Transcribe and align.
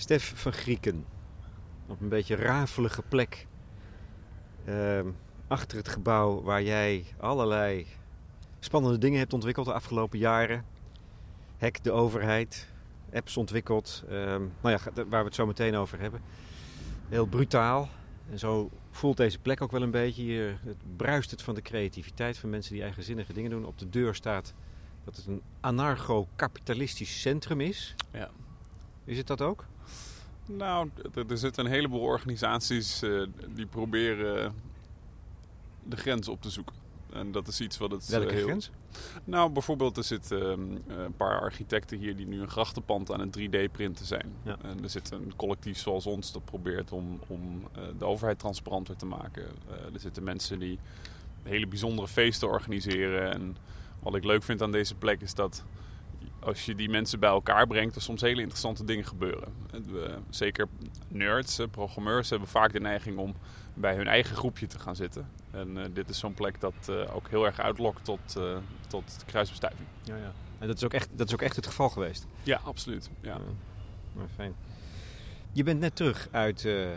Stef 0.00 0.32
van 0.36 0.52
Grieken. 0.52 1.04
Op 1.86 2.00
een 2.00 2.08
beetje 2.08 2.34
rafelige 2.34 3.02
plek. 3.02 3.46
ehm, 4.64 5.08
achter 5.46 5.76
het 5.78 5.88
gebouw 5.88 6.42
waar 6.42 6.62
jij 6.62 7.04
allerlei 7.18 7.86
spannende 8.58 8.98
dingen 8.98 9.18
hebt 9.18 9.32
ontwikkeld 9.32 9.66
de 9.66 9.72
afgelopen 9.72 10.18
jaren. 10.18 10.64
Hack 11.58 11.82
de 11.82 11.92
overheid, 11.92 12.68
apps 13.12 13.36
ontwikkeld. 13.36 14.04
ehm, 14.08 14.42
nou 14.60 14.78
ja, 14.78 14.78
waar 14.94 15.20
we 15.20 15.26
het 15.26 15.34
zo 15.34 15.46
meteen 15.46 15.76
over 15.76 16.00
hebben. 16.00 16.20
Heel 17.08 17.26
brutaal. 17.26 17.88
En 18.30 18.38
zo 18.38 18.70
voelt 18.90 19.16
deze 19.16 19.38
plek 19.38 19.62
ook 19.62 19.72
wel 19.72 19.82
een 19.82 19.90
beetje. 19.90 20.22
Hier 20.22 20.60
het 20.64 20.96
bruist 20.96 21.30
het 21.30 21.42
van 21.42 21.54
de 21.54 21.62
creativiteit 21.62 22.38
van 22.38 22.50
mensen 22.50 22.72
die 22.72 22.82
eigenzinnige 22.82 23.32
dingen 23.32 23.50
doen. 23.50 23.64
Op 23.64 23.78
de 23.78 23.88
deur 23.88 24.14
staat 24.14 24.54
dat 25.04 25.16
het 25.16 25.26
een 25.26 25.42
anarcho-kapitalistisch 25.60 27.20
centrum 27.20 27.60
is. 27.60 27.94
Ja. 28.12 28.30
Is 29.04 29.18
het 29.18 29.26
dat 29.26 29.42
ook? 29.42 29.64
Nou, 30.56 30.90
er, 31.28 31.38
zitten 31.38 31.64
een 31.64 31.70
heleboel 31.70 32.00
organisaties 32.00 33.02
eh, 33.02 33.22
die 33.54 33.66
proberen 33.66 34.54
de 35.82 35.96
grens 35.96 36.28
op 36.28 36.42
te 36.42 36.50
zoeken. 36.50 36.80
En 37.12 37.32
dat 37.32 37.48
is 37.48 37.60
iets 37.60 37.78
wat 37.78 37.90
het 37.90 38.02
eh, 38.02 38.18
Welke 38.18 38.34
heel... 38.34 38.44
grens? 38.44 38.70
Nou, 39.24 39.50
bijvoorbeeld 39.50 39.96
er 39.96 40.04
zitten 40.04 40.40
ehm, 40.40 41.00
een 41.00 41.16
paar 41.16 41.40
architecten 41.40 41.98
hier 41.98 42.16
die 42.16 42.26
nu 42.26 42.40
een 42.40 42.50
grachtenpand 42.50 43.12
aan 43.12 43.20
het 43.20 43.38
3D-printen 43.38 44.06
zijn. 44.06 44.32
Ja. 44.42 44.56
En 44.62 44.82
er 44.82 44.90
zit 44.90 45.10
een 45.10 45.32
collectief 45.36 45.78
zoals 45.78 46.06
ons 46.06 46.32
dat 46.32 46.44
probeert 46.44 46.92
om, 46.92 47.20
om 47.26 47.68
eh, 47.72 47.82
de 47.98 48.04
overheid 48.04 48.38
transparanter 48.38 48.96
te 48.96 49.06
maken. 49.06 49.44
Eh, 49.68 49.94
er 49.94 50.00
zitten 50.00 50.22
mensen 50.22 50.58
die 50.58 50.78
hele 51.42 51.66
bijzondere 51.66 52.08
feesten 52.08 52.48
organiseren. 52.48 53.32
En 53.32 53.56
wat 54.02 54.14
ik 54.14 54.24
leuk 54.24 54.42
vind 54.42 54.62
aan 54.62 54.72
deze 54.72 54.94
plek 54.94 55.20
is 55.20 55.34
dat 55.34 55.64
als 56.42 56.64
je 56.66 56.74
die 56.74 56.88
mensen 56.88 57.20
bij 57.20 57.28
elkaar 57.30 57.66
brengt, 57.66 57.94
er 57.94 58.02
soms 58.02 58.20
hele 58.20 58.40
interessante 58.40 58.84
dingen 58.84 59.04
gebeuren. 59.04 59.52
En 59.70 59.92
we- 59.92 60.18
zeker 60.30 60.68
nerds, 61.08 61.58
eh, 61.58 61.66
programmeurs 61.70 62.30
hebben 62.30 62.48
vaak 62.48 62.72
de 62.72 62.80
neiging 62.80 63.18
om 63.18 63.34
bij 63.74 63.96
hun 63.96 64.06
eigen 64.06 64.36
groepje 64.36 64.66
te 64.66 64.78
gaan 64.78 64.96
zitten. 64.96 65.28
En 65.50 65.78
eh, 65.78 65.84
dit 65.92 66.08
is 66.08 66.18
zo'n 66.18 66.34
plek 66.34 66.60
dat 66.60 66.74
eh, 66.88 67.14
ook 67.14 67.28
heel 67.28 67.44
erg 67.46 67.60
uitlokt 67.60 68.04
tot, 68.04 68.36
eh, 68.36 68.56
tot 68.86 69.22
kruisbestuiving. 69.26 69.88
Ja, 70.02 70.16
ja. 70.16 70.32
En 70.58 70.66
dat 70.66 70.76
is, 70.76 70.84
ook 70.84 70.92
echt, 70.92 71.08
dat 71.12 71.26
is 71.26 71.32
ook 71.34 71.42
echt 71.42 71.56
het 71.56 71.66
geval 71.66 71.88
geweest. 71.88 72.26
Ja, 72.42 72.60
absoluut. 72.64 73.10
Ja. 73.20 73.38
fijn. 74.34 74.54
Je 75.52 75.62
bent 75.62 75.80
net 75.80 75.96
terug 75.96 76.28
uit, 76.30 76.64
eh, 76.64 76.88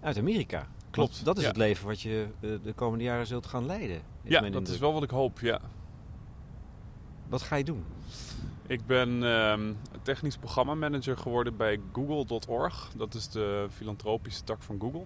uit 0.00 0.18
Amerika. 0.18 0.66
Klopt, 0.90 1.12
Want 1.12 1.24
Dat 1.24 1.36
is 1.36 1.42
ja. 1.42 1.48
het 1.48 1.56
leven 1.56 1.86
wat 1.86 2.00
je 2.00 2.26
eh, 2.40 2.50
de 2.62 2.72
komende 2.72 3.04
jaren 3.04 3.26
zult 3.26 3.46
gaan 3.46 3.66
leiden. 3.66 4.00
ja, 4.22 4.40
dat 4.50 4.68
is 4.68 4.78
wel 4.78 4.92
wat 4.92 5.02
ik 5.02 5.10
hoop, 5.10 5.40
ja. 5.40 5.60
Wat 7.28 7.42
ga 7.42 7.56
je 7.56 7.64
doen? 7.64 7.84
Ik 8.66 8.86
ben 8.86 9.24
ehm, 9.24 9.72
technisch 10.02 10.36
programmamanager 10.36 11.16
geworden 11.16 11.56
bij 11.56 11.80
Google.org. 11.92 12.90
Dat 12.96 13.14
is 13.14 13.28
de 13.28 13.66
filantropische 13.70 14.44
tak 14.44 14.62
van 14.62 14.80
Google. 14.80 15.04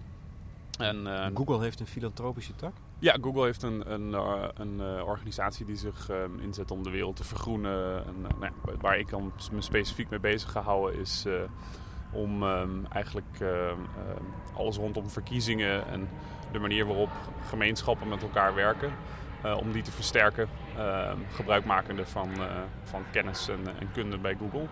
En, 0.77 1.07
eh, 1.07 1.27
Google 1.33 1.61
heeft 1.61 1.79
een 1.79 1.87
filantropische 1.87 2.55
tak. 2.55 2.73
Ja, 2.99 3.17
Google 3.21 3.43
heeft 3.43 3.63
een, 3.63 3.91
een, 3.91 4.13
eh, 4.13 4.43
een 4.53 4.81
eh, 4.81 5.05
organisatie 5.05 5.65
die 5.65 5.75
zich 5.75 6.09
ehm, 6.09 6.39
inzet 6.39 6.71
om 6.71 6.83
de 6.83 6.89
wereld 6.89 7.15
te 7.15 7.23
vergroenen. 7.23 8.05
En, 8.05 8.15
eh, 8.29 8.39
nou 8.39 8.51
ja, 8.65 8.71
waar 8.81 8.99
ik 8.99 9.09
dan 9.09 9.33
me 9.51 9.61
specifiek 9.61 10.09
mee 10.09 10.19
bezig 10.19 10.51
gehouden 10.51 10.99
is 10.99 11.25
eh, 11.25 11.33
om 12.11 12.43
ehm, 12.43 12.85
eigenlijk 12.89 13.39
ehm, 13.39 13.51
ehm, 13.51 14.23
alles 14.57 14.77
rondom 14.77 15.09
verkiezingen 15.09 15.87
en 15.87 16.09
de 16.51 16.59
manier 16.59 16.85
waarop 16.85 17.09
gemeenschappen 17.47 18.07
met 18.07 18.21
elkaar 18.21 18.55
werken, 18.55 18.91
eh, 19.45 19.57
om 19.57 19.71
die 19.71 19.81
te 19.83 19.91
versterken. 19.91 20.47
ehm, 20.77 21.17
gebruikmakende 21.31 22.05
van, 22.05 22.29
eh, 22.33 22.47
van 22.83 23.03
kennis 23.11 23.47
en, 23.49 23.59
en 23.79 23.91
kunde 23.93 24.17
bij 24.17 24.35
Google. 24.39 24.67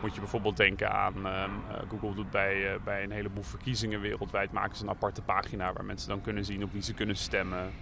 Moet 0.00 0.14
je 0.14 0.20
bijvoorbeeld 0.20 0.56
denken 0.56 0.92
aan 0.92 1.14
ehm, 1.16 1.50
eh, 1.70 1.78
Google 1.88 2.14
doet 2.14 2.30
bij, 2.30 2.72
eh, 2.72 2.80
bij 2.84 3.02
een 3.02 3.10
heleboel 3.10 3.42
verkiezingen 3.42 4.00
wereldwijd 4.00 4.52
maken 4.52 4.76
ze 4.76 4.82
een 4.82 4.88
aparte 4.90 5.22
pagina 5.22 5.72
waar 5.72 5.84
mensen 5.84 6.08
dan 6.08 6.20
kunnen 6.20 6.44
zien 6.44 6.62
op 6.64 6.72
wie 6.72 6.82
ze 6.82 6.94
kunnen 6.94 7.16
stemmen. 7.16 7.72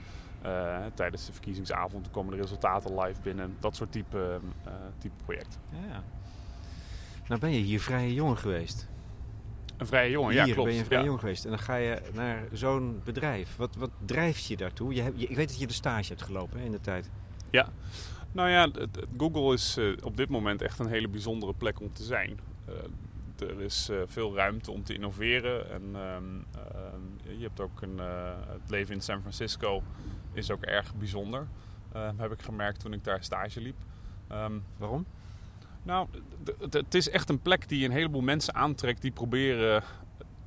Eh, 0.43 0.79
tijdens 0.95 1.27
de 1.27 1.33
verkiezingsavond 1.33 2.11
komen 2.11 2.33
de 2.37 2.41
resultaten 2.41 3.01
live 3.01 3.21
binnen. 3.21 3.57
Dat 3.61 3.77
soort 3.77 3.93
type, 3.93 4.41
eh, 4.65 4.73
type 4.99 5.15
project. 5.25 5.59
Ja. 5.71 6.03
Nou 7.27 7.41
ben 7.41 7.51
je 7.51 7.61
hier 7.61 7.81
vrije 7.81 8.15
jongen 8.15 8.37
geweest. 8.39 8.89
Een 9.83 9.89
vrije 9.89 10.11
jongen, 10.11 10.31
hier 10.33 10.47
ja 10.47 10.53
klopt. 10.55 10.69
ben 10.69 10.77
je 10.79 10.85
vrije 10.85 11.01
ja. 11.01 11.07
jongen 11.07 11.21
geweest. 11.21 11.45
En 11.45 11.51
dan 11.51 11.59
ga 11.59 11.75
je 11.77 12.03
naar 12.13 12.45
zo'n 12.53 13.01
bedrijf. 13.05 13.57
Wat, 13.57 13.77
wat 13.77 13.91
drijft 14.05 14.45
je 14.47 14.57
daartoe? 14.57 14.95
Je 14.95 15.03
hebt, 15.03 15.21
je- 15.21 15.27
ik 15.27 15.37
weet 15.37 15.49
dat 15.49 15.59
je 15.61 15.67
de 15.67 15.73
stage 15.73 16.09
hebt 16.09 16.23
gelopen 16.23 16.59
hè, 16.59 16.65
in 16.65 16.73
de 16.73 16.81
tijd. 16.81 17.11
Nou 18.33 18.49
ja, 18.51 18.63
het- 18.67 18.77
het- 18.77 19.07
Google 19.17 19.53
is 19.53 19.77
eh, 19.77 19.93
op 20.03 20.17
dit 20.17 20.29
moment 20.29 20.63
echt 20.63 20.79
een 20.79 20.87
hele 20.87 21.09
bijzondere 21.09 21.55
plek 21.55 21.81
om 21.81 21.93
te 21.93 22.03
zijn. 22.03 22.41
Eh, 22.67 23.49
er 23.49 23.61
is 23.61 23.89
eh, 23.89 23.97
veel 24.07 24.35
ruimte 24.35 24.71
om 24.71 24.83
te 24.85 24.95
innoveren. 24.95 25.71
En 25.71 25.83
ehm, 25.95 26.25
je 27.39 27.43
hebt 27.45 27.61
ook 27.61 27.83
een, 27.83 27.99
het 28.49 28.71
leven 28.71 28.95
in 28.95 29.01
San 29.01 29.21
Francisco 29.21 29.83
is 30.33 30.51
ook 30.51 30.63
erg 30.63 30.95
bijzonder. 30.95 31.47
Heb 32.17 32.33
ik 32.33 32.43
gemerkt 32.43 32.81
toen 32.81 32.93
ik 32.93 33.05
daar 33.05 33.23
stage 33.25 33.61
liep. 33.61 33.77
Ehm, 34.29 34.53
Waarom? 34.77 35.07
Nou, 35.83 36.09
het 36.71 36.95
is 36.95 37.11
echt 37.11 37.29
een 37.29 37.41
plek 37.41 37.69
die 37.69 37.85
een 37.85 37.91
heleboel 37.91 38.21
mensen 38.21 38.55
aantrekt 38.55 39.03
die 39.03 39.11
proberen 39.11 39.83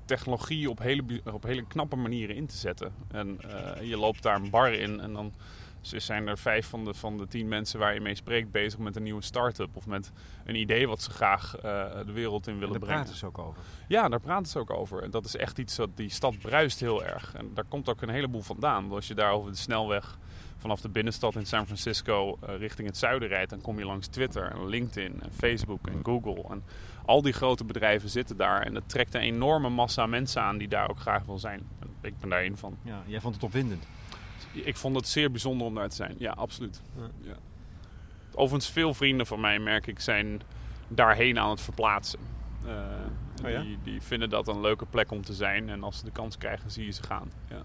technologie 0.05 0.69
op 0.69 0.79
hele, 0.79 1.21
op 1.33 1.43
hele 1.43 1.65
knappe 1.67 1.95
manieren 1.95 2.35
in 2.35 2.47
te 2.47 2.55
zetten. 2.55 2.93
En 3.11 3.41
eh, 3.41 3.89
je 3.89 3.97
loopt 3.97 4.23
daar 4.23 4.35
een 4.35 4.49
bar 4.49 4.73
in 4.73 4.99
en 4.99 5.13
dan 5.13 5.33
zijn 5.81 6.27
er 6.27 6.37
vijf 6.37 6.67
van 6.67 6.83
de, 6.83 6.93
van 6.93 7.17
de 7.17 7.27
tien 7.27 7.47
mensen 7.47 7.79
waar 7.79 7.93
je 7.93 8.01
mee 8.01 8.15
spreekt 8.15 8.51
bezig 8.51 8.79
met 8.79 8.95
een 8.95 9.03
nieuwe 9.03 9.21
start-up 9.21 9.75
of 9.75 9.85
met 9.85 10.11
een 10.45 10.55
idee 10.55 10.87
wat 10.87 11.01
ze 11.01 11.11
graag 11.11 11.55
eh, 11.55 11.61
de 12.05 12.11
wereld 12.11 12.47
in 12.47 12.53
En 12.53 12.59
willen 12.59 12.73
daar 12.73 12.83
brengen. 12.83 13.03
praten 13.03 13.19
ze 13.19 13.25
ook 13.25 13.37
over. 13.37 13.61
Ja, 13.87 14.09
daar 14.09 14.19
praten 14.19 14.51
ze 14.51 14.59
ook 14.59 14.69
over. 14.69 15.03
En 15.03 15.11
dat 15.11 15.25
is 15.25 15.35
echt 15.35 15.59
iets 15.59 15.75
dat 15.75 15.89
die 15.97 16.09
stad 16.09 16.39
bruist 16.39 16.79
heel 16.79 17.03
erg. 17.03 17.33
En 17.35 17.51
daar 17.53 17.65
komt 17.69 17.89
ook 17.89 18.01
een 18.01 18.09
heleboel 18.09 18.41
vandaan. 18.41 18.91
Als 18.91 19.07
je 19.07 19.13
daar 19.13 19.31
over 19.31 19.51
de 19.51 19.57
snelweg 19.57 20.17
vanaf 20.65 20.81
de 20.81 20.89
binnenstad 20.89 21.35
in 21.35 21.45
San 21.45 21.65
Francisco 21.65 22.37
eh, 22.41 22.57
richting 22.57 22.87
het 22.87 22.97
zuiden 22.97 23.27
rijdt, 23.27 23.49
dan 23.49 23.61
kom 23.61 23.79
je 23.79 23.85
langs 23.85 24.07
Twitter 24.07 24.51
en 24.51 24.67
LinkedIn 24.67 25.21
en 25.21 25.33
Facebook 25.33 25.87
en 25.87 25.99
Google. 26.03 26.43
En 26.49 26.63
al 27.05 27.21
die 27.21 27.33
grote 27.33 27.63
bedrijven 27.63 28.09
zitten 28.09 28.37
daar. 28.37 28.61
En 28.61 28.73
dat 28.73 28.89
trekt 28.89 29.13
een 29.13 29.21
enorme 29.21 29.69
massa 29.69 30.05
mensen 30.05 30.41
aan 30.41 30.57
die 30.57 30.67
daar 30.67 30.89
ook 30.89 30.99
graag 30.99 31.23
wil 31.25 31.37
zijn. 31.37 31.67
Ik 32.01 32.19
ben 32.19 32.29
daar 32.29 32.43
een 32.43 32.57
van. 32.57 32.77
Ja, 32.81 33.01
jij 33.05 33.21
vond 33.21 33.35
het 33.35 33.43
opwindend. 33.43 33.87
Ik 34.51 34.75
vond 34.75 34.95
het 34.95 35.07
zeer 35.07 35.31
bijzonder 35.31 35.67
om 35.67 35.75
daar 35.75 35.89
te 35.89 35.95
zijn. 35.95 36.15
Ja, 36.17 36.31
absoluut. 36.31 36.81
Ja. 36.97 37.09
Ja. 37.21 37.35
Overigens, 38.33 38.71
veel 38.71 38.93
vrienden 38.93 39.25
van 39.25 39.39
mij, 39.39 39.59
merk 39.59 39.87
ik, 39.87 39.99
zijn 39.99 40.41
daarheen 40.87 41.39
aan 41.39 41.49
het 41.49 41.61
verplaatsen. 41.61 42.19
Eh, 42.65 42.73
Oh 43.43 43.49
ja? 43.49 43.61
die, 43.61 43.77
die 43.83 44.01
vinden 44.01 44.29
dat 44.29 44.47
een 44.47 44.61
leuke 44.61 44.85
plek 44.85 45.11
om 45.11 45.21
te 45.21 45.33
zijn. 45.33 45.69
En 45.69 45.83
als 45.83 45.97
ze 45.97 46.05
de 46.05 46.11
kans 46.11 46.37
krijgen, 46.37 46.71
zie 46.71 46.85
je 46.85 46.91
ze 46.91 47.03
gaan. 47.03 47.31
Ja. 47.49 47.61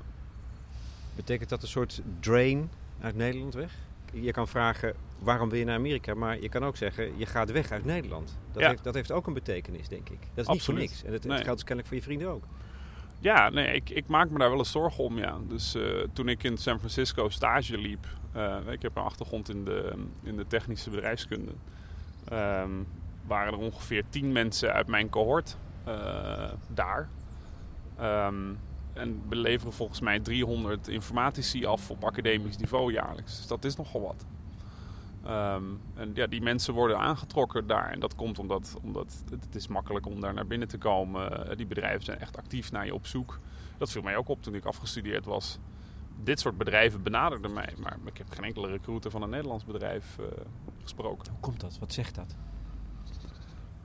Betekent 1.16 1.48
dat 1.48 1.62
een 1.62 1.68
soort 1.68 2.00
drain 2.20 2.70
uit 3.00 3.14
Nederland 3.16 3.54
weg? 3.54 3.72
Je 4.12 4.30
kan 4.32 4.48
vragen 4.48 4.94
waarom 5.18 5.48
wil 5.48 5.58
je 5.58 5.64
naar 5.64 5.76
Amerika, 5.76 6.14
maar 6.14 6.40
je 6.40 6.48
kan 6.48 6.64
ook 6.64 6.76
zeggen 6.76 7.18
je 7.18 7.26
gaat 7.26 7.50
weg 7.50 7.70
uit 7.70 7.84
Nederland. 7.84 8.38
Dat, 8.52 8.62
Ja. 8.62 8.68
heeft, 8.68 8.84
dat 8.84 8.94
heeft 8.94 9.12
ook 9.12 9.26
een 9.26 9.34
betekenis, 9.34 9.88
denk 9.88 10.08
ik. 10.08 10.18
Dat 10.20 10.28
is 10.28 10.34
niet 10.36 10.46
Absoluut. 10.46 10.64
voor 10.64 10.74
niks. 10.88 11.02
En 11.04 11.12
dat, 11.12 11.22
geldt 11.40 11.44
dus 11.44 11.64
kennelijk 11.64 11.86
voor 11.86 11.96
je 11.96 12.02
vrienden 12.02 12.28
ook. 12.28 12.44
Ja, 13.18 13.48
nee, 13.48 13.74
ik, 13.74 13.90
ik 13.90 14.06
maak 14.06 14.30
me 14.30 14.38
daar 14.38 14.48
wel 14.50 14.58
eens 14.58 14.70
zorgen 14.70 15.04
om, 15.04 15.18
ja. 15.18 15.38
Dus 15.48 15.74
eh, 15.74 15.82
toen 16.12 16.28
ik 16.28 16.42
in 16.42 16.56
San 16.56 16.78
Francisco 16.78 17.28
stage 17.28 17.78
liep... 17.78 18.06
eh, 18.32 18.56
ik 18.68 18.82
heb 18.82 18.96
een 18.96 19.02
achtergrond 19.02 19.48
in 19.48 19.64
de, 19.64 19.92
in 20.22 20.36
de 20.36 20.46
technische 20.46 20.90
bedrijfskunde... 20.90 21.52
ehm, 22.28 22.70
waren 23.26 23.52
er 23.52 23.58
ongeveer 23.58 24.04
tien 24.08 24.32
mensen 24.32 24.72
uit 24.72 24.86
mijn 24.86 25.08
cohort 25.08 25.56
eh, 25.84 26.52
daar. 26.68 27.08
Ehm, 27.98 28.34
en 29.00 29.22
we 29.28 29.36
leveren 29.36 29.72
volgens 29.72 30.00
mij 30.00 30.20
300 30.20 30.88
informatici 30.88 31.64
af 31.64 31.90
op 31.90 32.04
academisch 32.04 32.56
niveau 32.56 32.92
jaarlijks. 32.92 33.36
Dus 33.36 33.46
dat 33.46 33.64
is 33.64 33.76
nogal 33.76 34.00
wat. 34.00 34.26
Ehm, 35.24 35.64
en 35.94 36.10
ja, 36.14 36.26
die 36.26 36.42
mensen 36.42 36.74
worden 36.74 36.98
aangetrokken 36.98 37.66
daar. 37.66 37.90
En 37.90 38.00
dat 38.00 38.14
komt 38.14 38.38
omdat, 38.38 38.76
omdat 38.82 39.22
het, 39.30 39.42
het 39.44 39.54
is 39.54 39.68
makkelijk 39.68 40.06
om 40.06 40.20
daar 40.20 40.34
naar 40.34 40.46
binnen 40.46 40.68
te 40.68 40.78
komen. 40.78 41.48
Eh, 41.50 41.56
Die 41.56 41.66
bedrijven 41.66 42.04
zijn 42.04 42.18
echt 42.18 42.36
actief 42.36 42.72
naar 42.72 42.86
je 42.86 42.94
op 42.94 43.06
zoek. 43.06 43.38
Dat 43.78 43.90
viel 43.90 44.02
mij 44.02 44.16
ook 44.16 44.28
op 44.28 44.42
toen 44.42 44.54
ik 44.54 44.64
afgestudeerd 44.64 45.24
was. 45.24 45.58
Dit 46.22 46.40
soort 46.40 46.58
bedrijven 46.58 47.02
benaderden 47.02 47.52
mij. 47.52 47.74
Maar 47.78 47.96
ik 48.04 48.18
heb 48.18 48.30
geen 48.30 48.44
enkele 48.44 48.68
recruiter 48.68 49.10
van 49.10 49.22
een 49.22 49.30
Nederlands 49.30 49.64
bedrijf 49.64 50.18
eh, 50.18 50.26
gesproken. 50.82 51.30
Hoe 51.32 51.40
komt 51.40 51.60
dat? 51.60 51.78
Wat 51.78 51.92
zegt 51.92 52.14
dat? 52.14 52.36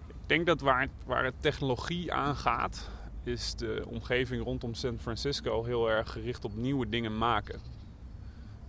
Ik 0.08 0.32
denk 0.32 0.46
dat 0.46 0.62
waar, 0.62 0.88
waar 1.06 1.24
het 1.24 1.42
technologie 1.42 2.14
aangaat, 2.14 2.90
is 3.28 3.56
de 3.56 3.84
omgeving 3.88 4.44
rondom 4.44 4.74
San 4.74 5.00
Francisco 5.00 5.64
heel 5.64 5.90
erg 5.90 6.12
gericht 6.12 6.46
op 6.46 6.56
nieuwe 6.56 6.90
dingen 6.90 7.18
maken. 7.18 7.60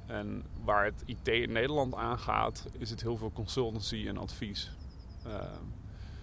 En 0.07 0.45
waar 0.65 0.85
het 0.85 1.03
IT 1.07 1.29
in 1.29 1.53
Nederland 1.53 1.95
aangaat, 1.95 2.67
is 2.79 2.91
het 2.91 3.03
heel 3.03 3.17
veel 3.17 3.33
consultancy 3.33 4.05
en 4.09 4.17
advies. 4.17 4.71
Uh, 5.27 5.33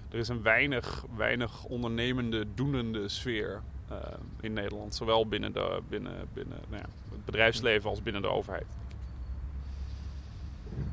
er 0.10 0.20
is 0.20 0.28
een 0.28 0.42
weinig, 0.42 1.06
weinig 1.16 1.64
ondernemende, 1.64 2.46
doenende 2.56 3.10
sfeer 3.10 3.62
uh, 3.92 3.98
in 4.42 4.54
Nederland. 4.54 4.96
Zowel 4.96 5.28
binnen, 5.28 5.54
de, 5.54 5.82
binnen, 5.90 6.28
binnen 6.34 6.58
nou 6.70 6.82
ja, 6.82 6.90
het 7.10 7.26
bedrijfsleven 7.26 7.90
als 7.90 8.02
binnen 8.02 8.22
de 8.22 8.28
overheid. 8.28 8.66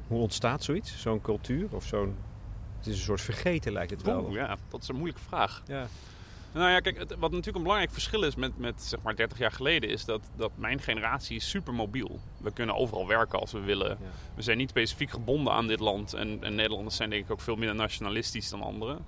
Hoe 0.06 0.20
ontstaat 0.20 0.62
zoiets? 0.62 1.00
Zo'n 1.00 1.20
cultuur 1.20 1.68
of 1.70 1.84
zo'n 1.84 2.16
Het 2.78 2.86
is 2.86 2.94
een 2.94 3.04
soort 3.04 3.20
vergeten 3.20 3.72
lijkt 3.72 3.90
het 3.90 4.02
wel. 4.02 4.24
Oeh, 4.24 4.34
ja, 4.34 4.56
dat 4.68 4.82
is 4.82 4.88
een 4.88 4.96
moeilijke 4.96 5.22
vraag. 5.22 5.62
Ja. 5.66 5.86
Nou 6.52 6.70
ja, 6.70 6.80
kijk, 6.80 6.98
het- 6.98 7.10
wat 7.18 7.30
natuurlijk 7.30 7.56
een 7.56 7.62
belangrijk 7.62 7.92
verschil 7.92 8.22
is 8.22 8.34
met, 8.34 8.58
met 8.58 8.82
zeg 8.82 9.02
maar 9.02 9.16
30 9.16 9.38
jaar 9.38 9.52
geleden, 9.52 9.90
is 9.90 10.04
dat, 10.04 10.20
dat 10.36 10.50
mijn 10.54 10.80
generatie 10.80 11.36
is 11.36 11.48
super 11.50 11.74
mobiel. 11.74 12.20
We 12.40 12.52
kunnen 12.52 12.74
overal 12.76 13.06
werken 13.06 13.38
als 13.40 13.52
we 13.52 13.60
willen. 13.60 13.88
Ja. 13.88 13.96
We 14.34 14.42
zijn 14.42 14.58
niet 14.58 14.70
specifiek 14.70 15.10
gebonden 15.10 15.52
aan 15.52 15.66
dit 15.66 15.80
land. 15.80 16.12
En, 16.14 16.38
en 16.44 16.54
Nederlanders 16.54 16.96
zijn 16.96 17.10
denk 17.10 17.24
ik 17.24 17.30
ook 17.30 17.40
veel 17.40 17.56
minder 17.56 17.76
nationalistisch 17.76 18.48
dan 18.50 18.62
anderen. 18.62 18.98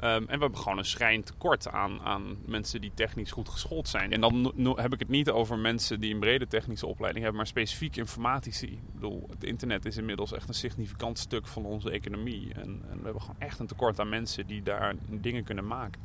Ehm, 0.00 0.10
en 0.16 0.24
we 0.34 0.40
hebben 0.40 0.58
gewoon 0.58 0.78
een 0.78 0.84
schrijnend 0.84 1.26
tekort 1.26 1.68
aan, 1.68 2.00
aan 2.00 2.36
mensen 2.46 2.80
die 2.80 2.90
technisch 2.94 3.30
goed 3.30 3.48
geschoold 3.48 3.88
zijn. 3.88 4.12
En 4.12 4.20
dan 4.20 4.52
no- 4.54 4.76
heb 4.76 4.92
ik 4.92 4.98
het 4.98 5.08
niet 5.08 5.30
over 5.30 5.58
mensen 5.58 6.00
die 6.00 6.14
een 6.14 6.20
brede 6.20 6.46
technische 6.46 6.86
opleiding 6.86 7.24
hebben, 7.24 7.42
maar 7.42 7.50
specifiek 7.50 7.96
informatici. 7.96 8.66
Ik 8.66 8.94
bedoel, 8.94 9.26
het 9.30 9.44
internet 9.44 9.84
is 9.84 9.96
inmiddels 9.96 10.32
echt 10.32 10.48
een 10.48 10.54
significant 10.54 11.18
stuk 11.18 11.46
van 11.46 11.64
onze 11.64 11.90
economie. 11.90 12.54
En, 12.54 12.62
en 12.90 12.96
we 12.98 13.04
hebben 13.04 13.20
gewoon 13.22 13.40
echt 13.40 13.58
een 13.58 13.66
tekort 13.66 14.00
aan 14.00 14.08
mensen 14.08 14.46
die 14.46 14.62
daar 14.62 14.94
dingen 15.08 15.44
kunnen 15.44 15.66
maken. 15.66 16.00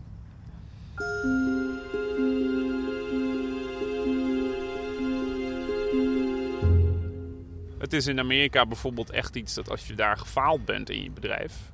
Het 7.78 7.94
is 7.94 8.08
in 8.08 8.20
Amerika 8.20 8.66
bijvoorbeeld 8.66 9.10
echt 9.10 9.36
iets 9.36 9.54
dat 9.54 9.70
als 9.70 9.88
je 9.88 9.94
daar 9.94 10.18
gefaald 10.18 10.66
bent 10.66 10.90
in 10.90 11.04
je 11.04 11.12
bedrijf, 11.12 11.72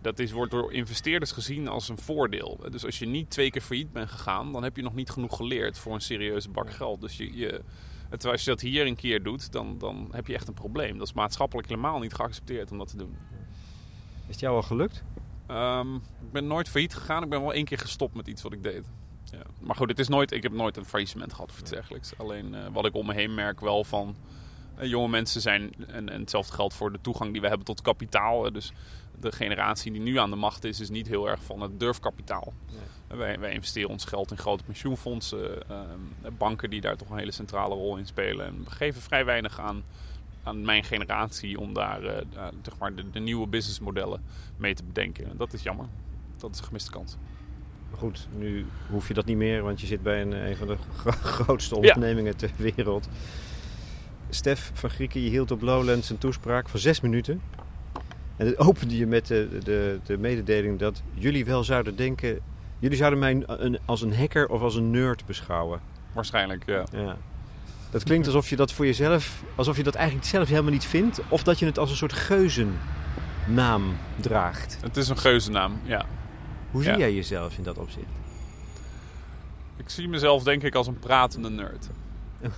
dat 0.00 0.18
is, 0.18 0.32
wordt 0.32 0.50
door 0.50 0.72
investeerders 0.72 1.32
gezien 1.32 1.68
als 1.68 1.88
een 1.88 1.98
voordeel. 1.98 2.60
Dus 2.70 2.84
als 2.84 2.98
je 2.98 3.06
niet 3.06 3.30
twee 3.30 3.50
keer 3.50 3.62
failliet 3.62 3.92
bent 3.92 4.10
gegaan, 4.10 4.52
dan 4.52 4.62
heb 4.62 4.76
je 4.76 4.82
nog 4.82 4.94
niet 4.94 5.10
genoeg 5.10 5.36
geleerd 5.36 5.78
voor 5.78 5.94
een 5.94 6.00
serieuze 6.00 6.50
bak 6.50 6.70
geld. 6.70 7.00
Dus 7.00 7.16
je, 7.16 7.36
je, 7.36 7.62
terwijl 8.10 8.32
als 8.32 8.44
je 8.44 8.50
dat 8.50 8.60
hier 8.60 8.86
een 8.86 8.96
keer 8.96 9.22
doet, 9.22 9.52
dan, 9.52 9.78
dan 9.78 10.08
heb 10.12 10.26
je 10.26 10.34
echt 10.34 10.48
een 10.48 10.54
probleem. 10.54 10.98
Dat 10.98 11.06
is 11.06 11.12
maatschappelijk 11.12 11.68
helemaal 11.68 11.98
niet 11.98 12.14
geaccepteerd 12.14 12.70
om 12.70 12.78
dat 12.78 12.88
te 12.88 12.96
doen. 12.96 13.16
Is 14.26 14.28
het 14.28 14.40
jou 14.40 14.56
al 14.56 14.62
gelukt? 14.62 15.04
Ehm, 15.52 15.94
ik 15.94 16.32
ben 16.32 16.46
nooit 16.46 16.68
failliet 16.68 16.94
gegaan. 16.94 17.22
Ik 17.22 17.28
ben 17.28 17.40
wel 17.40 17.52
één 17.52 17.64
keer 17.64 17.78
gestopt 17.78 18.14
met 18.14 18.26
iets 18.26 18.42
wat 18.42 18.52
ik 18.52 18.62
deed. 18.62 18.90
Ja. 19.24 19.42
Maar 19.60 19.76
goed, 19.76 19.88
het 19.88 19.98
is 19.98 20.08
nooit, 20.08 20.32
ik 20.32 20.42
heb 20.42 20.52
nooit 20.52 20.76
een 20.76 20.84
faillissement 20.84 21.32
gehad 21.32 21.50
of 21.50 21.60
iets 21.60 21.70
dergelijks. 21.70 22.12
Alleen 22.18 22.54
eh, 22.54 22.60
wat 22.72 22.84
ik 22.86 22.94
om 22.94 23.06
me 23.06 23.14
heen 23.14 23.34
merk 23.34 23.60
wel 23.60 23.84
van... 23.84 24.16
eh, 24.76 24.88
jonge 24.88 25.08
mensen 25.08 25.40
zijn, 25.40 25.72
en, 25.86 26.08
en 26.08 26.20
hetzelfde 26.20 26.52
geldt 26.52 26.74
voor 26.74 26.92
de 26.92 27.00
toegang 27.00 27.32
die 27.32 27.40
we 27.40 27.48
hebben 27.48 27.66
tot 27.66 27.82
kapitaal. 27.82 28.52
dus 28.52 28.72
de 29.20 29.32
generatie 29.32 29.92
die 29.92 30.00
nu 30.00 30.18
aan 30.18 30.30
de 30.30 30.36
macht 30.36 30.64
is, 30.64 30.80
is 30.80 30.90
niet 30.90 31.08
heel 31.08 31.28
erg 31.28 31.42
van 31.42 31.60
het 31.60 31.80
durfkapitaal. 31.80 32.52
Wij, 33.06 33.38
wij 33.38 33.52
investeren 33.52 33.90
ons 33.90 34.04
geld 34.04 34.30
in 34.30 34.38
grote 34.38 34.64
pensioenfondsen, 34.64 35.68
ehm, 35.68 36.34
banken 36.38 36.70
die 36.70 36.80
daar 36.80 36.96
toch 36.96 37.10
een 37.10 37.18
hele 37.18 37.32
centrale 37.32 37.74
rol 37.74 37.96
in 37.96 38.06
spelen. 38.06 38.46
En 38.46 38.64
we 38.64 38.70
geven 38.70 39.02
vrij 39.02 39.24
weinig 39.24 39.60
aan, 39.60 39.84
aan 40.42 40.64
mijn 40.64 40.84
generatie 40.84 41.60
om 41.60 41.72
daar 41.74 42.02
eh, 42.02 42.16
eh, 42.18 42.46
zeg 42.62 42.78
maar 42.78 42.94
de, 42.94 43.10
de 43.10 43.20
nieuwe 43.20 43.46
businessmodellen 43.46 44.22
mee 44.56 44.74
te 44.74 44.84
bedenken. 44.84 45.30
En 45.30 45.36
dat 45.36 45.52
is 45.52 45.62
jammer. 45.62 45.86
Dat 46.36 46.50
is 46.52 46.58
een 46.58 46.64
gemiste 46.64 46.90
kans. 46.90 47.16
Goed, 47.90 48.28
nu 48.38 48.66
hoef 48.90 49.08
je 49.08 49.14
dat 49.14 49.24
niet 49.24 49.36
meer, 49.36 49.62
want 49.62 49.80
je 49.80 49.86
zit 49.86 50.02
bij 50.02 50.22
een, 50.22 50.32
een 50.32 50.56
van 50.56 50.66
de 50.66 50.76
gro- 50.96 51.10
grootste 51.44 51.74
Ja. 51.74 51.80
ondernemingen 51.80 52.36
ter 52.36 52.50
wereld. 52.56 53.08
Stef 54.30 54.70
van 54.74 54.90
Grieken, 54.90 55.20
je 55.20 55.28
hield 55.30 55.50
op 55.50 55.62
Lowlands 55.62 56.10
een 56.10 56.18
toespraak 56.18 56.68
van 56.68 56.80
zes 56.80 57.00
minuten. 57.00 57.42
En 58.36 58.46
het 58.46 58.58
opende 58.58 58.96
je 58.96 59.06
met 59.06 59.26
de, 59.26 59.58
de, 59.64 59.98
de 60.04 60.18
mededeling 60.18 60.78
dat 60.78 61.02
jullie 61.14 61.44
wel 61.44 61.64
zouden 61.64 61.96
denken... 61.96 62.38
Jullie 62.78 62.96
zouden 62.96 63.18
mij 63.18 63.42
een, 63.46 63.78
als 63.84 64.02
een 64.02 64.14
hacker 64.14 64.48
of 64.48 64.60
als 64.60 64.74
een 64.74 64.90
nerd 64.90 65.26
beschouwen. 65.26 65.80
Waarschijnlijk, 66.12 66.66
ja. 66.66 66.84
Ja. 66.92 67.16
Dat 67.92 68.02
klinkt 68.02 68.26
alsof 68.26 68.48
je 68.48 68.56
dat 68.56 68.72
voor 68.72 68.86
jezelf, 68.86 69.42
alsof 69.54 69.76
je 69.76 69.82
dat 69.82 69.94
eigenlijk 69.94 70.26
zelf 70.26 70.48
helemaal 70.48 70.70
niet 70.72 70.84
vindt. 70.84 71.20
Of 71.28 71.42
dat 71.42 71.58
je 71.58 71.66
het 71.66 71.78
als 71.78 71.90
een 71.90 71.96
soort 71.96 72.12
geuzennaam 72.12 73.96
draagt. 74.20 74.78
Het 74.82 74.96
is 74.96 75.08
een 75.08 75.18
geuzennaam, 75.18 75.80
ja. 75.82 76.04
Hoe 76.70 76.82
zie 76.82 76.92
Ja. 76.92 76.98
jij 76.98 77.14
jezelf 77.14 77.56
in 77.56 77.62
dat 77.62 77.78
opzicht? 77.78 78.06
Ik 79.76 79.88
zie 79.90 80.08
mezelf 80.08 80.42
denk 80.42 80.62
ik 80.62 80.74
als 80.74 80.86
een 80.86 80.98
pratende 80.98 81.50
nerd. 81.50 81.88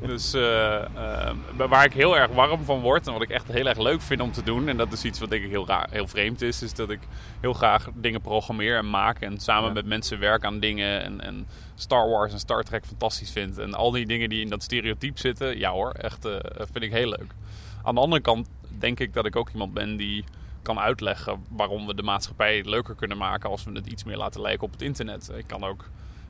dus 0.00 0.32
eh, 0.34 0.82
eh, 0.82 1.34
waar 1.56 1.84
ik 1.84 1.92
heel 1.92 2.16
erg 2.16 2.30
warm 2.30 2.64
van 2.64 2.80
word 2.80 3.06
en 3.06 3.12
wat 3.12 3.22
ik 3.22 3.30
echt 3.30 3.52
heel 3.52 3.66
erg 3.66 3.78
leuk 3.78 4.00
vind 4.00 4.20
om 4.20 4.32
te 4.32 4.42
doen, 4.42 4.68
en 4.68 4.76
dat 4.76 4.92
is 4.92 5.04
iets 5.04 5.18
wat 5.18 5.30
denk 5.30 5.44
ik 5.44 5.50
heel, 5.50 5.66
raar, 5.66 5.86
heel 5.90 6.06
vreemd 6.06 6.42
is, 6.42 6.62
is 6.62 6.74
dat 6.74 6.90
ik 6.90 7.00
heel 7.40 7.52
graag 7.52 7.88
dingen 7.94 8.20
programmeer 8.20 8.76
en 8.76 8.90
maak 8.90 9.20
en 9.20 9.40
samen 9.40 9.68
Ja. 9.68 9.74
met 9.74 9.86
mensen 9.86 10.18
werk 10.18 10.44
aan 10.44 10.60
dingen 10.60 11.02
en, 11.02 11.20
en 11.20 11.46
Star 11.74 12.08
Wars 12.08 12.32
en 12.32 12.38
Star 12.38 12.62
Trek 12.62 12.86
fantastisch 12.86 13.30
vind. 13.30 13.58
En 13.58 13.74
al 13.74 13.90
die 13.90 14.06
dingen 14.06 14.28
die 14.28 14.40
in 14.40 14.48
dat 14.48 14.62
stereotype 14.62 15.20
zitten, 15.20 15.58
ja 15.58 15.70
hoor, 15.70 15.90
echt 15.90 16.24
eh, 16.24 16.36
vind 16.56 16.84
ik 16.84 16.92
heel 16.92 17.08
leuk. 17.08 17.34
Aan 17.82 17.94
de 17.94 18.00
andere 18.00 18.22
kant 18.22 18.48
denk 18.78 19.00
ik 19.00 19.14
dat 19.14 19.26
ik 19.26 19.36
ook 19.36 19.50
iemand 19.50 19.74
ben 19.74 19.96
die 19.96 20.24
kan 20.62 20.78
uitleggen 20.78 21.44
waarom 21.48 21.86
we 21.86 21.94
de 21.94 22.02
maatschappij 22.02 22.64
leuker 22.64 22.94
kunnen 22.94 23.16
maken 23.16 23.50
als 23.50 23.64
we 23.64 23.72
het 23.72 23.86
iets 23.86 24.04
meer 24.04 24.16
laten 24.16 24.40
lijken 24.40 24.66
op 24.66 24.72
het 24.72 24.82
internet. 24.82 25.30
Ik 25.36 25.46
kan, 25.46 25.64
ook, 25.64 25.84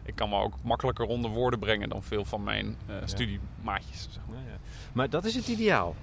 ik 0.09 0.15
kan 0.15 0.29
me 0.29 0.37
ook 0.41 0.55
makkelijker 0.63 1.07
onder 1.07 1.31
woorden 1.31 1.59
brengen 1.61 1.89
dan 1.89 2.03
veel 2.03 2.25
van 2.25 2.43
mijn 2.43 2.77
eh, 2.87 2.95
studiemaatjes. 3.05 4.09
Zeg 4.11 4.23
maar. 4.29 4.37
Ja. 4.47 4.59
Maar 4.93 5.11
dat 5.11 5.25
is 5.25 5.35
het 5.35 5.49
ideaal. 5.49 5.95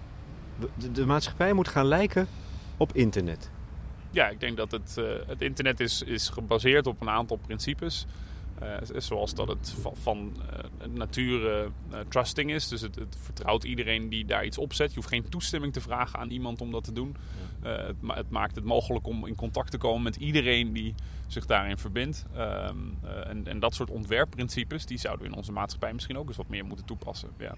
De, 0.59 0.69
de- 0.77 0.91
de 0.91 1.05
maatschappij 1.05 1.53
moet 1.53 1.67
gaan 1.67 1.85
lijken 1.85 2.27
op 2.77 2.93
internet. 2.93 3.49
Ja, 4.11 4.27
ik 4.27 4.39
denk 4.39 4.57
dat 4.57 4.71
het, 4.71 4.97
eh, 4.97 5.05
het 5.27 5.41
internet 5.41 5.79
is, 5.79 6.01
is 6.01 6.29
gebaseerd 6.29 6.87
op 6.87 7.01
een 7.01 7.09
aantal 7.09 7.37
principes. 7.37 8.05
Eh, 8.59 8.67
zoals 8.97 9.33
dat 9.33 9.47
het 9.47 9.75
van, 9.81 9.95
van 9.95 10.33
eh, 10.51 10.87
nature 10.93 11.69
eh, 11.91 11.99
trusting 12.07 12.51
is. 12.51 12.67
Dus 12.67 12.81
het, 12.81 12.95
het 12.95 13.17
vertrouwt 13.21 13.63
iedereen 13.63 14.09
die 14.09 14.25
daar 14.25 14.45
iets 14.45 14.57
opzet. 14.57 14.89
Je 14.89 14.95
hoeft 14.95 15.07
geen 15.07 15.29
toestemming 15.29 15.73
te 15.73 15.81
vragen 15.81 16.19
aan 16.19 16.29
iemand 16.29 16.61
om 16.61 16.71
dat 16.71 16.83
te 16.83 16.93
doen. 16.93 17.15
Het, 17.61 18.01
ma- 18.01 18.15
het 18.15 18.29
maakt 18.29 18.55
het 18.55 18.63
mogelijk 18.65 19.07
om 19.07 19.25
in 19.25 19.35
contact 19.35 19.71
te 19.71 19.77
komen 19.77 20.01
met 20.03 20.15
iedereen 20.15 20.73
die 20.73 20.95
zich 21.27 21.45
daarin 21.45 21.77
verbindt. 21.77 22.25
Ehm, 22.35 22.75
eh, 23.03 23.29
en, 23.29 23.47
en 23.47 23.59
dat 23.59 23.73
soort 23.73 23.89
ontwerpprincipes, 23.89 24.85
die 24.85 24.97
zouden 24.97 25.25
we 25.25 25.31
in 25.31 25.37
onze 25.37 25.51
maatschappij 25.51 25.93
misschien 25.93 26.17
ook 26.17 26.27
eens 26.27 26.37
wat 26.37 26.49
meer 26.49 26.65
moeten 26.65 26.85
toepassen. 26.85 27.29
Ja. 27.37 27.55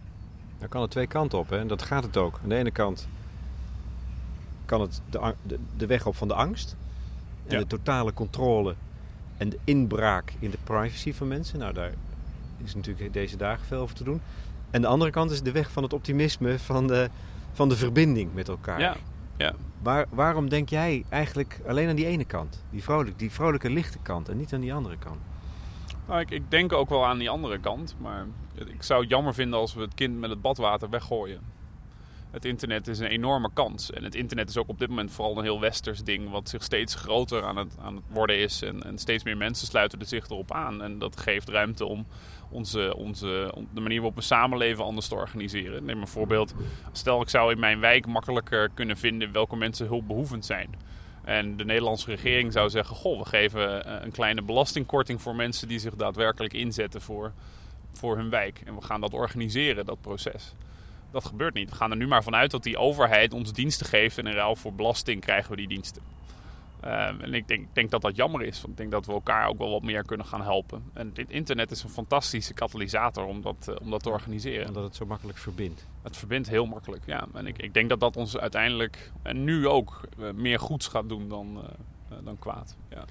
Dan 0.59 0.69
kan 0.69 0.81
het 0.81 0.91
twee 0.91 1.07
kanten 1.07 1.39
op 1.39 1.49
hè? 1.49 1.57
en 1.59 1.67
dat 1.67 1.81
gaat 1.81 2.03
het 2.03 2.17
ook. 2.17 2.39
Aan 2.43 2.49
de 2.49 2.55
ene 2.55 2.71
kant 2.71 3.07
kan 4.65 4.81
het 4.81 5.01
de, 5.09 5.17
ang- 5.19 5.35
de, 5.43 5.59
de 5.77 5.85
weg 5.85 6.05
op 6.05 6.15
van 6.15 6.27
de 6.27 6.33
angst. 6.33 6.75
En 7.47 7.53
Ja. 7.55 7.59
de 7.59 7.67
totale 7.67 8.13
controle 8.13 8.75
en 9.37 9.49
de 9.49 9.59
inbraak 9.63 10.33
in 10.39 10.49
de 10.49 10.57
privacy 10.63 11.13
van 11.13 11.27
mensen. 11.27 11.59
Nou, 11.59 11.73
daar 11.73 11.93
is 12.63 12.75
natuurlijk 12.75 13.13
deze 13.13 13.37
dagen 13.37 13.65
veel 13.65 13.79
over 13.79 13.95
te 13.95 14.03
doen. 14.03 14.21
En 14.69 14.81
de 14.81 14.87
andere 14.87 15.11
kant 15.11 15.31
is 15.31 15.41
de 15.41 15.51
weg 15.51 15.71
van 15.71 15.83
het 15.83 15.93
optimisme, 15.93 16.59
van 16.59 16.87
de, 16.87 17.09
van 17.53 17.69
de 17.69 17.75
verbinding 17.75 18.33
met 18.33 18.47
elkaar. 18.47 18.79
Ja, 18.79 18.95
ja. 19.37 19.53
Waar, 19.81 20.05
waarom 20.09 20.49
denk 20.49 20.69
jij 20.69 21.05
eigenlijk 21.09 21.59
alleen 21.67 21.89
aan 21.89 21.95
die 21.95 22.05
ene 22.05 22.25
kant? 22.25 22.63
Die, 22.69 22.83
vrolijk, 22.83 23.19
die 23.19 23.31
vrolijke, 23.31 23.69
lichte 23.69 23.97
kant 24.01 24.29
en 24.29 24.37
niet 24.37 24.53
aan 24.53 24.61
die 24.61 24.73
andere 24.73 24.97
kant? 24.97 25.19
Nou, 26.07 26.19
ik, 26.19 26.31
ik 26.31 26.51
denk 26.51 26.73
ook 26.73 26.89
wel 26.89 27.05
aan 27.05 27.17
die 27.17 27.29
andere 27.29 27.59
kant, 27.59 27.95
maar 27.99 28.25
ik 28.55 28.83
zou 28.83 29.01
het 29.01 29.09
jammer 29.09 29.33
vinden 29.33 29.59
als 29.59 29.73
we 29.73 29.81
het 29.81 29.93
kind 29.93 30.19
met 30.19 30.29
het 30.29 30.41
badwater 30.41 30.89
weggooien. 30.89 31.39
Het 32.31 32.45
internet 32.45 32.87
is 32.87 32.99
een 32.99 33.07
enorme 33.07 33.49
kans. 33.53 33.91
En 33.91 34.03
het 34.03 34.15
internet 34.15 34.49
is 34.49 34.57
ook 34.57 34.67
op 34.67 34.79
dit 34.79 34.89
moment 34.89 35.11
vooral 35.11 35.37
een 35.37 35.43
heel 35.43 35.59
westers 35.59 36.03
ding, 36.03 36.29
wat 36.29 36.49
zich 36.49 36.63
steeds 36.63 36.95
groter 36.95 37.43
aan 37.43 37.55
het, 37.55 37.75
aan 37.79 37.95
het 37.95 38.03
worden 38.09 38.37
is. 38.37 38.61
En, 38.61 38.97
steeds 38.99 39.23
meer 39.23 39.37
mensen 39.37 39.67
sluiten 39.67 39.99
er 39.99 40.05
zich 40.05 40.29
erop 40.29 40.51
aan. 40.51 40.83
En 40.83 40.99
dat 40.99 41.19
geeft 41.19 41.49
ruimte 41.49 41.85
om 41.85 42.05
onze, 42.49 42.95
onze, 42.95 43.53
de 43.73 43.81
manier 43.81 43.97
waarop 43.97 44.15
we 44.15 44.21
samenleven 44.21 44.83
anders 44.83 45.07
te 45.07 45.15
organiseren. 45.15 45.85
Neem 45.85 46.01
een 46.01 46.07
voorbeeld. 46.07 46.53
Stel, 46.91 47.21
ik 47.21 47.29
zou 47.29 47.51
in 47.51 47.59
mijn 47.59 47.79
wijk 47.79 48.05
makkelijker 48.05 48.69
kunnen 48.73 48.97
vinden 48.97 49.31
welke 49.31 49.55
mensen 49.55 49.87
hulpbehoevend 49.87 50.45
zijn. 50.45 50.75
En 51.23 51.57
de 51.57 51.65
Nederlandse 51.65 52.09
regering 52.09 52.53
zou 52.53 52.69
zeggen: 52.69 52.95
Goh, 52.95 53.19
we 53.19 53.25
geven 53.25 53.85
eh, 53.85 54.03
een 54.03 54.11
kleine 54.11 54.41
belastingkorting 54.41 55.21
voor 55.21 55.35
mensen 55.35 55.67
die 55.67 55.79
zich 55.79 55.95
daadwerkelijk 55.95 56.53
inzetten 56.53 57.01
voor, 57.01 57.31
voor 57.91 58.17
hun 58.17 58.29
wijk. 58.29 58.61
En 58.65 58.75
we 58.75 58.81
gaan 58.81 59.01
dat 59.01 59.13
organiseren, 59.13 59.85
dat 59.85 60.01
proces. 60.01 60.53
Dat 61.11 61.25
gebeurt 61.25 61.53
niet. 61.53 61.69
We 61.69 61.75
gaan 61.75 61.91
er 61.91 61.97
nu 61.97 62.07
maar 62.07 62.23
vanuit 62.23 62.51
dat 62.51 62.63
die 62.63 62.77
overheid 62.77 63.33
ons 63.33 63.53
diensten 63.53 63.85
geeft 63.85 64.17
en 64.17 64.27
in 64.27 64.33
ruil 64.33 64.55
voor 64.55 64.73
belasting 64.73 65.21
krijgen 65.21 65.51
we 65.51 65.57
die 65.57 65.67
diensten. 65.67 66.01
Ehm, 66.79 67.21
en 67.21 67.33
ik 67.33 67.47
denk, 67.47 67.67
denk 67.73 67.91
dat 67.91 68.01
dat 68.01 68.15
jammer 68.15 68.41
is, 68.41 68.61
want 68.61 68.71
ik 68.71 68.77
denk 68.77 68.91
dat 68.91 69.05
we 69.05 69.11
elkaar 69.11 69.47
ook 69.47 69.57
wel 69.57 69.69
wat 69.69 69.81
meer 69.81 70.03
kunnen 70.03 70.25
gaan 70.25 70.41
helpen. 70.41 70.83
En 70.93 71.13
dit 71.13 71.29
internet 71.29 71.71
is 71.71 71.83
een 71.83 71.89
fantastische 71.89 72.53
katalysator 72.53 73.25
om 73.25 73.41
dat, 73.41 73.67
eh, 73.67 73.75
om 73.81 73.89
dat 73.89 74.03
te 74.03 74.09
organiseren. 74.09 74.67
Omdat 74.67 74.83
het 74.83 74.95
zo 74.95 75.05
makkelijk 75.05 75.37
verbindt. 75.37 75.85
Het 76.01 76.17
verbindt 76.17 76.49
heel 76.49 76.65
makkelijk, 76.65 77.05
ja. 77.05 77.27
En 77.33 77.47
ik, 77.47 77.57
ik 77.57 77.73
denk 77.73 77.89
dat 77.89 77.99
dat 77.99 78.17
ons 78.17 78.37
uiteindelijk, 78.37 79.11
en 79.21 79.43
nu 79.43 79.67
ook, 79.67 80.01
eh, 80.19 80.31
meer 80.31 80.59
goeds 80.59 80.87
gaat 80.87 81.09
doen 81.09 81.29
dan, 81.29 81.61
eh, 82.09 82.17
dan 82.23 82.39
kwaad. 82.39 82.75
Ja. 82.89 83.05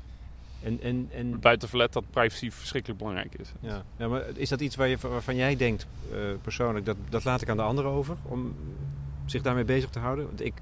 En, 0.67 0.81
en, 0.83 1.09
en, 1.13 1.41
Buiten 1.41 1.69
verlet 1.69 1.93
dat 1.93 2.11
privacy 2.11 2.51
verschrikkelijk 2.51 2.99
belangrijk 2.99 3.35
is. 3.35 3.53
ja. 3.61 3.83
Ja, 3.97 4.09
maar 4.09 4.25
is 4.35 4.49
dat 4.49 4.61
iets 4.61 4.77
waar 4.77 4.89
je, 4.89 4.97
waarvan 5.01 5.37
jij 5.37 5.57
denkt 5.57 5.87
eh, 6.13 6.19
persoonlijk, 6.43 6.85
dat, 6.87 6.97
dat 7.09 7.25
laat 7.25 7.43
ik 7.43 7.49
aan 7.49 7.57
de 7.57 7.63
anderen 7.63 7.91
over 7.91 8.17
om 8.23 8.57
zich 9.25 9.43
daarmee 9.43 9.65
bezig 9.65 9.91
te 9.91 9.99
houden? 9.99 10.27
Want 10.27 10.45
ik, 10.45 10.55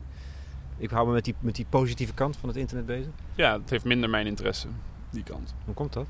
ik 0.77 0.91
hou 0.91 1.07
me 1.07 1.13
met 1.13 1.25
die, 1.25 1.35
met 1.41 1.55
die 1.55 1.67
positieve 1.69 2.15
kant 2.15 2.37
van 2.37 2.49
het 2.49 2.59
internet 2.59 2.87
bezig. 2.87 3.13
Ja, 3.35 3.61
het 3.61 3.71
heeft 3.71 3.85
minder 3.85 4.11
mijn 4.11 4.27
interesse, 4.27 4.69
die 5.11 5.23
kant. 5.23 5.55
Hoe 5.65 5.75
komt 5.75 5.93
dat? 5.93 6.07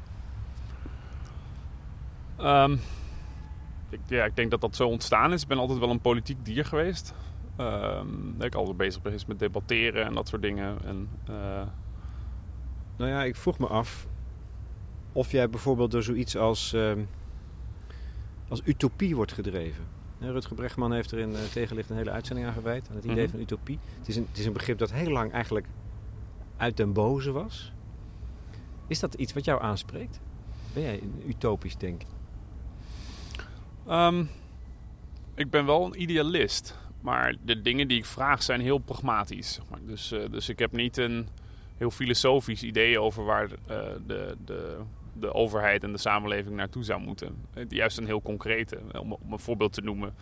Ehm, 2.37 2.77
ik, 3.91 4.01
ja, 4.07 4.25
ik 4.25 4.37
denk 4.37 4.51
dat 4.51 4.61
dat 4.61 4.77
zo 4.77 4.89
ontstaan 4.89 5.33
is. 5.33 5.43
Ik 5.43 5.49
ben 5.49 5.59
altijd 5.59 5.79
wel 5.79 5.91
een 5.91 6.01
politiek 6.01 6.45
dier 6.45 6.65
geweest. 6.65 7.15
Ehm, 7.57 8.07
dat 8.37 8.47
ik 8.47 8.55
altijd 8.55 8.77
bezig 8.77 9.03
ben 9.03 9.11
geweest 9.11 9.27
met 9.27 9.39
debatteren 9.39 10.05
en 10.05 10.15
dat 10.15 10.29
soort 10.29 10.43
dingen. 10.43 10.79
En, 10.85 11.09
eh, 11.27 11.63
Nou 12.97 13.11
ja, 13.11 13.25
ik 13.25 13.37
vroeg 13.37 13.59
me 13.59 13.67
af 13.67 14.07
of 15.13 15.31
jij 15.31 15.51
bijvoorbeeld 15.51 15.91
door 15.91 16.03
zoiets 16.03 16.37
als, 16.37 16.73
ehm, 16.73 17.01
als 18.49 18.61
utopie 18.65 19.17
wordt 19.17 19.33
gedreven. 19.33 19.85
Hè, 20.19 20.33
Rutger 20.33 20.55
Bregman 20.57 20.93
heeft 20.93 21.11
er 21.11 21.19
in 21.19 21.35
eh, 21.35 21.43
Tegenlicht 21.53 21.91
een 21.91 21.97
hele 21.97 22.11
uitzending 22.11 22.47
aan 22.47 22.53
gewijd. 22.55 22.89
Aan 22.91 22.97
het 22.97 23.05
idee 23.05 23.23
Mhm. 23.23 23.31
van 23.31 23.41
utopie. 23.41 23.79
Het 23.99 24.09
is, 24.09 24.17
een, 24.17 24.27
het 24.29 24.39
is 24.39 24.47
een 24.47 24.53
begrip 24.53 24.79
dat 24.79 24.93
heel 24.93 25.11
lang 25.11 25.33
eigenlijk 25.33 25.67
uit 26.57 26.77
den 26.77 26.93
boze 26.93 27.33
was. 27.33 27.73
Is 28.87 29.01
dat 29.01 29.15
iets 29.15 29.33
wat 29.33 29.45
jou 29.45 29.63
aanspreekt? 29.63 30.21
Ben 30.73 30.83
jij 30.83 31.01
een 31.03 31.23
utopisch 31.27 31.77
denken? 31.77 32.09
Ehm, 33.87 34.25
ik 35.35 35.51
ben 35.51 35.67
wel 35.67 35.85
een 35.87 36.01
idealist. 36.03 36.79
Maar 37.01 37.35
de 37.45 37.61
dingen 37.63 37.89
die 37.89 37.99
ik 37.99 38.05
vraag 38.05 38.43
zijn 38.43 38.61
heel 38.61 38.79
pragmatisch. 38.79 39.53
Zeg 39.53 39.65
maar. 39.71 39.81
dus, 39.87 40.13
eh, 40.13 40.31
dus 40.31 40.49
ik 40.49 40.59
heb 40.59 40.73
niet 40.73 40.97
een 40.97 41.29
heel 41.77 41.91
filosofisch 41.91 42.63
idee 42.63 43.01
over 43.01 43.25
waar 43.25 43.51
eh, 43.51 43.79
de, 44.07 44.37
de, 44.45 44.81
de 45.13 45.35
overheid 45.35 45.83
en 45.83 45.93
de 45.93 45.99
samenleving 45.99 46.57
naartoe 46.57 46.85
zou 46.85 47.01
moeten. 47.01 47.37
Eh, 47.55 47.65
Juist 47.69 47.99
een 47.99 48.07
heel 48.07 48.23
concrete. 48.23 48.79
Om, 49.01 49.13
om 49.13 49.33
een 49.33 49.39
voorbeeld 49.39 49.73
te 49.73 49.81
noemen. 49.81 50.15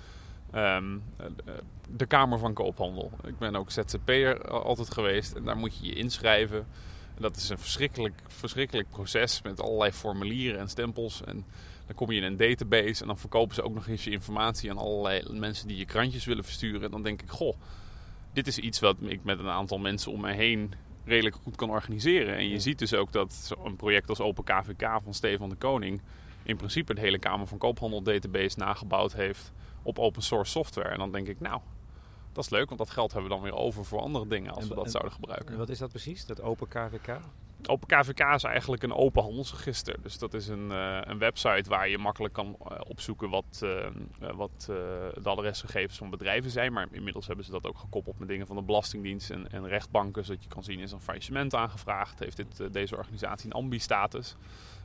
Ehm, 0.53 0.99
eh, 1.17 1.27
eh, 1.27 1.55
de 1.89 2.07
Kamer 2.07 2.39
van 2.39 2.53
Koophandel. 2.53 3.11
Ik 3.25 3.39
ben 3.39 3.57
ook 3.57 3.71
ZZP'er 3.71 4.49
altijd 4.49 4.93
geweest. 4.93 5.33
En 5.33 5.45
daar 5.45 5.57
moet 5.57 5.79
je 5.79 5.87
je 5.87 5.95
inschrijven. 5.95 6.67
En 7.15 7.23
dat 7.23 7.37
is 7.37 7.49
een 7.49 7.59
verschrikkelijk, 7.59 8.23
verschrikkelijk 8.27 8.91
proces 8.91 9.43
met 9.43 9.61
allerlei 9.61 9.93
formulieren 9.93 10.61
en 10.61 10.69
stempels. 10.69 11.25
En 11.25 11.45
dan 11.87 11.95
kom 11.95 12.11
je 12.11 12.21
in 12.21 12.27
een 12.27 12.37
database 12.37 13.01
en 13.01 13.07
dan 13.07 13.19
verkopen 13.19 13.55
ze 13.55 13.63
ook 13.63 13.75
nog 13.75 13.89
eens 13.89 14.05
je 14.05 14.11
informatie 14.11 14.71
aan 14.71 14.79
allerlei 14.79 15.39
mensen 15.39 15.69
die 15.69 15.77
je 15.77 15.85
krantjes 15.85 16.25
willen 16.25 16.45
versturen. 16.45 16.83
En 16.83 16.91
dan 16.91 17.03
denk 17.03 17.23
ik, 17.23 17.31
goh, 17.31 17.57
dit 18.33 18.47
is 18.47 18.59
iets 18.59 18.81
wat 18.81 18.97
ik 19.01 19.25
met 19.25 19.39
een 19.39 19.49
aantal 19.49 19.79
mensen 19.79 20.13
om 20.13 20.21
mij 20.21 20.35
heen 20.35 20.75
redelijk 21.05 21.37
goed 21.43 21.57
kan 21.57 21.71
organiseren. 21.71 22.37
En 22.37 22.49
je 22.49 22.61
ziet 22.61 22.79
dus 22.79 22.95
ook 22.95 23.13
dat 23.13 23.33
zo'n 23.33 23.77
project 23.77 24.09
als 24.09 24.21
Open 24.21 24.45
KVK 24.45 25.01
van 25.03 25.15
Stefan 25.15 25.49
de 25.49 25.57
Koning 25.57 26.01
in 26.43 26.57
principe 26.57 26.95
de 26.95 27.01
hele 27.01 27.19
Kamer 27.19 27.47
van 27.47 27.59
Koophandel 27.59 28.03
database 28.03 28.59
nagebouwd 28.59 29.13
heeft 29.13 29.53
op 29.83 29.99
open 29.99 30.23
source 30.23 30.51
software. 30.51 30.89
En 30.89 30.99
dan 30.99 31.13
denk 31.13 31.29
ik, 31.29 31.41
nou, 31.41 31.61
dat 32.33 32.45
is 32.45 32.51
leuk, 32.51 32.67
want 32.67 32.79
dat 32.79 32.91
geld 32.91 33.13
hebben 33.13 33.31
we 33.31 33.37
dan 33.37 33.45
weer 33.45 33.55
over 33.55 33.85
voor 33.85 34.01
andere 34.01 34.27
dingen 34.27 34.53
als 34.53 34.63
En 34.63 34.69
we 34.69 34.75
dat 34.75 34.85
en- 34.85 34.91
zouden 34.91 35.13
gebruiken. 35.13 35.53
En 35.53 35.59
wat 35.59 35.69
is 35.69 35.79
dat 35.79 35.91
precies, 35.91 36.27
dat 36.27 36.41
open 36.41 36.69
KVK? 36.69 37.21
Open 37.67 37.89
KVK 37.89 38.21
is 38.35 38.43
eigenlijk 38.43 38.83
een 38.83 38.95
open 38.95 39.23
handelsregister. 39.23 39.97
Dus 40.03 40.19
dat 40.19 40.35
is 40.35 40.49
een, 40.49 40.71
eh, 40.71 40.99
een 41.03 41.19
website 41.19 41.69
waar 41.69 41.89
je 41.89 41.99
makkelijk 41.99 42.35
kan 42.35 42.57
eh, 42.69 42.81
opzoeken 42.89 43.31
wat, 43.31 43.61
eh, 43.63 43.87
wat 44.35 44.65
de 45.23 45.29
adresgegevens 45.29 45.99
van 45.99 46.11
bedrijven 46.11 46.51
zijn. 46.51 46.73
Maar 46.73 46.87
inmiddels 46.91 47.27
hebben 47.27 47.45
ze 47.45 47.51
dat 47.51 47.67
ook 47.67 47.79
gekoppeld 47.79 48.19
met 48.19 48.29
dingen 48.29 48.47
van 48.47 48.57
de 48.57 48.63
Belastingdienst 48.63 49.31
en, 49.31 49.53
en 49.53 49.69
rechtbanken. 49.69 50.25
Zodat 50.25 50.43
je 50.43 50.49
kan 50.49 50.65
zien, 50.65 50.79
is 50.81 50.93
een 50.93 51.01
faillissement 51.01 51.55
aangevraagd? 51.55 52.19
Heeft 52.19 52.37
dit, 52.37 52.73
deze 52.73 52.97
organisatie 52.97 53.47
een 53.47 53.57
ambi-status? 53.57 54.37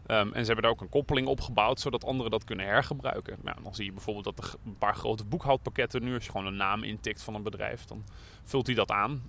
Ehm, 0.06 0.34
en 0.34 0.42
ze 0.42 0.46
hebben 0.46 0.64
er 0.64 0.70
ook 0.70 0.82
een 0.82 0.90
koppeling 0.90 1.28
op 1.28 1.42
gebouwd, 1.42 1.80
zodat 1.80 2.06
anderen 2.06 2.32
dat 2.32 2.44
kunnen 2.44 2.66
hergebruiken. 2.66 3.38
Nou, 3.42 3.64
dan 3.64 3.76
zie 3.76 3.86
je 3.86 3.92
bijvoorbeeld 3.92 4.26
dat 4.26 4.46
er 4.46 4.54
een 4.66 4.78
paar 4.78 4.96
grote 4.96 5.26
boekhoudpakketten 5.26 6.04
nu, 6.04 6.14
als 6.14 6.26
je 6.26 6.32
gewoon 6.32 6.48
een 6.48 6.56
naam 6.56 6.84
intikt 6.84 7.24
van 7.24 7.36
een 7.36 7.44
bedrijf, 7.44 7.86
dan 7.86 8.04
vult 8.44 8.66
hij 8.66 8.76
dat 8.76 8.92
aan. 8.92 9.24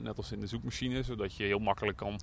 net 0.00 0.16
als 0.16 0.32
in 0.32 0.40
de 0.40 0.46
zoekmachine, 0.46 1.02
zodat 1.02 1.36
je 1.36 1.44
heel 1.44 1.58
makkelijk 1.58 1.96
kan 1.96 2.20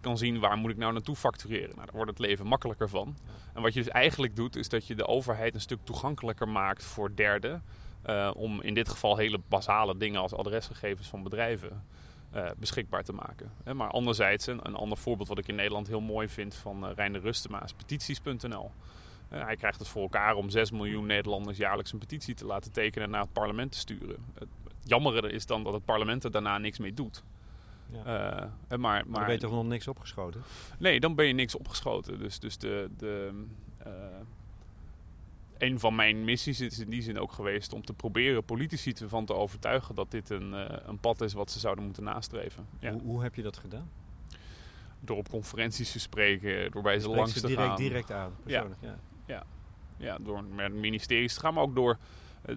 kan 0.00 0.18
zien 0.18 0.38
waar 0.38 0.56
moet 0.56 0.70
ik 0.70 0.76
nou 0.76 0.92
naartoe 0.92 1.16
factureren. 1.16 1.74
Nou, 1.74 1.86
daar 1.86 1.94
wordt 1.94 2.10
het 2.10 2.18
leven 2.18 2.46
makkelijker 2.46 2.88
van. 2.88 3.16
En 3.54 3.62
wat 3.62 3.74
je 3.74 3.82
dus 3.82 3.92
eigenlijk 3.92 4.36
doet, 4.36 4.56
is 4.56 4.68
dat 4.68 4.86
je 4.86 4.94
de 4.94 5.06
overheid 5.06 5.54
een 5.54 5.60
stuk 5.60 5.78
toegankelijker 5.84 6.48
maakt 6.48 6.84
voor 6.84 7.14
derden. 7.14 7.62
eh, 8.02 8.30
om 8.34 8.62
in 8.62 8.74
dit 8.74 8.88
geval 8.88 9.16
hele 9.16 9.40
basale 9.48 9.96
dingen 9.96 10.20
als 10.20 10.34
adresgegevens 10.34 11.08
van 11.08 11.22
bedrijven 11.22 11.82
eh, 12.30 12.50
beschikbaar 12.56 13.04
te 13.04 13.12
maken. 13.12 13.52
Hè, 13.64 13.74
maar 13.74 13.90
anderzijds, 13.90 14.46
een, 14.46 14.60
een 14.62 14.74
ander 14.74 14.98
voorbeeld 14.98 15.28
wat 15.28 15.38
ik 15.38 15.48
in 15.48 15.54
Nederland 15.54 15.86
heel 15.86 16.00
mooi 16.00 16.28
vind 16.28 16.54
van 16.54 16.84
uh, 16.84 16.90
Reiner 16.94 17.20
Rustema 17.20 17.64
is 17.64 17.72
petities.nl. 17.72 18.70
Eh, 19.28 19.44
hij 19.44 19.56
krijgt 19.56 19.78
het 19.78 19.88
voor 19.88 20.02
elkaar 20.02 20.34
om 20.34 20.50
6 20.50 20.70
miljoen 20.70 21.06
Nederlanders 21.06 21.58
jaarlijks 21.58 21.92
een 21.92 21.98
petitie 21.98 22.34
te 22.34 22.44
laten 22.44 22.72
tekenen 22.72 23.04
en 23.04 23.10
naar 23.10 23.20
het 23.20 23.32
parlement 23.32 23.72
te 23.72 23.78
sturen. 23.78 24.16
Het 24.34 24.48
jammere 24.82 25.32
is 25.32 25.46
dan 25.46 25.62
dat 25.64 25.72
het 25.72 25.84
parlement 25.84 26.24
er 26.24 26.30
daarna 26.30 26.58
niks 26.58 26.78
mee 26.78 26.94
doet. 26.94 27.22
Ja. 27.92 27.98
Eh, 27.98 28.48
maar, 28.68 28.78
Maar 28.78 29.04
maar, 29.08 29.24
ben 29.24 29.34
je 29.34 29.40
toch 29.40 29.52
nog 29.52 29.64
niks 29.66 29.88
opgeschoten? 29.88 30.42
Nee, 30.78 31.00
dan 31.00 31.14
ben 31.14 31.26
je 31.26 31.32
niks 31.32 31.54
opgeschoten. 31.54 32.18
Dus, 32.18 32.38
dus 32.38 32.58
de, 32.58 32.90
de, 32.96 33.44
eh, 33.78 33.92
een 35.58 35.78
van 35.78 35.94
mijn 35.94 36.24
missies 36.24 36.60
is 36.60 36.78
in 36.78 36.90
die 36.90 37.02
zin 37.02 37.18
ook 37.18 37.32
geweest 37.32 37.72
om 37.72 37.84
te 37.84 37.92
proberen 37.92 38.44
politici 38.44 38.92
ervan 38.92 39.24
te 39.24 39.34
overtuigen 39.34 39.94
dat 39.94 40.10
dit 40.10 40.30
een, 40.30 40.54
eh, 40.54 40.76
een 40.86 40.98
pad 40.98 41.20
is 41.20 41.32
wat 41.32 41.50
ze 41.50 41.58
zouden 41.58 41.84
moeten 41.84 42.04
nastreven. 42.04 42.66
Ja. 42.78 42.92
Hoe, 42.92 43.02
hoe 43.02 43.22
heb 43.22 43.34
je 43.34 43.42
dat 43.42 43.56
gedaan? 43.56 43.90
Door 45.00 45.16
op 45.16 45.28
conferenties 45.28 45.92
te 45.92 46.00
spreken, 46.00 46.70
door 46.70 46.82
bij 46.82 46.94
ze 46.94 47.00
Spreek 47.00 47.16
langs 47.16 47.32
ze 47.32 47.40
te 47.40 47.46
direct, 47.46 47.66
gaan. 47.68 47.76
direct 47.76 48.10
aan, 48.10 48.32
persoonlijk. 48.42 48.80
Ja. 48.80 48.98
Ja, 49.98 50.18
door 50.20 50.44
met 50.44 50.72
ministeries 50.72 51.34
te 51.34 51.40
gaan, 51.40 51.54
maar 51.54 51.62
ook 51.62 51.74
door 51.74 51.90
eh, 51.90 51.98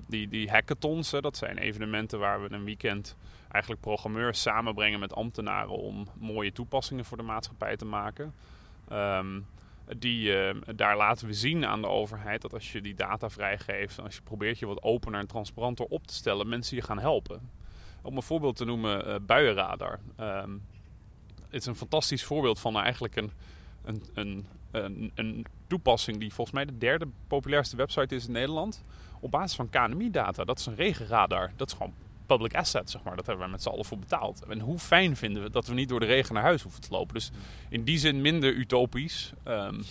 die, 0.07 0.27
die 0.27 0.49
hackathons. 0.49 1.11
Hè, 1.11 1.21
dat 1.21 1.37
zijn 1.37 1.57
evenementen 1.57 2.19
waar 2.19 2.41
we 2.41 2.51
een 2.51 2.63
weekend 2.63 3.15
eigenlijk 3.51 3.83
programmeurs 3.83 4.41
samenbrengen 4.41 4.99
met 4.99 5.13
ambtenaren 5.13 5.77
om 5.77 6.07
mooie 6.19 6.51
toepassingen 6.51 7.05
voor 7.05 7.17
de 7.17 7.23
maatschappij 7.23 7.77
te 7.77 7.85
maken. 7.85 8.33
Ehm, 8.87 9.39
die, 9.97 10.37
eh, 10.37 10.55
daar 10.75 10.97
laten 10.97 11.27
we 11.27 11.33
zien 11.33 11.65
aan 11.65 11.81
de 11.81 11.87
overheid 11.87 12.41
dat 12.41 12.53
als 12.53 12.71
je 12.71 12.81
die 12.81 12.95
data 12.95 13.29
vrijgeeft 13.29 13.99
als 13.99 14.15
je 14.15 14.21
probeert 14.21 14.59
je 14.59 14.65
wat 14.65 14.83
opener 14.83 15.19
en 15.19 15.27
transparanter 15.27 15.85
op 15.85 16.07
te 16.07 16.13
stellen, 16.13 16.49
mensen 16.49 16.75
je 16.75 16.81
gaan 16.81 16.99
helpen. 16.99 17.49
Om 18.01 18.15
een 18.15 18.23
voorbeeld 18.23 18.55
te 18.55 18.65
noemen, 18.65 19.05
eh 19.05 19.15
buienradar. 19.21 19.99
Ehm, 20.15 20.51
het 21.49 21.61
is 21.61 21.65
een 21.65 21.75
fantastisch 21.75 22.23
voorbeeld 22.23 22.59
van 22.59 22.77
eigenlijk 22.77 23.15
een, 23.15 23.31
een, 24.13 24.45
een, 24.71 25.11
een 25.15 25.45
toepassing 25.67 26.19
die 26.19 26.33
volgens 26.33 26.55
mij 26.55 26.65
de 26.65 26.77
derde 26.77 27.07
populairste 27.27 27.75
website 27.75 28.15
is 28.15 28.25
in 28.25 28.31
Nederland. 28.31 28.81
Op 29.21 29.31
basis 29.31 29.55
van 29.55 29.69
KNMI-data. 29.69 30.43
Dat 30.43 30.59
is 30.59 30.65
een 30.65 30.75
regenradar. 30.75 31.51
Dat 31.55 31.67
is 31.67 31.73
gewoon 31.73 31.93
public 32.25 32.55
asset, 32.55 32.89
zeg 32.89 33.03
maar. 33.03 33.15
Dat 33.15 33.25
hebben 33.25 33.43
wij 33.43 33.51
met 33.51 33.61
z'n 33.61 33.69
allen 33.69 33.85
voor 33.85 33.99
betaald. 33.99 34.43
En 34.49 34.59
hoe 34.59 34.79
fijn 34.79 35.15
vinden 35.15 35.43
we 35.43 35.49
dat 35.49 35.67
we 35.67 35.73
niet 35.73 35.89
door 35.89 35.99
de 35.99 36.05
regen 36.05 36.33
naar 36.33 36.43
huis 36.43 36.61
hoeven 36.61 36.81
te 36.81 36.91
lopen. 36.91 37.13
Dus 37.13 37.31
in 37.69 37.83
die 37.83 37.97
zin 37.97 38.21
minder 38.21 38.53
utopisch. 38.53 39.33
Um, 39.45 39.83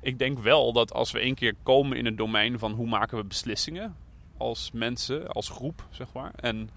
ik 0.00 0.18
denk 0.18 0.38
wel 0.38 0.72
dat 0.72 0.92
als 0.92 1.10
we 1.10 1.18
één 1.18 1.34
keer 1.34 1.54
komen 1.62 1.96
in 1.96 2.04
het 2.04 2.16
domein 2.16 2.58
van 2.58 2.72
hoe 2.72 2.88
maken 2.88 3.18
we 3.18 3.24
beslissingen 3.24 3.96
als 4.36 4.70
mensen, 4.72 5.28
als 5.28 5.48
groep, 5.48 5.86
zeg 5.90 6.12
maar. 6.12 6.32
En 6.36 6.70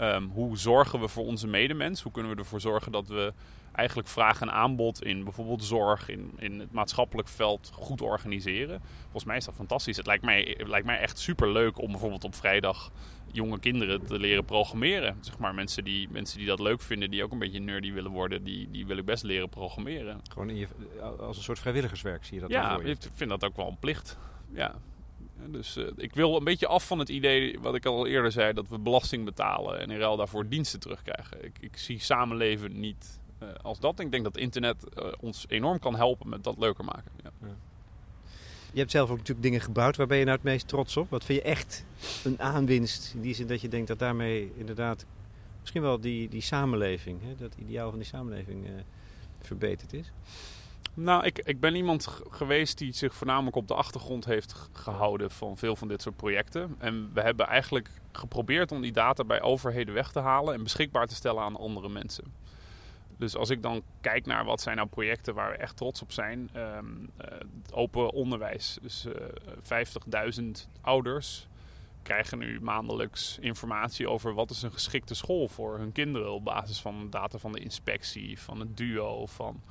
um, 0.00 0.30
hoe 0.30 0.58
zorgen 0.58 1.00
we 1.00 1.08
voor 1.08 1.24
onze 1.24 1.46
medemens? 1.46 2.02
Hoe 2.02 2.12
kunnen 2.12 2.32
we 2.32 2.38
ervoor 2.38 2.60
zorgen 2.60 2.92
dat 2.92 3.08
we 3.08 3.32
eigenlijk 3.74 4.08
vraag 4.08 4.40
en 4.40 4.52
aanbod 4.52 5.02
in 5.02 5.24
bijvoorbeeld 5.24 5.64
zorg, 5.64 6.08
in, 6.08 6.32
in 6.38 6.60
het 6.60 6.72
maatschappelijk 6.72 7.28
veld 7.28 7.70
goed 7.74 8.00
organiseren. 8.00 8.80
Volgens 9.02 9.24
mij 9.24 9.36
is 9.36 9.44
dat 9.44 9.54
fantastisch. 9.54 9.96
Het 9.96 10.06
lijkt 10.06 10.24
mij, 10.24 10.54
het 10.58 10.68
lijkt 10.68 10.86
mij 10.86 10.98
echt 10.98 11.18
super 11.18 11.52
leuk 11.52 11.80
om 11.80 11.90
bijvoorbeeld 11.90 12.24
op 12.24 12.34
vrijdag 12.34 12.90
jonge 13.32 13.58
kinderen 13.58 14.06
te 14.06 14.18
leren 14.18 14.44
programmeren. 14.44 15.16
Zeg 15.20 15.38
maar 15.38 15.54
mensen 15.54 15.84
die, 15.84 16.08
mensen 16.10 16.38
die 16.38 16.46
dat 16.46 16.60
leuk 16.60 16.80
vinden, 16.80 17.10
die 17.10 17.24
ook 17.24 17.32
een 17.32 17.38
beetje 17.38 17.60
nerdy 17.60 17.92
willen 17.92 18.10
worden, 18.10 18.44
die, 18.44 18.70
die 18.70 18.86
wil 18.86 18.96
ik 18.96 19.04
best 19.04 19.22
leren 19.22 19.48
programmeren. 19.48 20.20
Gewoon 20.30 20.50
in 20.50 20.56
je, 20.56 20.68
als 21.18 21.36
een 21.36 21.42
soort 21.42 21.58
vrijwilligerswerk 21.58 22.24
zie 22.24 22.34
je 22.34 22.40
dat 22.40 22.50
Ja, 22.50 22.78
ik 22.80 22.98
vind 23.14 23.30
dat 23.30 23.44
ook 23.44 23.56
wel 23.56 23.68
een 23.68 23.78
plicht. 23.78 24.18
Ja. 24.52 24.74
Dus 25.46 25.76
uh, 25.76 25.86
ik 25.96 26.14
wil 26.14 26.36
een 26.36 26.44
beetje 26.44 26.66
af 26.66 26.86
van 26.86 26.98
het 26.98 27.08
idee, 27.08 27.60
wat 27.60 27.74
ik 27.74 27.86
al 27.86 28.06
eerder 28.06 28.32
zei, 28.32 28.52
dat 28.52 28.68
we 28.68 28.78
belasting 28.78 29.24
betalen 29.24 29.80
en 29.80 29.90
in 29.90 29.98
ruil 29.98 30.16
daarvoor 30.16 30.48
diensten 30.48 30.80
terugkrijgen. 30.80 31.44
Ik, 31.44 31.56
ik 31.60 31.76
zie 31.76 32.00
samenleven 32.00 32.80
niet 32.80 33.20
uh, 33.42 33.48
als 33.62 33.80
dat. 33.80 34.00
Ik 34.00 34.10
denk 34.10 34.24
dat 34.24 34.36
internet 34.36 34.84
uh, 34.98 35.06
ons 35.20 35.44
enorm 35.48 35.78
kan 35.78 35.96
helpen 35.96 36.28
met 36.28 36.44
dat 36.44 36.58
leuker 36.58 36.84
maken. 36.84 37.10
Ja. 37.22 37.30
Je 38.72 38.80
hebt 38.80 38.90
zelf 38.90 39.10
ook 39.10 39.16
natuurlijk 39.16 39.46
dingen 39.46 39.60
gebouwd. 39.60 39.96
Waar 39.96 40.06
ben 40.06 40.18
je 40.18 40.24
nou 40.24 40.36
het 40.36 40.44
meest 40.44 40.68
trots 40.68 40.96
op? 40.96 41.10
Wat 41.10 41.24
vind 41.24 41.42
je 41.42 41.44
echt 41.44 41.84
een 42.24 42.40
aanwinst? 42.40 43.14
In 43.14 43.20
die 43.20 43.34
zin 43.34 43.46
dat 43.46 43.60
je 43.60 43.68
denkt 43.68 43.88
dat 43.88 43.98
daarmee 43.98 44.52
inderdaad 44.56 45.06
misschien 45.60 45.82
wel 45.82 46.00
die, 46.00 46.28
die 46.28 46.40
samenleving, 46.40 47.22
hè, 47.22 47.34
dat 47.36 47.54
ideaal 47.58 47.90
van 47.90 47.98
die 47.98 48.08
samenleving 48.08 48.66
verbeterd 49.40 49.92
is? 49.92 50.12
Nou, 50.94 51.24
ik, 51.24 51.38
ik 51.38 51.60
ben 51.60 51.74
iemand 51.74 52.08
geweest 52.30 52.78
die 52.78 52.92
zich 52.92 53.14
voornamelijk 53.14 53.56
op 53.56 53.68
de 53.68 53.74
achtergrond 53.74 54.24
heeft 54.24 54.68
gehouden 54.72 55.30
van 55.30 55.56
veel 55.56 55.76
van 55.76 55.88
dit 55.88 56.02
soort 56.02 56.16
projecten. 56.16 56.74
En 56.78 57.10
we 57.14 57.20
hebben 57.20 57.46
eigenlijk 57.46 57.90
geprobeerd 58.12 58.72
om 58.72 58.80
die 58.80 58.92
data 58.92 59.24
bij 59.24 59.42
overheden 59.42 59.94
weg 59.94 60.12
te 60.12 60.18
halen 60.18 60.54
en 60.54 60.62
beschikbaar 60.62 61.06
te 61.06 61.14
stellen 61.14 61.42
aan 61.42 61.56
andere 61.56 61.88
mensen. 61.88 62.24
Dus 63.16 63.36
als 63.36 63.50
ik 63.50 63.62
dan 63.62 63.82
kijk 64.00 64.26
naar 64.26 64.44
wat 64.44 64.60
zijn 64.60 64.76
nou 64.76 64.88
projecten 64.88 65.34
waar 65.34 65.50
we 65.50 65.56
echt 65.56 65.76
trots 65.76 66.02
op 66.02 66.12
zijn. 66.12 66.50
Um, 66.56 67.10
open 67.72 68.12
onderwijs. 68.12 68.78
Dus 68.82 69.06
uh, 69.06 69.12
50.000 70.40 70.44
ouders 70.80 71.46
krijgen 72.02 72.38
nu 72.38 72.60
maandelijks 72.60 73.38
informatie 73.40 74.08
over 74.08 74.34
wat 74.34 74.50
is 74.50 74.62
een 74.62 74.72
geschikte 74.72 75.14
school 75.14 75.48
voor 75.48 75.78
hun 75.78 75.92
kinderen. 75.92 76.32
Op 76.32 76.44
basis 76.44 76.80
van 76.80 77.10
data 77.10 77.38
van 77.38 77.52
de 77.52 77.60
inspectie, 77.60 78.40
van 78.40 78.60
het 78.60 78.76
duo, 78.76 79.26
van 79.26 79.62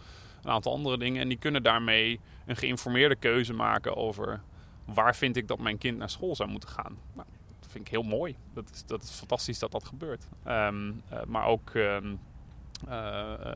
een 0.44 0.52
aantal 0.52 0.74
andere 0.74 0.98
dingen. 0.98 1.22
En 1.22 1.28
die 1.28 1.38
kunnen 1.38 1.64
daarmee 1.64 2.20
een 2.46 2.56
geïnformeerde 2.56 3.16
keuze 3.16 3.54
maken 3.54 3.96
over 3.96 4.42
waar 4.86 5.16
vind 5.16 5.38
ik 5.38 5.48
dat 5.48 5.60
mijn 5.60 5.78
kind 5.78 5.98
naar 5.98 6.10
school 6.10 6.36
zou 6.36 6.50
moeten 6.50 6.70
gaan. 6.70 6.98
Nou, 7.14 7.28
dat 7.60 7.70
vind 7.72 7.86
ik 7.86 7.92
heel 7.92 8.04
mooi. 8.04 8.36
Dat 8.54 8.70
is, 8.74 8.86
dat 8.86 9.04
is 9.04 9.12
fantastisch 9.12 9.60
dat 9.60 9.72
dat 9.72 9.84
gebeurt. 9.84 10.28
Um, 10.48 11.02
uh, 11.12 11.24
maar 11.28 11.46
ook... 11.46 11.74
Um, 11.74 12.20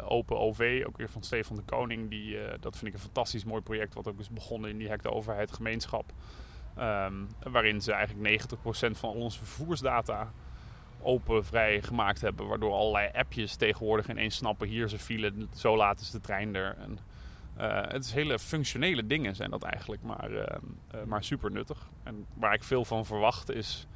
Open 0.08 0.39
OV, 0.39 0.84
ook 0.88 0.98
weer 0.98 1.10
van 1.10 1.24
Stefan 1.24 1.56
de 1.56 1.62
Koning. 1.62 2.10
Die, 2.10 2.38
dat 2.60 2.77
vind 2.77 2.88
ik 2.88 2.94
een 2.94 3.00
fantastisch 3.00 3.44
mooi 3.44 3.62
project, 3.62 3.94
wat 3.94 4.08
ook 4.08 4.20
is 4.20 4.29
begonnen 4.29 4.70
in 4.70 4.77
die 4.77 4.88
hekte 4.88 5.12
overheid 5.12 5.51
gemeenschap. 5.51 6.13
Ehm, 6.77 7.13
waarin 7.44 7.82
ze 7.82 7.91
eigenlijk 7.91 8.29
90% 8.29 8.98
van 8.98 9.10
onze 9.10 9.38
vervoersdata 9.38 10.32
open 11.01 11.46
vrij 11.46 11.82
gemaakt 11.82 12.22
hebben. 12.22 12.48
Waardoor 12.48 12.74
allerlei 12.74 13.10
appjes 13.13 13.56
tegenwoordig 13.56 14.10
ineens 14.10 14.36
snappen. 14.36 14.68
Hier 14.68 14.88
ze 14.88 15.00
file, 15.00 15.34
zo 15.56 15.77
laat 15.77 16.00
is 16.00 16.12
de 16.12 16.22
trein 16.22 16.56
er. 16.56 16.77
En, 16.77 17.00
uh, 17.60 17.82
het 17.82 18.04
is 18.04 18.13
hele 18.13 18.39
functionele 18.39 19.08
dingen 19.08 19.36
zijn 19.36 19.50
dat 19.50 19.63
eigenlijk, 19.63 20.04
maar, 20.04 20.32
uh, 20.32 20.38
uh, 20.39 21.04
maar 21.06 21.24
super 21.24 21.51
nuttig. 21.51 21.89
En 22.04 22.25
waar 22.34 22.54
ik 22.54 22.63
veel 22.63 22.86
van 22.86 23.06
verwacht 23.06 23.51
is 23.51 23.88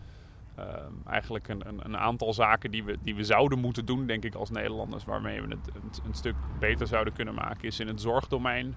ehm, 0.55 0.93
eigenlijk 1.05 1.48
een, 1.48 1.67
een, 1.67 1.86
een, 1.86 1.98
aantal 1.98 2.34
zaken 2.34 2.72
die 2.72 2.84
we, 2.84 2.98
die 3.01 3.15
we 3.15 3.24
zouden 3.24 3.60
moeten 3.60 3.86
doen, 3.86 4.05
denk 4.05 4.24
ik, 4.24 4.36
als 4.36 4.50
Nederlanders. 4.50 5.03
Waarmee 5.03 5.41
we 5.41 5.48
het 5.48 5.67
een, 5.75 6.05
een 6.05 6.13
stuk 6.13 6.36
beter 6.60 6.88
zouden 6.88 7.13
kunnen 7.13 7.34
maken. 7.34 7.63
Is 7.67 7.79
in 7.79 7.88
het 7.88 8.01
zorgdomein 8.01 8.75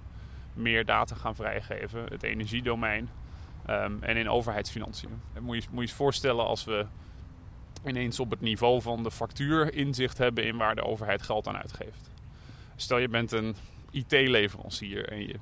meer 0.54 0.84
data 0.84 1.14
gaan 1.14 1.34
vrijgeven. 1.34 2.04
Het 2.04 2.22
energiedomein. 2.22 3.08
Um, 3.70 3.98
en 4.02 4.16
in 4.16 4.28
overheidsfinanciën. 4.28 5.20
Moet, 5.40 5.56
je, 5.56 5.68
moet 5.70 5.80
je 5.82 5.88
eens 5.88 5.92
voorstellen 5.92 6.46
als 6.46 6.64
we 6.64 6.86
ineens 7.86 8.20
op 8.20 8.30
het 8.30 8.40
niveau 8.40 8.82
van 8.82 9.02
de 9.02 9.10
factuur 9.10 9.74
inzicht 9.74 10.18
hebben 10.18 10.44
in 10.44 10.56
waar 10.56 10.74
de 10.74 10.84
overheid 10.84 11.22
geld 11.22 11.48
aan 11.48 11.56
uitgeeft. 11.56 12.10
Stel 12.76 12.98
je 12.98 13.08
bent 13.08 13.32
een 13.32 13.56
IT-leverancier 13.90 15.08
en 15.08 15.26
je, 15.26 15.38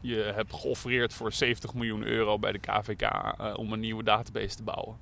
je 0.00 0.32
hebt 0.34 0.54
geoffreerd 0.54 1.14
voor 1.14 1.32
70 1.32 1.74
miljoen 1.74 2.04
euro 2.04 2.38
bij 2.38 2.52
de 2.52 2.58
KVK 2.58 3.02
uh, 3.02 3.54
om 3.56 3.72
een 3.72 3.80
nieuwe 3.80 4.02
database 4.02 4.56
te 4.56 4.62
bouwen. 4.62 4.98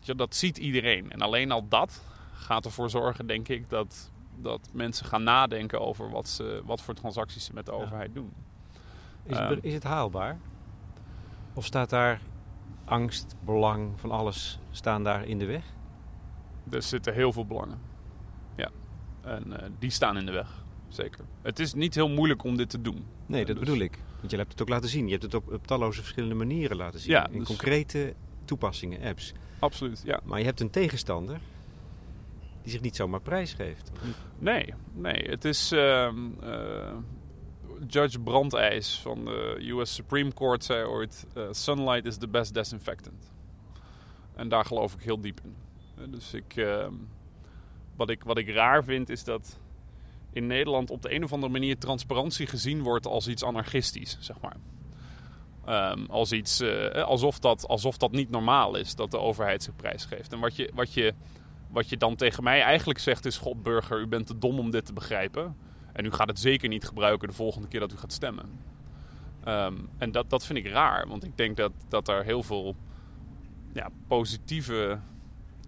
Ja, 0.00 0.14
dat 0.14 0.34
ziet 0.34 0.58
iedereen. 0.58 1.10
En 1.10 1.20
alleen 1.20 1.50
al 1.50 1.68
dat 1.68 2.02
gaat 2.32 2.64
ervoor 2.64 2.90
zorgen, 2.90 3.26
denk 3.26 3.48
ik, 3.48 3.68
dat, 3.70 4.10
dat 4.36 4.68
mensen 4.72 5.06
gaan 5.06 5.22
nadenken 5.22 5.80
over 5.80 6.10
wat, 6.10 6.28
ze, 6.28 6.62
wat 6.64 6.82
voor 6.82 6.94
transacties 6.94 7.44
ze 7.44 7.54
met 7.54 7.66
de 7.66 7.72
overheid 7.72 8.14
doen. 8.14 8.32
Is 9.22 9.38
het, 9.38 9.64
is 9.64 9.74
het 9.74 9.82
haalbaar? 9.82 10.38
Of 11.54 11.64
staat 11.64 11.90
daar 11.90 12.20
angst, 12.90 13.36
belang 13.44 13.90
van 13.96 14.10
alles 14.10 14.58
staan 14.70 15.04
daar 15.04 15.26
in 15.26 15.38
de 15.38 15.46
weg? 15.46 15.64
Er 16.70 16.82
zitten 16.82 17.14
heel 17.14 17.32
veel 17.32 17.46
belangen. 17.46 17.80
Ja. 18.56 18.70
En 19.20 19.44
uh, 19.46 19.56
die 19.78 19.90
staan 19.90 20.16
in 20.16 20.26
de 20.26 20.32
weg. 20.32 20.64
Zeker. 20.88 21.24
Het 21.42 21.58
is 21.58 21.74
niet 21.74 21.94
heel 21.94 22.08
moeilijk 22.08 22.44
om 22.44 22.56
dit 22.56 22.70
te 22.70 22.80
doen. 22.80 23.04
Nee, 23.26 23.44
dat 23.44 23.56
dus... 23.56 23.64
bedoel 23.64 23.82
ik. 23.82 23.98
Want 24.18 24.30
je 24.30 24.36
hebt 24.36 24.52
het 24.52 24.62
ook 24.62 24.68
laten 24.68 24.88
zien. 24.88 25.04
Je 25.04 25.10
hebt 25.10 25.22
het 25.22 25.34
op, 25.34 25.52
op 25.52 25.66
talloze 25.66 26.00
verschillende 26.00 26.34
manieren 26.34 26.76
laten 26.76 27.00
zien. 27.00 27.10
Ja, 27.10 27.28
in 27.28 27.38
dus... 27.38 27.46
concrete 27.46 28.14
toepassingen, 28.44 29.02
apps. 29.02 29.32
Absoluut, 29.58 30.02
ja. 30.04 30.20
Maar 30.24 30.38
je 30.38 30.44
hebt 30.44 30.60
een 30.60 30.70
tegenstander 30.70 31.40
die 32.62 32.72
zich 32.72 32.80
niet 32.80 32.96
zomaar 32.96 33.20
prijsgeeft. 33.20 33.90
Nee, 34.38 34.74
nee. 34.92 35.28
Het 35.28 35.44
is... 35.44 35.72
Uh, 35.72 36.12
uh, 36.42 36.92
Judge 37.86 38.20
Brandijs 38.20 38.98
van 38.98 39.24
de 39.24 39.56
US 39.60 39.94
Supreme 39.94 40.32
Court 40.32 40.64
zei 40.64 40.84
ooit: 40.84 41.26
uh, 41.36 41.44
Sunlight 41.50 42.04
is 42.06 42.16
the 42.16 42.28
best 42.28 42.54
disinfectant. 42.54 43.30
En 44.34 44.48
daar 44.48 44.64
geloof 44.64 44.94
ik 44.94 45.02
heel 45.02 45.20
diep 45.20 45.40
in. 45.44 45.54
Dus 46.10 46.34
ik, 46.34 46.56
uh, 46.56 46.86
wat, 47.96 48.10
ik, 48.10 48.22
wat 48.24 48.38
ik 48.38 48.50
raar 48.50 48.84
vind 48.84 49.08
is 49.08 49.24
dat 49.24 49.58
in 50.32 50.46
Nederland 50.46 50.90
op 50.90 51.02
de 51.02 51.14
een 51.14 51.24
of 51.24 51.32
andere 51.32 51.52
manier 51.52 51.78
transparantie 51.78 52.46
gezien 52.46 52.82
wordt 52.82 53.06
als 53.06 53.28
iets 53.28 53.44
anarchistisch, 53.44 54.16
zeg 54.20 54.36
maar. 54.40 54.56
Um, 55.68 56.06
als 56.06 56.32
iets, 56.32 56.60
uh, 56.60 56.90
alsof, 56.90 57.38
dat, 57.38 57.68
alsof 57.68 57.96
dat 57.96 58.10
niet 58.10 58.30
normaal 58.30 58.76
is 58.76 58.94
dat 58.94 59.10
de 59.10 59.18
overheid 59.18 59.62
zich 59.62 59.76
prijsgeeft. 59.76 60.32
En 60.32 60.40
wat 60.40 60.56
je, 60.56 60.70
wat, 60.74 60.92
je, 60.92 61.14
wat 61.68 61.88
je 61.88 61.96
dan 61.96 62.16
tegen 62.16 62.42
mij 62.42 62.62
eigenlijk 62.62 62.98
zegt 62.98 63.24
is: 63.24 63.36
God, 63.36 63.62
burger, 63.62 64.00
u 64.00 64.06
bent 64.06 64.26
te 64.26 64.38
dom 64.38 64.58
om 64.58 64.70
dit 64.70 64.86
te 64.86 64.92
begrijpen. 64.92 65.56
En 66.00 66.06
u 66.06 66.10
gaat 66.10 66.28
het 66.28 66.38
zeker 66.38 66.68
niet 66.68 66.84
gebruiken 66.84 67.28
de 67.28 67.34
volgende 67.34 67.68
keer 67.68 67.80
dat 67.80 67.92
u 67.92 67.96
gaat 67.96 68.12
stemmen. 68.12 68.44
Um, 69.48 69.88
en 69.98 70.12
dat, 70.12 70.30
dat 70.30 70.46
vind 70.46 70.58
ik 70.58 70.66
raar, 70.66 71.08
want 71.08 71.24
ik 71.24 71.36
denk 71.36 71.56
dat, 71.56 71.72
dat 71.88 72.08
er 72.08 72.24
heel 72.24 72.42
veel 72.42 72.76
ja, 73.72 73.88
positieve. 74.06 74.98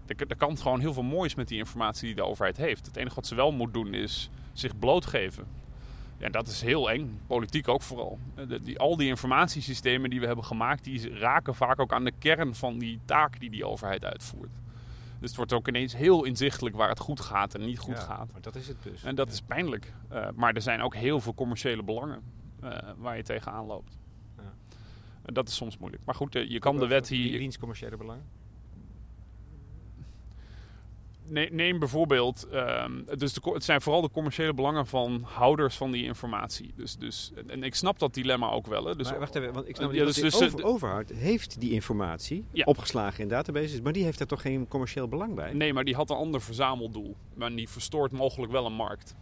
Er, 0.05 0.15
er 0.27 0.35
kan 0.35 0.57
gewoon 0.57 0.79
heel 0.79 0.93
veel 0.93 1.03
moois 1.03 1.35
met 1.35 1.47
die 1.47 1.57
informatie 1.57 2.05
die 2.05 2.15
de 2.15 2.25
overheid 2.25 2.57
heeft. 2.57 2.85
Het 2.85 2.95
enige 2.95 3.15
wat 3.15 3.27
ze 3.27 3.35
wel 3.35 3.51
moet 3.51 3.73
doen 3.73 3.93
is 3.93 4.29
zich 4.53 4.79
blootgeven. 4.79 5.47
Ja, 6.17 6.29
dat 6.29 6.47
is 6.47 6.61
heel 6.61 6.91
eng. 6.91 7.19
Politiek 7.27 7.67
ook 7.67 7.81
vooral. 7.81 8.19
De, 8.47 8.61
die, 8.61 8.79
al 8.79 8.97
die 8.97 9.07
informatiesystemen 9.07 10.09
die 10.09 10.19
we 10.19 10.25
hebben 10.25 10.45
gemaakt, 10.45 10.83
die 10.83 11.17
raken 11.17 11.55
vaak 11.55 11.79
ook 11.79 11.93
aan 11.93 12.05
de 12.05 12.13
kern 12.19 12.55
van 12.55 12.77
die 12.77 12.99
taak 13.05 13.39
die 13.39 13.49
die 13.49 13.65
overheid 13.65 14.05
uitvoert. 14.05 14.51
Dus 15.23 15.31
het 15.31 15.41
wordt 15.41 15.53
ook 15.53 15.67
ineens 15.67 15.95
heel 15.95 16.23
inzichtelijk 16.23 16.75
waar 16.75 16.89
het 16.89 16.99
goed 16.99 17.19
gaat 17.21 17.55
en 17.55 17.65
niet 17.65 17.79
goed 17.79 17.99
gaat. 17.99 18.31
Maar 18.31 18.41
dat 18.41 18.55
is 18.55 18.67
het 18.67 18.83
dus. 18.83 19.03
En 19.03 19.15
dat 19.15 19.31
is 19.31 19.41
pijnlijk. 19.41 19.93
Uh, 20.11 20.27
maar 20.35 20.53
er 20.53 20.61
zijn 20.61 20.81
ook 20.81 20.95
heel 20.95 21.19
veel 21.19 21.33
commerciële 21.33 21.83
belangen 21.83 22.21
uh, 22.63 22.77
waar 22.97 23.17
je 23.17 23.23
tegenaan 23.23 23.65
loopt. 23.65 23.97
Ja. 24.37 24.53
En 25.25 25.33
dat 25.33 25.47
is 25.47 25.55
soms 25.55 25.77
moeilijk. 25.77 26.03
Maar 26.05 26.15
goed, 26.15 26.35
uh, 26.35 26.49
je 26.49 26.59
kan 26.59 26.79
de 26.79 26.87
wet 26.87 27.07
hier... 27.07 27.37
Wiens 27.37 27.57
commerciële 27.57 27.97
belangen? 27.97 28.25
Neem 31.51 31.79
bijvoorbeeld, 31.79 32.47
um, 32.53 33.05
dus 33.17 33.33
de, 33.33 33.51
het 33.53 33.63
zijn 33.63 33.81
vooral 33.81 34.01
de 34.01 34.09
commerciële 34.11 34.53
belangen 34.53 34.87
van 34.87 35.21
houders 35.23 35.75
van 35.75 35.91
die 35.91 36.03
informatie. 36.03 36.73
Dus, 36.75 36.95
dus, 36.95 37.31
en 37.47 37.63
ik 37.63 37.75
snap 37.75 37.99
dat 37.99 38.13
dilemma 38.13 38.49
ook 38.49 38.67
wel. 38.67 38.85
Hè. 38.85 38.95
Dus, 38.95 39.09
maar 39.09 39.19
wacht 39.19 39.35
even, 39.35 39.53
want 39.53 39.69
ik 39.69 39.75
snap 39.75 39.93
ja, 39.93 40.05
dus, 40.05 40.15
dus, 40.15 40.41
over, 40.41 40.63
overhoud 40.63 41.09
heeft 41.09 41.59
die 41.59 41.71
informatie 41.71 42.45
ja. 42.51 42.65
opgeslagen 42.65 43.23
in 43.23 43.27
databases, 43.27 43.81
maar 43.81 43.93
die 43.93 44.03
heeft 44.03 44.17
daar 44.17 44.27
toch 44.27 44.41
geen 44.41 44.67
commercieel 44.67 45.07
belang 45.07 45.35
bij? 45.35 45.53
Nee, 45.53 45.73
maar 45.73 45.83
die 45.83 45.95
had 45.95 46.09
een 46.09 46.15
ander 46.15 46.41
verzameldoel. 46.41 47.15
Maar 47.33 47.55
die 47.55 47.69
verstoort 47.69 48.11
mogelijk 48.11 48.51
wel 48.51 48.65
een 48.65 48.73
markt. 48.73 49.15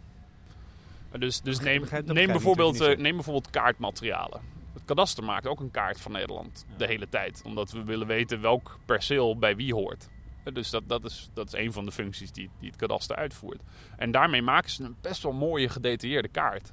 Dus, 1.18 1.40
dus 1.40 1.60
neem, 1.60 1.80
begrijp, 1.80 2.12
neem, 2.12 2.26
bijvoorbeeld, 2.26 2.80
uh, 2.80 2.96
neem 2.96 3.14
bijvoorbeeld 3.14 3.50
kaartmaterialen. 3.50 4.40
Het 4.72 4.84
kadaster 4.84 5.24
maakt 5.24 5.46
ook 5.46 5.60
een 5.60 5.70
kaart 5.70 6.00
van 6.00 6.12
Nederland 6.12 6.66
de 6.76 6.86
hele 6.86 7.08
tijd. 7.08 7.42
Omdat 7.44 7.70
we 7.70 7.84
willen 7.84 8.06
weten 8.06 8.40
welk 8.40 8.78
perceel 8.84 9.38
bij 9.38 9.56
wie 9.56 9.74
hoort. 9.74 10.08
Dus 10.52 10.70
dat, 10.70 10.82
dat, 10.86 11.04
is, 11.04 11.30
dat 11.34 11.46
is 11.46 11.52
een 11.52 11.72
van 11.72 11.84
de 11.84 11.92
functies 11.92 12.32
die, 12.32 12.50
die 12.58 12.68
het 12.68 12.78
kadaster 12.78 13.16
uitvoert. 13.16 13.62
En 13.96 14.10
daarmee 14.10 14.42
maken 14.42 14.70
ze 14.70 14.84
een 14.84 14.96
best 15.00 15.22
wel 15.22 15.32
mooie 15.32 15.68
gedetailleerde 15.68 16.28
kaart. 16.28 16.72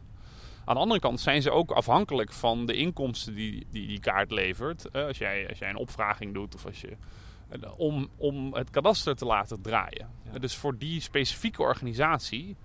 Aan 0.66 0.76
de 0.76 0.82
andere 0.82 1.00
kant 1.00 1.20
zijn 1.20 1.42
ze 1.42 1.52
ook 1.52 1.72
afhankelijk 1.72 2.34
van 2.34 2.66
de 2.66 2.74
inkomsten 2.74 3.36
die 3.36 3.66
die, 3.72 3.88
die 3.88 4.00
kaart 4.00 4.32
levert. 4.32 4.94
als, 4.94 5.18
jij, 5.18 5.50
als 5.50 5.60
jij 5.60 5.70
een 5.70 5.76
opvraging 5.76 6.34
doet 6.34 6.56
of 6.56 6.66
als 6.66 6.82
je, 6.82 6.98
om, 7.78 8.10
om 8.18 8.54
het 8.54 8.70
kadaster 8.70 9.16
te 9.16 9.26
laten 9.26 9.62
draaien. 9.62 10.10
Dus 10.40 10.56
voor 10.56 10.78
die 10.78 11.02
specifieke 11.02 11.62
organisatie 11.62 12.56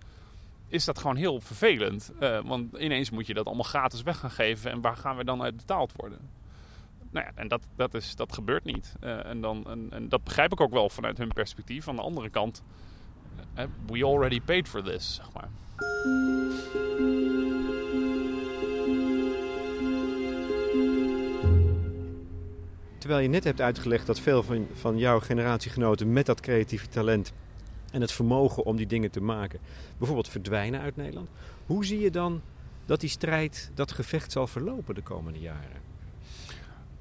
is 0.68 0.84
dat 0.84 0.98
gewoon 0.98 1.16
heel 1.16 1.40
vervelend. 1.40 2.12
Uh, 2.20 2.40
want 2.44 2.76
ineens 2.76 3.10
moet 3.10 3.26
je 3.26 3.34
dat 3.34 3.46
allemaal 3.46 3.64
gratis 3.64 4.02
weg 4.02 4.18
gaan 4.18 4.30
geven. 4.30 4.70
En 4.70 4.80
waar 4.80 4.96
gaan 4.96 5.16
we 5.16 5.24
dan 5.24 5.42
uit 5.42 5.56
betaald 5.56 5.92
worden? 5.96 6.18
Nou 7.14 7.26
ja, 7.26 7.32
en 7.34 7.48
dat, 7.48 7.66
dat, 7.76 7.94
is, 7.94 8.16
dat 8.16 8.32
gebeurt 8.32 8.64
niet. 8.64 8.94
Uh, 9.04 9.26
en, 9.26 9.40
dan, 9.40 9.64
en, 9.66 9.88
en, 9.90 10.08
dat 10.08 10.24
begrijp 10.24 10.52
ik 10.52 10.60
ook 10.60 10.72
wel 10.72 10.90
vanuit 10.90 11.18
hun 11.18 11.28
perspectief. 11.28 11.88
Aan 11.88 11.96
de 11.96 12.02
andere 12.02 12.30
kant, 12.30 12.62
uh, 13.58 13.64
we 13.86 14.04
already 14.04 14.40
paid 14.40 14.68
for 14.68 14.82
this, 14.82 15.14
zeg 15.14 15.32
maar. 15.32 15.48
Terwijl 22.98 23.22
je 23.22 23.28
net 23.28 23.44
hebt 23.44 23.60
uitgelegd 23.60 24.06
dat 24.06 24.20
veel 24.20 24.42
van, 24.42 24.66
van 24.72 24.98
jouw 24.98 25.20
generatiegenoten 25.20 26.12
met 26.12 26.26
dat 26.26 26.40
creatieve 26.40 26.88
talent 26.88 27.32
en 27.90 28.00
het 28.00 28.12
vermogen 28.12 28.64
om 28.64 28.76
die 28.76 28.86
dingen 28.86 29.10
te 29.10 29.20
maken, 29.20 29.60
bijvoorbeeld 29.96 30.28
verdwijnen 30.28 30.80
uit 30.80 30.96
Nederland. 30.96 31.28
Hoe 31.66 31.84
zie 31.84 32.00
je 32.00 32.10
dan 32.10 32.42
dat 32.86 33.00
die 33.00 33.10
strijd, 33.10 33.70
dat 33.74 33.92
gevecht 33.92 34.32
zal 34.32 34.46
verlopen 34.46 34.94
de 34.94 35.02
komende 35.02 35.40
jaren? 35.40 35.93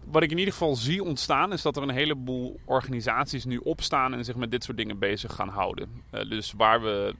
Wat 0.06 0.24
ik 0.24 0.32
in 0.32 0.38
ieder 0.38 0.54
geval 0.54 0.76
zie 0.76 1.04
ontstaan 1.04 1.54
is 1.54 1.62
dat 1.62 1.78
er 1.78 1.84
een 1.84 1.90
heleboel 1.90 2.60
organisaties 2.66 3.46
nu 3.46 3.58
opstaan 3.58 4.14
en 4.14 4.26
zich 4.26 4.36
met 4.36 4.52
dit 4.52 4.64
soort 4.64 4.78
dingen 4.78 5.00
bezig 5.00 5.34
gaan 5.34 5.50
houden. 5.50 5.90
Uh, 6.12 6.30
dus 6.30 6.52
waar 6.52 6.82
we 6.82 7.16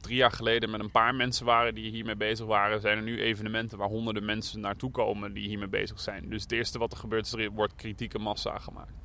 drie 0.00 0.16
jaar 0.16 0.32
geleden 0.32 0.70
met 0.70 0.80
een 0.80 0.90
paar 0.90 1.14
mensen 1.14 1.46
waren 1.46 1.74
die 1.74 1.90
hiermee 1.90 2.16
bezig 2.16 2.46
waren, 2.46 2.80
zijn 2.80 2.96
er 2.96 3.02
nu 3.02 3.20
evenementen 3.20 3.78
waar 3.78 3.88
honderden 3.88 4.24
mensen 4.24 4.60
naartoe 4.60 4.90
komen 4.90 5.32
die 5.32 5.48
hiermee 5.48 5.68
bezig 5.68 6.00
zijn. 6.00 6.28
Dus 6.28 6.42
het 6.42 6.52
eerste 6.52 6.78
wat 6.78 6.92
er 6.92 6.98
gebeurt 6.98 7.26
is 7.26 7.32
er 7.32 7.50
wordt 7.50 7.74
kritieke 7.74 8.18
massa 8.18 8.58
gemaakt. 8.58 9.02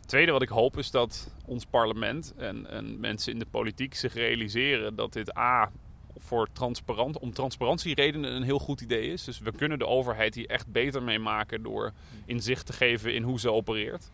Het 0.00 0.08
tweede 0.08 0.32
wat 0.32 0.42
ik 0.42 0.48
hoop 0.48 0.78
is 0.78 0.90
dat 0.90 1.34
ons 1.44 1.64
parlement 1.64 2.34
en, 2.36 2.70
en 2.70 3.00
mensen 3.00 3.32
in 3.32 3.38
de 3.38 3.46
politiek 3.50 3.94
zich 3.94 4.14
realiseren 4.14 4.94
dat 4.94 5.12
dit 5.12 5.36
A 5.36 5.70
voor 6.16 6.48
transparant, 6.52 7.18
om 7.18 7.32
transparantieredenen 7.32 8.34
een 8.34 8.42
heel 8.42 8.58
goed 8.58 8.80
idee 8.80 9.12
is. 9.12 9.24
Dus 9.24 9.38
we 9.38 9.52
kunnen 9.52 9.78
de 9.78 9.86
overheid 9.86 10.34
hier 10.34 10.48
echt 10.48 10.72
beter 10.72 11.02
mee 11.02 11.18
maken 11.18 11.62
door 11.62 11.92
inzicht 12.26 12.66
te 12.66 12.72
geven 12.72 13.14
in 13.14 13.22
hoe 13.22 13.40
ze 13.40 13.52
opereert. 13.52 14.10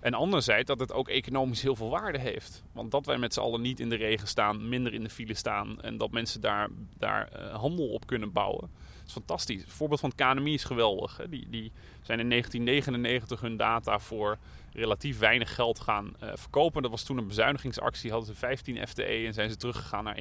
En 0.00 0.14
anderzijds 0.14 0.66
dat 0.66 0.80
het 0.80 0.92
ook 0.92 1.08
economisch 1.08 1.62
heel 1.62 1.76
veel 1.76 1.90
waarde 1.90 2.18
heeft. 2.18 2.62
Want 2.72 2.90
dat 2.90 3.06
wij 3.06 3.18
met 3.18 3.34
z'n 3.34 3.40
allen 3.40 3.60
niet 3.60 3.80
in 3.80 3.88
de 3.88 3.96
regen 3.96 4.28
staan, 4.28 4.68
minder 4.68 4.94
in 4.94 5.02
de 5.02 5.10
file 5.10 5.34
staan 5.34 5.82
en 5.82 5.96
dat 5.96 6.10
mensen 6.10 6.40
daar, 6.40 6.68
daar 6.98 7.28
uh, 7.36 7.54
handel 7.54 7.88
op 7.88 8.06
kunnen 8.06 8.32
bouwen, 8.32 8.70
is 9.06 9.12
fantastisch. 9.12 9.60
Het 9.60 9.72
voorbeeld 9.72 10.00
van 10.00 10.12
het 10.16 10.26
KNMI 10.26 10.54
is 10.54 10.64
geweldig. 10.64 11.16
Hè. 11.16 11.28
Die, 11.28 11.46
die 11.50 11.72
zijn 12.02 12.20
in 12.20 12.28
1999 12.28 13.40
hun 13.40 13.56
data 13.56 13.98
voor 13.98 14.38
relatief 14.72 15.18
weinig 15.18 15.54
geld 15.54 15.80
gaan 15.80 16.14
uh, 16.22 16.30
verkopen. 16.34 16.82
Dat 16.82 16.90
was 16.90 17.02
toen 17.02 17.18
een 17.18 17.26
bezuinigingsactie. 17.26 18.10
Hadden 18.10 18.28
ze 18.28 18.34
15 18.34 18.86
FTE 18.88 19.26
en 19.26 19.34
zijn 19.34 19.50
ze 19.50 19.56
teruggegaan 19.56 20.04
naar 20.04 20.16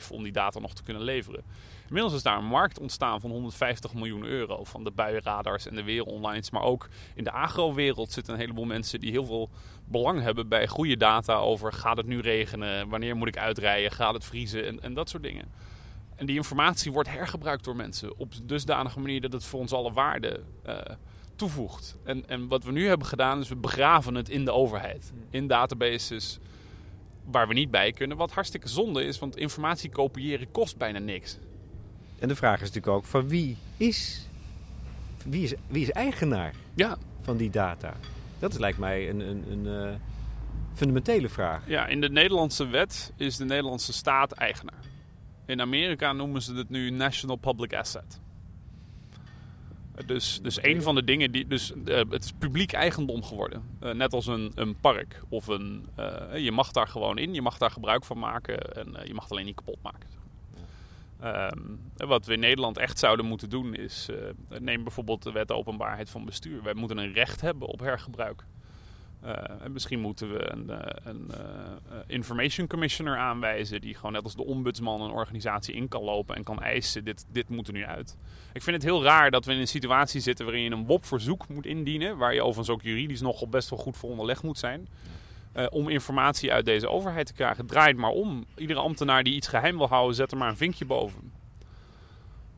1,5 0.00 0.08
om 0.10 0.22
die 0.22 0.32
data 0.32 0.58
nog 0.58 0.74
te 0.74 0.82
kunnen 0.82 1.02
leveren. 1.02 1.42
Inmiddels 1.86 2.14
is 2.14 2.22
daar 2.22 2.38
een 2.38 2.44
markt 2.44 2.78
ontstaan 2.78 3.20
van 3.20 3.30
150 3.30 3.94
miljoen 3.94 4.24
euro. 4.24 4.64
Van 4.64 4.84
de 4.84 4.90
buienradars 4.90 5.66
en 5.66 5.74
de 5.74 5.82
wereldonlines. 5.82 6.50
Maar 6.50 6.62
ook 6.62 6.88
in 7.14 7.24
de 7.24 7.30
agrowereld 7.30 8.12
zitten 8.12 8.34
een 8.34 8.40
heleboel 8.40 8.64
mensen 8.64 9.00
die 9.00 9.10
heel 9.10 9.26
veel 9.26 9.50
belang 9.84 10.20
hebben 10.20 10.48
bij 10.48 10.66
goede 10.66 10.96
data 10.96 11.34
over 11.34 11.72
gaat 11.72 11.96
het 11.96 12.06
nu 12.06 12.20
regenen, 12.20 12.88
wanneer 12.88 13.16
moet 13.16 13.28
ik 13.28 13.38
uitrijden, 13.38 13.90
gaat 13.90 14.14
het 14.14 14.24
vriezen 14.24 14.66
en, 14.66 14.82
en 14.82 14.94
dat 14.94 15.08
soort 15.08 15.22
dingen. 15.22 15.52
En 16.16 16.26
die 16.26 16.36
informatie 16.36 16.92
wordt 16.92 17.08
hergebruikt 17.08 17.64
door 17.64 17.76
mensen 17.76 18.18
op 18.18 18.32
dusdanige 18.42 19.00
manier 19.00 19.20
dat 19.20 19.32
het 19.32 19.44
voor 19.44 19.60
ons 19.60 19.72
alle 19.72 19.92
waarde 19.92 20.40
uh, 20.66 20.78
toevoegt. 21.36 21.96
En, 22.04 22.28
en 22.28 22.48
wat 22.48 22.64
we 22.64 22.72
nu 22.72 22.86
hebben 22.86 23.06
gedaan 23.06 23.40
is 23.40 23.48
we 23.48 23.56
begraven 23.56 24.14
het 24.14 24.28
in 24.28 24.44
de 24.44 24.52
overheid. 24.52 25.12
In 25.30 25.46
databases 25.46 26.38
waar 27.24 27.48
we 27.48 27.54
niet 27.54 27.70
bij 27.70 27.92
kunnen. 27.92 28.16
Wat 28.16 28.32
hartstikke 28.32 28.68
zonde 28.68 29.04
is, 29.04 29.18
want 29.18 29.36
informatie 29.36 29.90
kopiëren 29.90 30.50
kost 30.50 30.76
bijna 30.76 30.98
niks. 30.98 31.38
En 32.18 32.28
de 32.28 32.36
vraag 32.36 32.60
is 32.60 32.66
natuurlijk 32.72 32.96
ook 32.96 33.04
van 33.04 33.28
wie 33.28 33.56
is, 33.76 34.28
wie 35.24 35.42
is, 35.42 35.54
wie 35.66 35.82
is 35.82 35.90
eigenaar 35.90 36.54
ja. 36.74 36.96
van 37.20 37.36
die 37.36 37.50
data? 37.50 37.94
Dat 38.38 38.58
lijkt 38.58 38.78
mij 38.78 39.08
een, 39.08 39.20
een, 39.20 39.44
een 39.50 39.88
uh, 39.88 39.94
fundamentele 40.74 41.28
vraag. 41.28 41.68
Ja, 41.68 41.86
in 41.86 42.00
de 42.00 42.10
Nederlandse 42.10 42.66
wet 42.66 43.12
is 43.16 43.36
de 43.36 43.44
Nederlandse 43.44 43.92
staat 43.92 44.32
eigenaar. 44.32 44.92
In 45.46 45.60
Amerika 45.60 46.12
noemen 46.12 46.42
ze 46.42 46.54
het 46.54 46.68
nu 46.68 46.90
National 46.90 47.36
Public 47.36 47.74
Asset. 47.74 48.20
Dus, 50.06 50.40
dus 50.42 50.62
een 50.62 50.82
van 50.82 50.94
de 50.94 51.04
dingen 51.04 51.30
die. 51.32 51.46
Dus, 51.46 51.72
uh, 51.84 51.96
het 52.10 52.24
is 52.24 52.32
publiek 52.32 52.72
eigendom 52.72 53.22
geworden. 53.22 53.62
Uh, 53.82 53.92
net 53.92 54.12
als 54.12 54.26
een, 54.26 54.52
een 54.54 54.80
park. 54.80 55.22
Of 55.28 55.46
een. 55.46 55.86
Uh, 55.98 56.36
je 56.36 56.52
mag 56.52 56.70
daar 56.70 56.88
gewoon 56.88 57.18
in, 57.18 57.34
je 57.34 57.42
mag 57.42 57.58
daar 57.58 57.70
gebruik 57.70 58.04
van 58.04 58.18
maken. 58.18 58.74
En 58.74 59.06
je 59.06 59.14
mag 59.14 59.22
het 59.22 59.32
alleen 59.32 59.44
niet 59.44 59.54
kapot 59.54 59.82
maken. 59.82 60.12
Um, 61.24 61.80
wat 61.96 62.26
we 62.26 62.32
in 62.32 62.40
Nederland 62.40 62.78
echt 62.78 62.98
zouden 62.98 63.26
moeten 63.26 63.50
doen 63.50 63.74
is. 63.74 64.08
neem 64.58 64.82
bijvoorbeeld 64.82 65.22
de 65.22 65.32
wet 65.32 65.52
openbaarheid 65.52 66.10
van 66.10 66.24
bestuur. 66.24 66.62
Wij 66.62 66.74
moeten 66.74 66.98
een 66.98 67.12
recht 67.12 67.40
hebben 67.40 67.68
op 67.68 67.80
hergebruik. 67.80 68.44
En 69.62 69.72
misschien 69.72 70.00
moeten 70.00 70.32
we 70.32 70.50
een, 70.50 70.66
uh, 70.70 70.78
een 71.04 71.30
uh, 71.30 71.98
information 72.06 72.66
commissioner 72.66 73.16
aanwijzen 73.16 73.80
die 73.80 73.94
gewoon 73.94 74.12
net 74.12 74.24
als 74.24 74.34
de 74.34 74.44
ombudsman 74.44 75.00
een 75.00 75.10
organisatie 75.10 75.74
in 75.74 75.88
kan 75.88 76.02
lopen 76.02 76.36
en 76.36 76.42
kan 76.42 76.62
eisen, 76.62 77.04
dit, 77.04 77.26
dit 77.32 77.48
moet 77.48 77.66
er 77.66 77.72
nu 77.72 77.84
uit. 77.84 78.16
Ik 78.52 78.62
vind 78.62 78.76
het 78.76 78.84
heel 78.84 79.02
raar 79.02 79.30
dat 79.30 79.44
we 79.44 79.52
in 79.52 79.58
een 79.58 79.68
situatie 79.68 80.20
zitten 80.20 80.44
waarin 80.44 80.64
je 80.64 80.70
een 80.70 80.86
WOP-verzoek 80.86 81.48
moet 81.48 81.66
indienen, 81.66 82.16
waar 82.16 82.34
je 82.34 82.42
overigens 82.42 82.70
ook 82.70 82.82
juridisch 82.82 83.20
nogal 83.20 83.48
best 83.48 83.70
wel 83.70 83.78
goed 83.78 83.96
voor 83.96 84.10
onderlegd 84.10 84.42
moet 84.42 84.58
zijn, 84.58 84.88
om 85.70 85.88
informatie 85.88 86.52
uit 86.52 86.64
deze 86.64 86.88
overheid 86.88 87.26
te 87.26 87.32
krijgen. 87.32 87.66
Draai 87.66 87.88
het 87.88 87.96
maar 87.96 88.10
om. 88.10 88.44
Iedere 88.56 88.80
ambtenaar 88.80 89.22
die 89.22 89.34
iets 89.34 89.48
geheim 89.48 89.76
wil 89.76 89.88
houden, 89.88 90.14
zet 90.14 90.32
er 90.32 90.38
maar 90.38 90.48
een 90.48 90.56
vinkje 90.56 90.84
boven. 90.84 91.32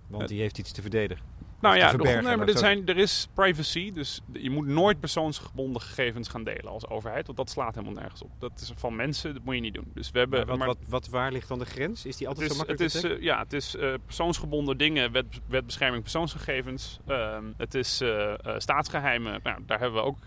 Want 0.07 0.29
die 0.29 0.40
heeft 0.40 0.59
iets 0.59 0.72
te 0.72 0.83
verdedigen. 0.83 1.36
Nou 1.66 1.79
ja, 1.79 2.20
nee, 2.20 2.37
maar 2.37 2.48
er, 2.48 2.59
zijn, 2.59 2.87
er 2.87 2.96
is 2.98 3.29
privacy, 3.35 3.92
dus 3.92 4.20
je 4.33 4.50
moet 4.50 4.66
nooit 4.66 5.00
persoonsgebonden 5.00 5.83
gegevens 5.83 6.29
gaan 6.29 6.44
delen 6.44 6.68
als 6.68 6.88
overheid, 6.88 7.26
want 7.26 7.38
dat 7.38 7.50
slaat 7.50 7.74
helemaal 7.74 8.00
nergens 8.00 8.22
op. 8.22 8.31
Dat 8.38 8.52
is 8.61 8.72
van 8.76 8.96
mensen, 8.96 9.35
dat 9.35 9.44
moet 9.44 9.55
je 9.55 9.61
niet 9.61 9.74
doen. 9.74 9.90
Dus 9.94 10.11
we 10.11 10.18
hebben, 10.18 10.46
wat, 10.46 10.59
maar, 10.59 10.66
wat, 10.66 10.79
wat, 10.88 11.09
waar 11.09 11.33
ligt 11.33 11.48
dan 11.48 11.59
de 11.59 11.64
grens? 11.64 12.05
Is 12.05 12.16
die 12.16 12.29
altijd 12.29 12.50
is, 12.50 12.57
zo 12.57 12.64
makkelijk 12.64 12.92
het 12.92 13.05
is, 13.05 13.11
uh, 13.11 13.22
Ja, 13.22 13.38
het 13.38 13.52
is 13.52 13.74
uh, 13.74 13.94
persoonsgebonden 14.05 14.76
dingen, 14.76 15.12
wet, 15.12 15.26
wetbescherming 15.46 16.02
persoonsgegevens. 16.02 16.98
Uh, 17.09 17.38
het 17.57 17.74
is 17.74 18.02
uh, 18.02 18.33
staatsgeheimen, 18.59 19.40
nou, 19.42 19.59
daar 19.66 19.79
hebben 19.79 20.00
we 20.00 20.07
ook 20.07 20.18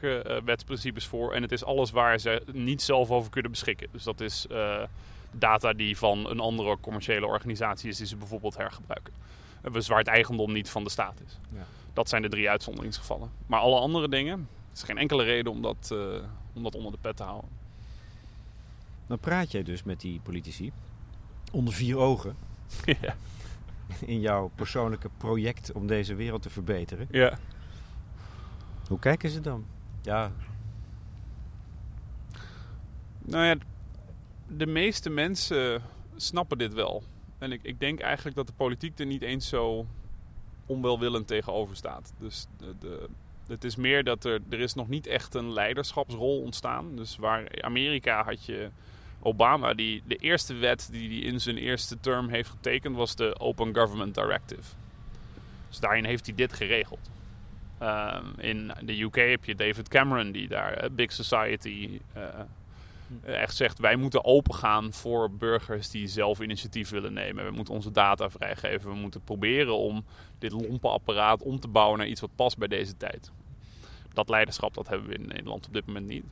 wetsprincipes 0.45 1.05
voor. 1.05 1.33
En 1.33 1.41
het 1.41 1.51
is 1.51 1.63
alles 1.63 1.91
waar 1.91 2.19
ze 2.19 2.43
niet 2.51 2.81
zelf 2.81 3.11
over 3.11 3.31
kunnen 3.31 3.51
beschikken. 3.51 3.87
Dus 3.91 4.03
dat 4.03 4.21
is 4.21 4.47
data 5.31 5.73
die 5.73 5.97
van 5.97 6.29
een 6.29 6.39
andere 6.39 6.77
commerciële 6.81 7.25
organisatie 7.25 7.89
is, 7.89 7.97
die 7.97 8.07
ze 8.07 8.15
bijvoorbeeld 8.15 8.57
hergebruiken 8.57 9.13
bezwaard 9.61 10.07
eigendom 10.07 10.53
niet 10.53 10.69
van 10.69 10.83
de 10.83 10.89
staat 10.89 11.21
is. 11.25 11.39
Ja. 11.51 11.65
Dat 11.93 12.09
zijn 12.09 12.21
de 12.21 12.29
drie 12.29 12.49
uitzonderingsgevallen. 12.49 13.31
Maar 13.45 13.59
alle 13.59 13.79
andere 13.79 14.09
dingen, 14.09 14.47
is 14.73 14.83
geen 14.83 14.97
enkele 14.97 15.23
reden 15.23 15.51
om 15.51 15.61
dat, 15.61 15.89
uh, 15.93 16.23
om 16.53 16.63
dat 16.63 16.75
onder 16.75 16.91
de 16.91 16.97
pet 17.01 17.17
te 17.17 17.23
houden. 17.23 17.49
Dan 19.07 19.19
praat 19.19 19.51
jij 19.51 19.63
dus 19.63 19.83
met 19.83 19.99
die 19.99 20.19
politici 20.19 20.71
onder 21.51 21.73
vier 21.73 21.97
ogen. 21.97 22.35
ja. 23.01 23.15
In 23.99 24.19
jouw 24.19 24.51
persoonlijke 24.55 25.09
project 25.17 25.71
om 25.71 25.87
deze 25.87 26.15
wereld 26.15 26.41
te 26.41 26.49
verbeteren. 26.49 27.07
Ja. 27.11 27.37
Hoe 28.87 28.99
kijken 28.99 29.29
ze 29.29 29.41
dan? 29.41 29.65
Ja. 30.01 30.31
Nou 33.21 33.45
ja, 33.45 33.55
de 34.57 34.65
meeste 34.65 35.09
mensen 35.09 35.81
snappen 36.15 36.57
dit 36.57 36.73
wel. 36.73 37.03
En 37.37 37.51
ik, 37.51 37.59
ik 37.63 37.79
denk 37.79 37.99
eigenlijk 37.99 38.35
dat 38.35 38.47
de 38.47 38.53
politiek 38.53 38.99
er 38.99 39.05
niet 39.05 39.21
eens 39.21 39.49
zo 39.49 39.85
onwelwillend 40.65 41.27
tegenover 41.27 41.75
staat. 41.75 42.13
Dus 42.19 42.47
de, 42.79 43.09
het 43.47 43.63
is 43.63 43.75
meer 43.75 44.03
dat 44.03 44.25
er, 44.25 44.39
er 44.49 44.59
is 44.59 44.73
nog 44.73 44.87
niet 44.87 45.07
echt 45.07 45.33
een 45.33 45.51
leiderschapsrol 45.51 46.41
ontstaan. 46.41 46.95
Dus 46.95 47.17
waar 47.17 47.61
Amerika 47.61 48.23
had 48.23 48.45
je 48.45 48.69
Obama, 49.19 49.73
die 49.73 50.03
de 50.05 50.15
eerste 50.15 50.53
wet 50.53 50.89
die 50.91 51.09
hij 51.09 51.31
in 51.31 51.41
zijn 51.41 51.57
eerste 51.57 51.99
term 51.99 52.29
heeft 52.29 52.49
getekend, 52.49 52.95
was 52.95 53.15
de 53.15 53.39
Open 53.39 53.75
Government 53.75 54.15
Directive. 54.15 54.75
Dus 55.67 55.79
daarin 55.79 56.05
heeft 56.05 56.25
hij 56.25 56.35
dit 56.35 56.53
geregeld. 56.53 57.09
Um, 57.81 58.33
in 58.37 58.71
de 58.81 59.01
UK 59.01 59.15
heb 59.15 59.45
je 59.45 59.55
David 59.55 59.87
Cameron, 59.87 60.31
die 60.31 60.47
daar 60.47 60.87
Big 60.91 61.11
Society 61.11 61.99
eh, 62.13 62.23
echt 63.21 63.55
zegt: 63.55 63.79
wij 63.79 63.95
moeten 63.95 64.25
open 64.25 64.55
gaan 64.55 64.93
voor 64.93 65.31
burgers 65.31 65.89
die 65.89 66.07
zelf 66.07 66.39
initiatief 66.39 66.89
willen 66.89 67.13
nemen. 67.13 67.45
We 67.45 67.51
moeten 67.51 67.73
onze 67.73 67.91
data 67.91 68.29
vrijgeven. 68.29 68.89
We 68.89 68.97
moeten 68.97 69.21
proberen 69.21 69.77
om 69.77 70.05
dit 70.39 70.51
lompe 70.51 70.87
apparaat 70.87 71.41
om 71.41 71.59
te 71.59 71.67
bouwen 71.67 71.97
naar 71.97 72.07
iets 72.07 72.21
wat 72.21 72.35
past 72.35 72.57
bij 72.57 72.67
deze 72.67 72.97
tijd. 72.97 73.31
Dat 74.13 74.29
leiderschap 74.29 74.73
dat 74.73 74.87
hebben 74.87 75.07
we 75.07 75.15
in 75.15 75.27
Nederland 75.27 75.67
op 75.67 75.73
dit 75.73 75.85
moment 75.85 76.07
niet. 76.07 76.23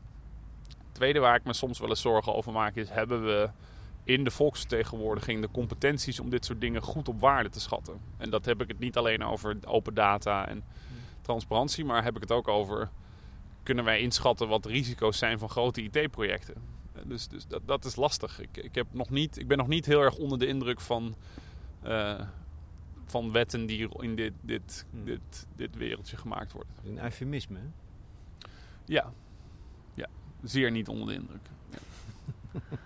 Het 0.67 0.77
tweede 0.91 1.19
waar 1.19 1.35
ik 1.35 1.43
me 1.43 1.53
soms 1.53 1.79
wel 1.79 1.89
eens 1.89 2.01
zorgen 2.01 2.35
over 2.35 2.51
maak 2.51 2.75
is: 2.75 2.89
hebben 2.89 3.25
we 3.25 3.49
in 4.03 4.23
de 4.23 4.31
volksvertegenwoordiging 4.31 5.41
de 5.41 5.51
competenties 5.51 6.19
om 6.19 6.29
dit 6.29 6.45
soort 6.45 6.61
dingen 6.61 6.81
goed 6.81 7.07
op 7.07 7.19
waarde 7.19 7.49
te 7.49 7.59
schatten? 7.59 7.99
En 8.17 8.29
dat 8.29 8.45
heb 8.45 8.61
ik 8.61 8.67
het 8.67 8.79
niet 8.79 8.97
alleen 8.97 9.23
over 9.23 9.57
open 9.65 9.93
data 9.93 10.47
en 10.47 10.63
transparantie, 11.21 11.85
maar 11.85 12.03
heb 12.03 12.15
ik 12.15 12.21
het 12.21 12.31
ook 12.31 12.47
over 12.47 12.89
kunnen 13.67 13.85
wij 13.85 13.99
inschatten 13.99 14.47
wat 14.47 14.63
de 14.63 14.69
risico's 14.69 15.17
zijn 15.17 15.39
van 15.39 15.49
grote 15.49 15.81
IT-projecten. 15.81 16.55
Dus, 17.03 17.27
dus 17.27 17.47
dat, 17.47 17.61
dat 17.65 17.85
is 17.85 17.95
lastig. 17.95 18.39
Ik, 18.39 18.57
ik, 18.57 18.75
heb 18.75 18.87
nog 18.91 19.09
niet, 19.09 19.39
ik 19.39 19.47
ben 19.47 19.57
nog 19.57 19.67
niet 19.67 19.85
heel 19.85 20.01
erg 20.01 20.15
onder 20.17 20.39
de 20.39 20.47
indruk 20.47 20.81
van, 20.81 21.15
uh, 21.85 22.21
van 23.05 23.31
wetten 23.31 23.65
die 23.65 24.01
in 24.01 24.15
dit, 24.15 24.33
dit, 24.41 24.85
hmm. 24.89 25.05
dit, 25.05 25.47
dit 25.55 25.75
wereldje 25.75 26.17
gemaakt 26.17 26.51
worden. 26.51 26.73
Een 26.85 27.03
eufemisme, 27.03 27.57
hè? 27.59 27.65
Ja. 28.85 29.13
ja, 29.93 30.07
zeer 30.43 30.71
niet 30.71 30.87
onder 30.87 31.07
de 31.07 31.13
indruk. 31.13 31.49
Ja. 31.69 31.79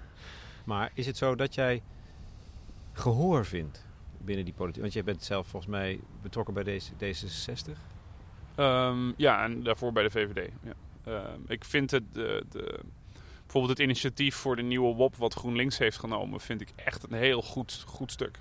maar 0.71 0.91
is 0.93 1.05
het 1.05 1.17
zo 1.17 1.35
dat 1.35 1.53
jij 1.53 1.81
gehoor 2.93 3.45
vindt 3.45 3.85
binnen 4.17 4.45
die 4.45 4.53
politiek? 4.53 4.81
Want 4.81 4.93
jij 4.93 5.03
bent 5.03 5.23
zelf 5.23 5.47
volgens 5.47 5.71
mij 5.71 5.99
betrokken 6.21 6.53
bij 6.53 6.63
deze, 6.63 6.91
D66. 6.93 7.90
Um, 8.57 9.13
ja, 9.17 9.43
en 9.43 9.63
daarvoor 9.63 9.91
bij 9.91 10.03
de 10.03 10.09
VVD. 10.09 10.49
Ja. 10.63 10.73
Um, 11.07 11.43
ik 11.47 11.65
vind 11.65 11.91
het, 11.91 12.03
de, 12.13 12.43
de, 12.49 12.79
bijvoorbeeld 13.41 13.77
het 13.77 13.87
initiatief 13.87 14.35
voor 14.35 14.55
de 14.55 14.61
nieuwe 14.61 14.95
WOP 14.95 15.15
wat 15.15 15.33
GroenLinks 15.33 15.77
heeft 15.77 15.99
genomen, 15.99 16.39
vind 16.39 16.61
ik 16.61 16.69
echt 16.75 17.03
een 17.03 17.17
heel 17.17 17.41
goed, 17.41 17.83
goed 17.87 18.11
stuk. 18.11 18.39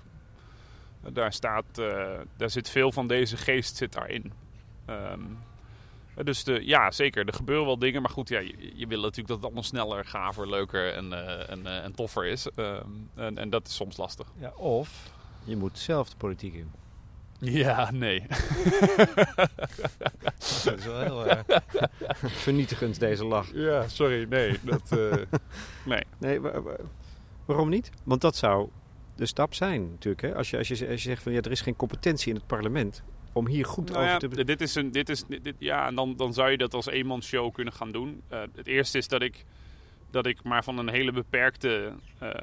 Daar, 1.09 1.33
staat, 1.33 1.65
uh, 1.79 2.19
daar 2.37 2.49
zit 2.49 2.69
veel 2.69 2.91
van 2.91 3.07
deze 3.07 3.37
geest 3.37 3.75
zit 3.75 3.93
daarin. 3.93 4.33
Um, 4.89 5.37
dus 6.23 6.43
de, 6.43 6.65
ja, 6.65 6.91
zeker. 6.91 7.27
Er 7.27 7.33
gebeuren 7.33 7.65
wel 7.65 7.79
dingen. 7.79 8.01
Maar 8.01 8.11
goed, 8.11 8.29
ja, 8.29 8.39
je, 8.39 8.71
je 8.75 8.87
wil 8.87 9.01
natuurlijk 9.01 9.27
dat 9.27 9.37
het 9.37 9.45
allemaal 9.45 9.63
sneller, 9.63 10.05
gaver, 10.05 10.49
leuker 10.49 10.93
en, 10.93 11.05
uh, 11.05 11.49
en, 11.49 11.59
uh, 11.59 11.83
en 11.83 11.95
toffer 11.95 12.25
is. 12.25 12.47
En, 13.15 13.37
en 13.37 13.49
dat 13.49 13.67
is 13.67 13.75
soms 13.75 13.97
lastig. 13.97 14.27
Ja, 14.39 14.51
of 14.55 15.11
je 15.43 15.57
moet 15.57 15.79
zelf 15.79 16.09
de 16.09 16.17
politiek 16.17 16.53
in. 16.53 16.71
Ja, 17.43 17.91
nee. 17.91 18.23
dat 20.63 20.77
is 20.77 20.85
wel 20.85 20.99
heel 20.99 21.27
uh, 21.27 21.39
vernietigend, 22.45 22.99
deze 22.99 23.25
lach. 23.25 23.53
Ja, 23.53 23.87
sorry, 23.87 24.25
nee. 24.29 24.59
Dat, 24.61 24.91
uh, 24.93 25.13
nee. 25.85 26.03
nee 26.17 26.39
waarom 27.45 27.69
niet? 27.69 27.89
Want 28.03 28.21
dat 28.21 28.35
zou 28.35 28.69
de 29.15 29.25
stap 29.25 29.53
zijn 29.53 29.89
natuurlijk. 29.89 30.21
Hè? 30.21 30.35
Als, 30.35 30.49
je, 30.49 30.57
als, 30.57 30.67
je, 30.67 30.73
als 30.73 31.03
je 31.03 31.09
zegt 31.09 31.23
van 31.23 31.31
ja, 31.31 31.41
er 31.41 31.51
is 31.51 31.61
geen 31.61 31.75
competentie 31.75 32.29
in 32.29 32.35
het 32.35 32.47
parlement 32.47 33.03
om 33.33 33.47
hier 33.47 33.65
goed 33.65 33.89
nou 33.89 33.97
over 33.97 34.11
ja, 34.11 34.17
te... 34.17 34.43
Dit 34.43 34.61
is 34.61 34.75
een, 34.75 34.91
dit 34.91 35.09
is, 35.09 35.23
dit, 35.27 35.55
ja, 35.57 35.87
en 35.87 35.95
dan, 35.95 36.15
dan 36.15 36.33
zou 36.33 36.51
je 36.51 36.57
dat 36.57 36.73
als 36.73 36.87
eenmansshow 36.87 37.53
kunnen 37.53 37.73
gaan 37.73 37.91
doen. 37.91 38.21
Uh, 38.31 38.41
het 38.55 38.67
eerste 38.67 38.97
is 38.97 39.07
dat 39.07 39.21
ik, 39.21 39.45
dat 40.11 40.25
ik 40.25 40.43
maar 40.43 40.63
van 40.63 40.77
een 40.77 40.89
hele 40.89 41.11
beperkte 41.11 41.93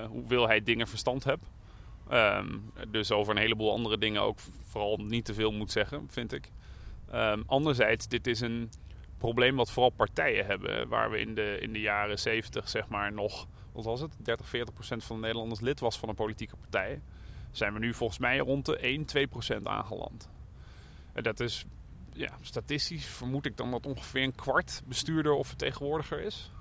hoeveelheid 0.09 0.67
dingen 0.67 0.89
verstand 0.89 1.25
heb. 1.25 1.39
Ehm, 2.09 2.59
dus 2.89 3.13
over 3.13 3.33
een 3.33 3.41
heleboel 3.41 3.73
andere 3.73 3.99
dingen 3.99 4.23
ook 4.23 4.39
vooral 4.63 4.97
niet 4.97 5.25
te 5.25 5.35
veel 5.35 5.53
moet 5.53 5.73
zeggen, 5.73 6.07
vind 6.11 6.33
ik. 6.33 6.51
Um, 7.15 7.43
anderzijds, 7.47 8.09
dit 8.09 8.27
is 8.27 8.41
een 8.41 8.71
probleem 9.19 9.57
wat 9.57 9.71
vooral 9.71 9.91
partijen 9.91 10.47
hebben. 10.47 10.89
Waar 10.89 11.11
we 11.11 11.21
in 11.21 11.35
de, 11.35 11.59
in 11.61 11.73
de 11.73 11.81
jaren 11.81 12.19
70 12.19 12.69
zeg 12.69 12.89
maar 12.89 13.13
nog, 13.13 13.47
wat 13.73 13.85
was 13.85 14.01
het, 14.01 14.17
30, 14.19 14.49
40 14.49 14.75
procent 14.75 15.05
van 15.05 15.17
de 15.17 15.23
Nederlanders 15.23 15.61
lid 15.61 15.81
was 15.81 15.99
van 15.99 16.09
een 16.09 16.15
politieke 16.15 16.57
partij. 16.57 17.01
Zijn 17.51 17.73
we 17.73 17.79
nu 17.79 17.95
volgens 17.95 18.19
mij 18.19 18.39
rond 18.39 18.67
de 18.67 18.77
1, 18.77 19.05
2 19.05 19.27
procent 19.27 19.67
aangeland. 19.67 20.29
En 21.13 21.23
dat 21.23 21.41
is, 21.41 21.65
ja, 22.13 22.31
statistisch 22.41 23.07
vermoed 23.07 23.47
ik 23.47 23.57
dan 23.57 23.71
dat 23.71 23.87
ongeveer 23.87 24.23
een 24.23 24.35
kwart 24.35 24.83
bestuurder 24.87 25.33
of 25.33 25.47
vertegenwoordiger 25.47 26.21
is. 26.21 26.53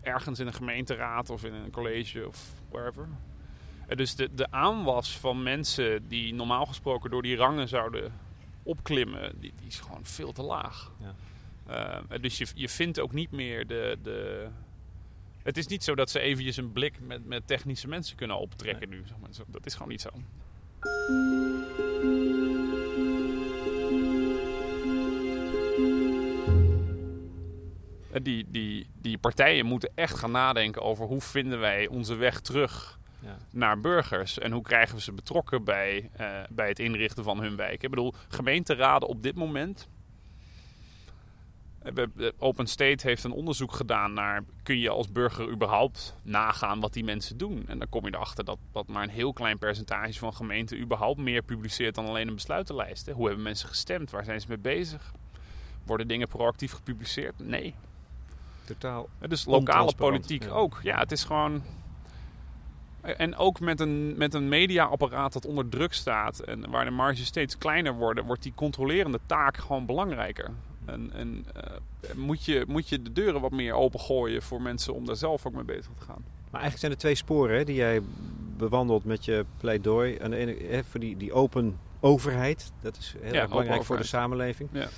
Ergens 0.00 0.38
in 0.38 0.46
een 0.46 0.52
gemeenteraad 0.52 1.30
of 1.30 1.44
in 1.44 1.52
een 1.52 1.70
college 1.70 2.26
of 2.28 2.52
wherever. 2.70 3.08
En 3.88 3.96
dus 3.96 4.14
de, 4.14 4.34
de 4.34 4.50
aanwas 4.50 5.18
van 5.18 5.42
mensen 5.42 6.08
die 6.08 6.34
normaal 6.34 6.66
gesproken 6.66 7.10
door 7.10 7.22
die 7.22 7.36
rangen 7.36 7.68
zouden 7.68 8.12
opklimmen, 8.62 9.40
die, 9.40 9.52
die 9.58 9.66
is 9.66 9.80
gewoon 9.80 10.04
veel 10.04 10.32
te 10.32 10.42
laag. 10.42 10.92
Ja. 11.00 11.14
Uh, 12.10 12.20
dus 12.20 12.38
je, 12.38 12.46
je 12.54 12.68
vindt 12.68 13.00
ook 13.00 13.12
niet 13.12 13.30
meer 13.30 13.66
de, 13.66 13.98
de. 14.02 14.48
Het 15.42 15.56
is 15.56 15.66
niet 15.66 15.84
zo 15.84 15.94
dat 15.94 16.10
ze 16.10 16.20
eventjes 16.20 16.56
een 16.56 16.72
blik 16.72 17.00
met, 17.00 17.26
met 17.26 17.46
technische 17.46 17.88
mensen 17.88 18.16
kunnen 18.16 18.38
optrekken 18.38 18.88
nu. 18.88 19.04
Dat 19.46 19.66
is 19.66 19.72
gewoon 19.72 19.88
niet 19.88 20.00
zo. 20.00 20.10
Die, 28.22 28.46
die, 28.48 28.86
die 29.00 29.18
partijen 29.18 29.66
moeten 29.66 29.90
echt 29.94 30.18
gaan 30.18 30.30
nadenken 30.30 30.82
over 30.82 31.06
hoe 31.06 31.20
vinden 31.20 31.60
wij 31.60 31.86
onze 31.86 32.14
weg 32.14 32.40
terug 32.40 32.97
ja. 33.20 33.36
naar 33.50 33.80
burgers. 33.80 34.38
En 34.38 34.52
hoe 34.52 34.62
krijgen 34.62 34.94
we 34.94 35.00
ze 35.00 35.12
betrokken 35.12 35.64
bij, 35.64 36.10
uh, 36.20 36.40
bij 36.50 36.68
het 36.68 36.78
inrichten 36.78 37.24
van 37.24 37.40
hun 37.40 37.56
wijk. 37.56 37.82
Ik 37.82 37.90
bedoel, 37.90 38.14
gemeenteraden 38.28 39.08
op 39.08 39.22
dit 39.22 39.34
moment 39.34 39.88
Open 42.38 42.66
State 42.66 43.06
heeft 43.06 43.24
een 43.24 43.32
onderzoek 43.32 43.72
gedaan 43.72 44.12
naar... 44.12 44.44
kun 44.62 44.78
je 44.78 44.88
als 44.88 45.12
burger 45.12 45.50
überhaupt 45.50 46.16
nagaan 46.22 46.80
wat 46.80 46.92
die 46.92 47.04
mensen 47.04 47.36
doen? 47.36 47.64
En 47.66 47.78
dan 47.78 47.88
kom 47.88 48.04
je 48.04 48.14
erachter 48.14 48.44
dat, 48.44 48.58
dat 48.72 48.86
maar 48.86 49.02
een 49.02 49.08
heel 49.08 49.32
klein 49.32 49.58
percentage 49.58 50.18
van 50.18 50.34
gemeenten... 50.34 50.80
überhaupt 50.80 51.20
meer 51.20 51.42
publiceert 51.42 51.94
dan 51.94 52.06
alleen 52.06 52.28
een 52.28 52.34
besluitenlijst. 52.34 53.10
Hoe 53.10 53.26
hebben 53.26 53.44
mensen 53.44 53.68
gestemd? 53.68 54.10
Waar 54.10 54.24
zijn 54.24 54.40
ze 54.40 54.46
mee 54.48 54.58
bezig? 54.58 55.12
Worden 55.84 56.08
dingen 56.08 56.28
proactief 56.28 56.72
gepubliceerd? 56.72 57.38
Nee. 57.38 57.74
Totaal 58.64 59.08
Dus 59.28 59.44
lokale 59.44 59.94
politiek 59.94 60.50
ook. 60.50 60.80
Ja, 60.82 60.98
het 60.98 61.12
is 61.12 61.24
gewoon... 61.24 61.62
En 63.16 63.36
ook 63.36 63.60
met 63.60 63.80
een, 63.80 64.14
met 64.16 64.34
een 64.34 64.48
mediaapparaat 64.48 65.32
dat 65.32 65.46
onder 65.46 65.68
druk 65.68 65.92
staat 65.92 66.38
en 66.40 66.70
waar 66.70 66.84
de 66.84 66.90
marges 66.90 67.26
steeds 67.26 67.58
kleiner 67.58 67.94
worden, 67.94 68.24
wordt 68.24 68.42
die 68.42 68.52
controlerende 68.54 69.20
taak 69.26 69.56
gewoon 69.56 69.86
belangrijker. 69.86 70.50
En, 70.84 71.10
en 71.12 71.46
uh, 71.56 71.62
moet, 72.16 72.44
je, 72.44 72.64
moet 72.68 72.88
je 72.88 73.02
de 73.02 73.12
deuren 73.12 73.40
wat 73.40 73.50
meer 73.50 73.74
opengooien 73.74 74.42
voor 74.42 74.62
mensen 74.62 74.94
om 74.94 75.06
daar 75.06 75.16
zelf 75.16 75.46
ook 75.46 75.52
mee 75.52 75.64
bezig 75.64 75.92
te 75.98 76.04
gaan. 76.04 76.24
Maar 76.50 76.60
eigenlijk 76.60 76.78
zijn 76.80 76.92
er 76.92 76.98
twee 76.98 77.14
sporen 77.14 77.56
hè, 77.56 77.64
die 77.64 77.74
jij 77.74 78.02
bewandelt 78.56 79.04
met 79.04 79.24
je 79.24 79.44
pleidooi. 79.56 80.18
Aan 80.22 80.30
de 80.30 80.36
ene 80.36 80.56
hè, 80.68 80.84
voor 80.84 81.00
die, 81.00 81.16
die 81.16 81.32
open 81.32 81.78
overheid. 82.00 82.72
Dat 82.80 82.96
is 82.96 83.14
heel 83.20 83.48
belangrijk 83.48 83.84
voor 83.84 83.96
de 83.96 84.04
samenleving. 84.04 84.68
Ja. 84.72 84.88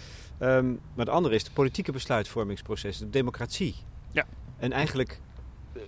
Um, 0.57 0.81
maar 0.95 1.05
de 1.05 1.11
andere 1.11 1.35
is 1.35 1.45
de 1.45 1.51
politieke 1.51 1.93
besluitvormingsproces, 1.93 2.99
de 2.99 3.11
democratie. 3.11 3.75
Ja. 4.11 4.27
En 4.59 4.73
eigenlijk 4.73 5.11
eh, 5.11 5.30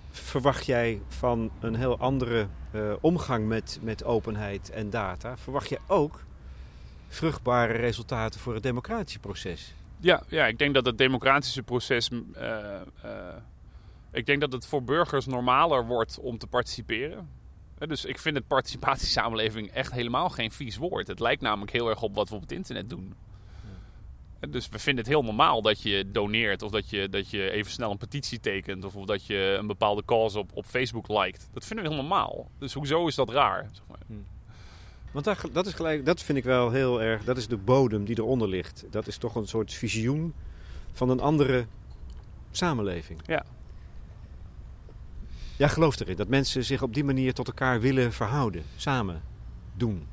verwacht 0.09 0.65
jij 0.65 1.01
van 1.07 1.51
een 1.59 1.75
heel 1.75 1.97
andere 1.97 2.47
uh, 2.71 2.93
omgang 3.01 3.47
met, 3.47 3.79
met 3.81 4.03
openheid 4.03 4.69
en 4.69 4.89
data, 4.89 5.37
verwacht 5.37 5.69
je 5.69 5.79
ook 5.87 6.23
vruchtbare 7.07 7.73
resultaten 7.73 8.39
voor 8.39 8.53
het 8.53 8.63
democratische 8.63 9.19
proces? 9.19 9.73
Ja, 9.99 10.23
ja, 10.27 10.45
ik 10.45 10.57
denk 10.57 10.73
dat 10.73 10.85
het 10.85 10.97
democratische 10.97 11.63
proces. 11.63 12.09
Uh, 12.09 12.19
uh, 13.05 13.11
ik 14.11 14.25
denk 14.25 14.41
dat 14.41 14.51
het 14.51 14.65
voor 14.65 14.83
burgers 14.83 15.25
normaler 15.25 15.85
wordt 15.85 16.19
om 16.19 16.37
te 16.37 16.47
participeren. 16.47 17.29
Dus 17.87 18.05
ik 18.05 18.19
vind 18.19 18.35
het 18.35 18.47
participatiesamenleving 18.47 19.71
echt 19.71 19.91
helemaal 19.91 20.29
geen 20.29 20.51
vies 20.51 20.77
woord. 20.77 21.07
Het 21.07 21.19
lijkt 21.19 21.41
namelijk 21.41 21.71
heel 21.71 21.89
erg 21.89 22.01
op 22.01 22.15
wat 22.15 22.29
we 22.29 22.35
op 22.35 22.41
het 22.41 22.51
internet 22.51 22.89
doen. 22.89 23.13
Dus 24.49 24.69
we 24.69 24.79
vinden 24.79 25.03
het 25.03 25.13
heel 25.13 25.23
normaal 25.23 25.61
dat 25.61 25.81
je 25.81 26.11
doneert 26.11 26.61
of 26.61 26.71
dat 26.71 26.89
je, 26.89 27.09
dat 27.09 27.29
je 27.29 27.51
even 27.51 27.71
snel 27.71 27.91
een 27.91 27.97
petitie 27.97 28.39
tekent 28.39 28.85
of, 28.85 28.93
dat 28.93 29.25
je 29.25 29.55
een 29.59 29.67
bepaalde 29.67 30.05
cause 30.05 30.39
op, 30.39 30.49
op 30.53 30.65
Facebook 30.65 31.07
liked. 31.07 31.49
Dat 31.53 31.65
vinden 31.65 31.85
we 31.85 31.91
heel 31.91 32.01
normaal. 32.01 32.49
Dus 32.57 32.73
hoezo 32.73 33.07
is 33.07 33.15
dat 33.15 33.29
raar? 33.29 33.69
Zeg 33.71 33.83
maar. 33.87 33.97
Hmm. 34.07 34.25
Want 35.11 35.25
dat, 35.25 35.49
dat, 35.51 35.65
is 35.65 35.73
gelijk, 35.73 36.05
dat 36.05 36.21
vind 36.21 36.37
ik 36.37 36.43
wel 36.43 36.71
heel 36.71 37.01
erg. 37.01 37.23
Dat 37.23 37.37
is 37.37 37.47
de 37.47 37.57
bodem 37.57 38.05
die 38.05 38.17
eronder 38.17 38.47
ligt. 38.47 38.85
Dat 38.89 39.07
is 39.07 39.17
toch 39.17 39.35
een 39.35 39.47
soort 39.47 39.73
visioen 39.73 40.33
van 40.91 41.09
een 41.09 41.19
andere 41.19 41.65
samenleving. 42.51 43.19
Ja. 43.25 43.45
Jij 45.57 45.69
gelooft 45.69 46.01
erin 46.01 46.15
dat 46.15 46.27
mensen 46.27 46.63
zich 46.63 46.81
op 46.81 46.93
die 46.93 47.03
manier 47.03 47.33
tot 47.33 47.47
elkaar 47.47 47.79
willen 47.79 48.13
verhouden, 48.13 48.63
samen 48.75 49.21
doen. 49.73 50.07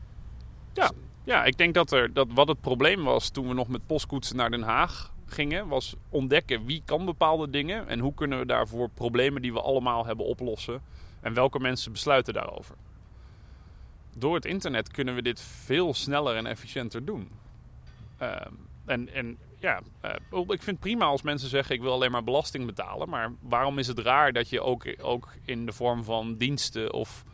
Ja, 0.73 0.90
ja 1.31 1.45
ik 1.45 1.59
denk 1.59 1.75
dat, 1.75 1.93
er, 1.93 2.12
dat 2.12 2.29
wat 2.35 2.49
het 2.49 2.61
probleem 2.61 3.05
was 3.05 3.31
toen 3.31 3.49
we 3.49 3.55
nog 3.55 3.69
met 3.69 3.87
postkoetsen 3.87 4.37
naar 4.37 4.51
Den 4.51 4.62
Haag 4.62 5.12
gingen, 5.27 5.69
was 5.69 5.95
ontdekken 6.09 6.66
wie 6.66 6.83
kan 6.85 7.05
bepaalde 7.05 7.51
dingen 7.51 7.88
en 7.88 7.99
hoe 7.99 8.14
kunnen 8.14 8.38
we 8.38 8.47
daarvoor 8.47 8.88
problemen 8.88 9.43
die 9.43 9.53
we 9.53 9.61
allemaal 9.61 10.07
hebben 10.07 10.27
oplossen 10.27 10.83
en 11.21 11.35
welke 11.35 11.59
mensen 11.59 11.93
besluiten 11.93 12.35
daarover 12.35 12.77
door 14.16 14.35
het 14.35 14.45
internet 14.45 14.90
kunnen 14.90 15.14
we 15.14 15.23
dit 15.23 15.40
veel 15.40 15.95
sneller 15.95 16.37
en 16.37 16.47
efficiënter 16.47 17.05
doen. 17.05 17.31
Ehm, 18.19 18.53
en, 18.85 19.14
en 19.14 19.38
ja, 19.59 19.81
uh, 20.05 20.40
ik 20.40 20.62
vind 20.62 20.66
het 20.66 20.81
prima 20.81 21.05
als 21.05 21.23
mensen 21.23 21.49
zeggen 21.49 21.75
ik 21.75 21.81
wil 21.81 21.93
alleen 21.93 22.11
maar 22.11 22.25
belasting 22.25 22.66
betalen. 22.66 23.09
Maar 23.09 23.33
waarom 23.40 23.79
is 23.79 23.87
het 23.87 23.99
raar 23.99 24.33
dat 24.33 24.49
je 24.49 24.61
ook, 24.61 24.85
ook 25.01 25.29
in 25.45 25.66
de 25.66 25.73
vorm 25.73 26.05
van 26.05 26.35
diensten 26.35 26.93
of, 26.93 27.25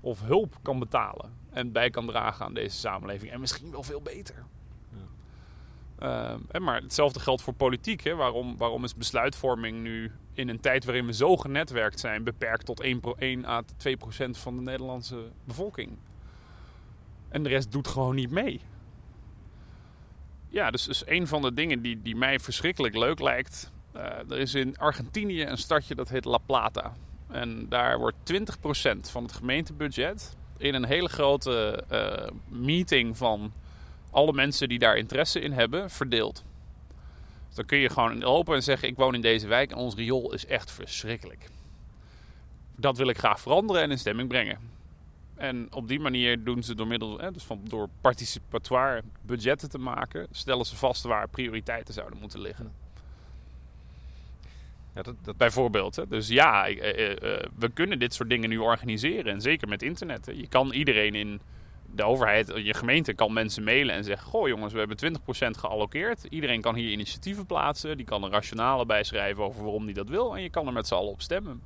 of 0.00 0.20
hulp 0.20 0.56
kan 0.62 0.78
betalen 0.78 1.32
en 1.58 1.72
bij 1.72 1.90
kan 1.90 2.06
dragen 2.06 2.44
aan 2.44 2.54
deze 2.54 2.76
samenleving? 2.76 3.32
En 3.32 3.40
misschien 3.40 3.70
wel 3.70 3.82
veel 3.82 4.02
beter. 4.02 4.44
Ja. 6.00 6.38
Uh, 6.52 6.60
maar 6.60 6.82
hetzelfde 6.82 7.20
geldt 7.20 7.42
voor 7.42 7.54
politiek. 7.54 8.04
Hè? 8.04 8.14
Waarom, 8.14 8.56
waarom 8.56 8.84
is 8.84 8.94
besluitvorming 8.94 9.82
nu 9.82 10.12
in 10.32 10.48
een 10.48 10.60
tijd 10.60 10.84
waarin 10.84 11.06
we 11.06 11.12
zo 11.12 11.36
genetwerkt 11.36 12.00
zijn 12.00 12.24
beperkt 12.24 12.64
tot 12.64 12.80
1, 12.80 13.00
1 13.18 13.44
à 13.44 13.62
2 13.76 13.96
procent 13.96 14.38
van 14.38 14.56
de 14.56 14.62
Nederlandse 14.62 15.30
bevolking? 15.44 15.96
En 17.28 17.42
de 17.42 17.48
rest 17.48 17.72
doet 17.72 17.88
gewoon 17.88 18.14
niet 18.14 18.30
mee. 18.30 18.60
Ja, 20.48 20.70
dus, 20.70 20.84
dus 20.84 21.06
een 21.06 21.26
van 21.26 21.42
de 21.42 21.54
dingen 21.54 21.82
die, 21.82 22.02
die 22.02 22.16
mij 22.16 22.38
verschrikkelijk 22.38 22.96
leuk 22.96 23.20
lijkt. 23.20 23.72
Uh, 23.96 24.02
er 24.02 24.38
is 24.38 24.54
in 24.54 24.76
Argentinië 24.76 25.42
een 25.42 25.58
stadje 25.58 25.94
dat 25.94 26.08
heet 26.08 26.24
La 26.24 26.38
Plata. 26.38 26.92
En 27.28 27.68
daar 27.68 27.98
wordt 27.98 28.16
20% 28.32 28.36
van 29.00 29.22
het 29.22 29.32
gemeentebudget 29.32 30.36
in 30.58 30.74
een 30.74 30.84
hele 30.84 31.08
grote 31.08 31.84
uh, 31.92 32.36
meeting 32.48 33.16
van 33.16 33.52
alle 34.10 34.32
mensen 34.32 34.68
die 34.68 34.78
daar 34.78 34.96
interesse 34.96 35.40
in 35.40 35.52
hebben 35.52 35.90
verdeeld. 35.90 36.44
Dus 37.46 37.56
dan 37.56 37.64
kun 37.64 37.78
je 37.78 37.90
gewoon 37.90 38.18
lopen 38.18 38.54
en 38.54 38.62
zeggen: 38.62 38.88
Ik 38.88 38.96
woon 38.96 39.14
in 39.14 39.20
deze 39.20 39.46
wijk 39.46 39.70
en 39.70 39.76
ons 39.76 39.94
riool 39.94 40.32
is 40.32 40.46
echt 40.46 40.70
verschrikkelijk. 40.70 41.48
Dat 42.76 42.96
wil 42.96 43.08
ik 43.08 43.18
graag 43.18 43.40
veranderen 43.40 43.82
en 43.82 43.90
in 43.90 43.98
stemming 43.98 44.28
brengen. 44.28 44.58
En 45.34 45.68
op 45.70 45.88
die 45.88 46.00
manier 46.00 46.44
doen 46.44 46.62
ze 46.62 46.74
door 46.74 46.86
middel, 46.86 47.32
dus 47.32 47.44
van, 47.44 47.60
door 47.64 47.88
participatoire 48.00 49.02
budgetten 49.22 49.70
te 49.70 49.78
maken, 49.78 50.26
stellen 50.30 50.66
ze 50.66 50.76
vast 50.76 51.02
waar 51.02 51.28
prioriteiten 51.28 51.94
zouden 51.94 52.18
moeten 52.18 52.40
liggen. 52.40 52.72
Dat, 55.02 55.14
dat... 55.22 55.36
Bijvoorbeeld. 55.36 55.96
Hè? 55.96 56.06
Dus 56.06 56.28
ja, 56.28 56.68
eh, 56.68 56.88
eh, 56.88 57.10
eh, 57.10 57.44
we 57.58 57.68
kunnen 57.68 57.98
dit 57.98 58.14
soort 58.14 58.28
dingen 58.28 58.48
nu 58.48 58.58
organiseren. 58.58 59.32
En 59.32 59.40
zeker 59.40 59.68
met 59.68 59.82
internet. 59.82 60.26
Hè? 60.26 60.32
Je 60.32 60.48
kan 60.48 60.72
iedereen 60.72 61.14
in 61.14 61.40
de 61.94 62.02
overheid, 62.02 62.52
je 62.54 62.74
gemeente, 62.74 63.14
kan 63.14 63.32
mensen 63.32 63.64
mailen 63.64 63.94
en 63.94 64.04
zeggen: 64.04 64.28
Goh, 64.28 64.48
jongens, 64.48 64.72
we 64.72 64.78
hebben 64.78 64.96
20% 64.96 65.58
gealloceerd. 65.58 66.24
Iedereen 66.24 66.60
kan 66.60 66.74
hier 66.74 66.90
initiatieven 66.90 67.46
plaatsen. 67.46 67.96
Die 67.96 68.06
kan 68.06 68.22
een 68.22 68.30
rationale 68.30 68.86
bijschrijven 68.86 69.44
over 69.44 69.62
waarom 69.62 69.86
die 69.86 69.94
dat 69.94 70.08
wil. 70.08 70.36
En 70.36 70.42
je 70.42 70.50
kan 70.50 70.66
er 70.66 70.72
met 70.72 70.86
z'n 70.86 70.94
allen 70.94 71.12
op 71.12 71.20
stemmen. 71.20 71.62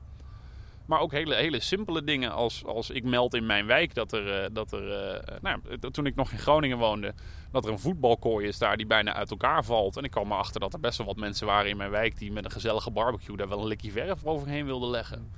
Maar 0.87 1.01
ook 1.01 1.12
hele, 1.12 1.35
hele 1.35 1.61
simpele 1.61 2.05
dingen 2.05 2.33
als, 2.33 2.64
als 2.64 2.90
ik 2.90 3.05
meld 3.05 3.35
in 3.35 3.47
mijn 3.47 3.66
wijk 3.66 3.95
dat 3.95 4.12
er, 4.12 4.42
eh, 4.42 4.49
dat 4.53 4.73
er 4.73 5.14
uh, 5.14 5.37
nou, 5.40 5.61
toen 5.90 6.07
ik 6.07 6.14
nog 6.14 6.33
in 6.33 6.38
Groningen 6.38 6.79
woonde, 6.79 7.14
dat 7.51 7.64
er 7.64 7.73
een 7.73 7.79
voetbalkooi 7.79 8.47
is 8.47 8.59
daar 8.59 8.77
die 8.77 8.87
bijna 8.87 9.14
uit 9.14 9.31
elkaar 9.31 9.64
valt. 9.64 9.97
En 9.97 10.05
ik 10.05 10.11
kwam 10.11 10.33
erachter 10.33 10.61
dat 10.61 10.73
er 10.73 10.81
best 10.81 10.99
wel 10.99 11.07
wat 11.07 11.16
mensen 11.16 11.47
waren 11.47 11.71
in 11.71 11.77
mijn 11.77 11.90
wijk 11.90 12.18
die 12.18 12.33
met 12.33 12.45
een 12.45 12.51
gezellige 12.51 12.90
barbecue 12.90 13.37
daar 13.37 13.49
wel 13.49 13.61
een 13.61 13.66
likje 13.66 13.90
verf 13.90 14.25
overheen 14.25 14.64
wilden 14.64 14.90
leggen. 14.90 15.31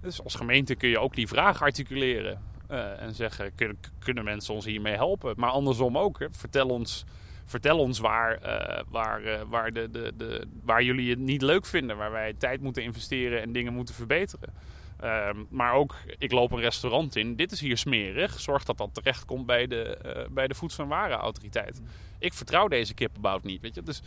Dus 0.00 0.24
als 0.24 0.34
gemeente 0.34 0.74
kun 0.74 0.88
je 0.88 0.98
ook 0.98 1.14
die 1.14 1.28
vraag 1.28 1.62
articuleren 1.62 2.42
uh, 2.70 3.02
en 3.02 3.14
zeggen, 3.14 3.52
kunnen, 3.98 4.24
mensen 4.24 4.54
ons 4.54 4.64
hiermee 4.64 4.94
helpen? 4.94 5.34
Maar 5.36 5.50
andersom 5.50 5.98
ook, 5.98 6.28
vertel 6.30 6.68
ons 6.68 7.04
vertel 7.50 7.78
ons 7.78 7.98
waar, 7.98 8.38
uh, 8.42 8.82
waar, 8.88 9.22
uh, 9.22 9.40
waar, 9.48 9.72
de, 9.72 9.90
de, 9.90 10.12
de, 10.16 10.46
waar 10.64 10.82
jullie 10.82 11.10
het 11.10 11.18
niet 11.18 11.42
leuk 11.42 11.66
vinden. 11.66 11.96
Waar 11.96 12.10
wij 12.10 12.34
tijd 12.34 12.60
moeten 12.60 12.82
investeren 12.82 13.40
en 13.40 13.52
dingen 13.52 13.72
moeten 13.72 13.94
verbeteren. 13.94 14.54
Ehm, 15.00 15.36
maar 15.48 15.72
ook, 15.72 15.96
ik 16.18 16.32
loop 16.32 16.52
een 16.52 16.60
restaurant 16.60 17.16
in, 17.16 17.36
dit 17.36 17.52
is 17.52 17.60
hier 17.60 17.76
smerig. 17.76 18.40
Zorg 18.40 18.64
dat 18.64 18.78
dat 18.78 18.94
terechtkomt 18.94 19.46
bij 19.46 19.66
de, 19.66 19.82
eh, 19.82 20.28
bij 20.30 20.48
de 20.48 20.54
Voedsel- 20.54 20.82
en 20.82 20.88
Warenautoriteit. 20.88 21.82
Ik 22.18 22.34
vertrouw 22.34 22.68
deze 22.68 22.94
kippenbout 22.94 23.42
niet, 23.42 23.60
weet 23.60 23.74
je. 23.74 23.82
Dus 23.82 24.02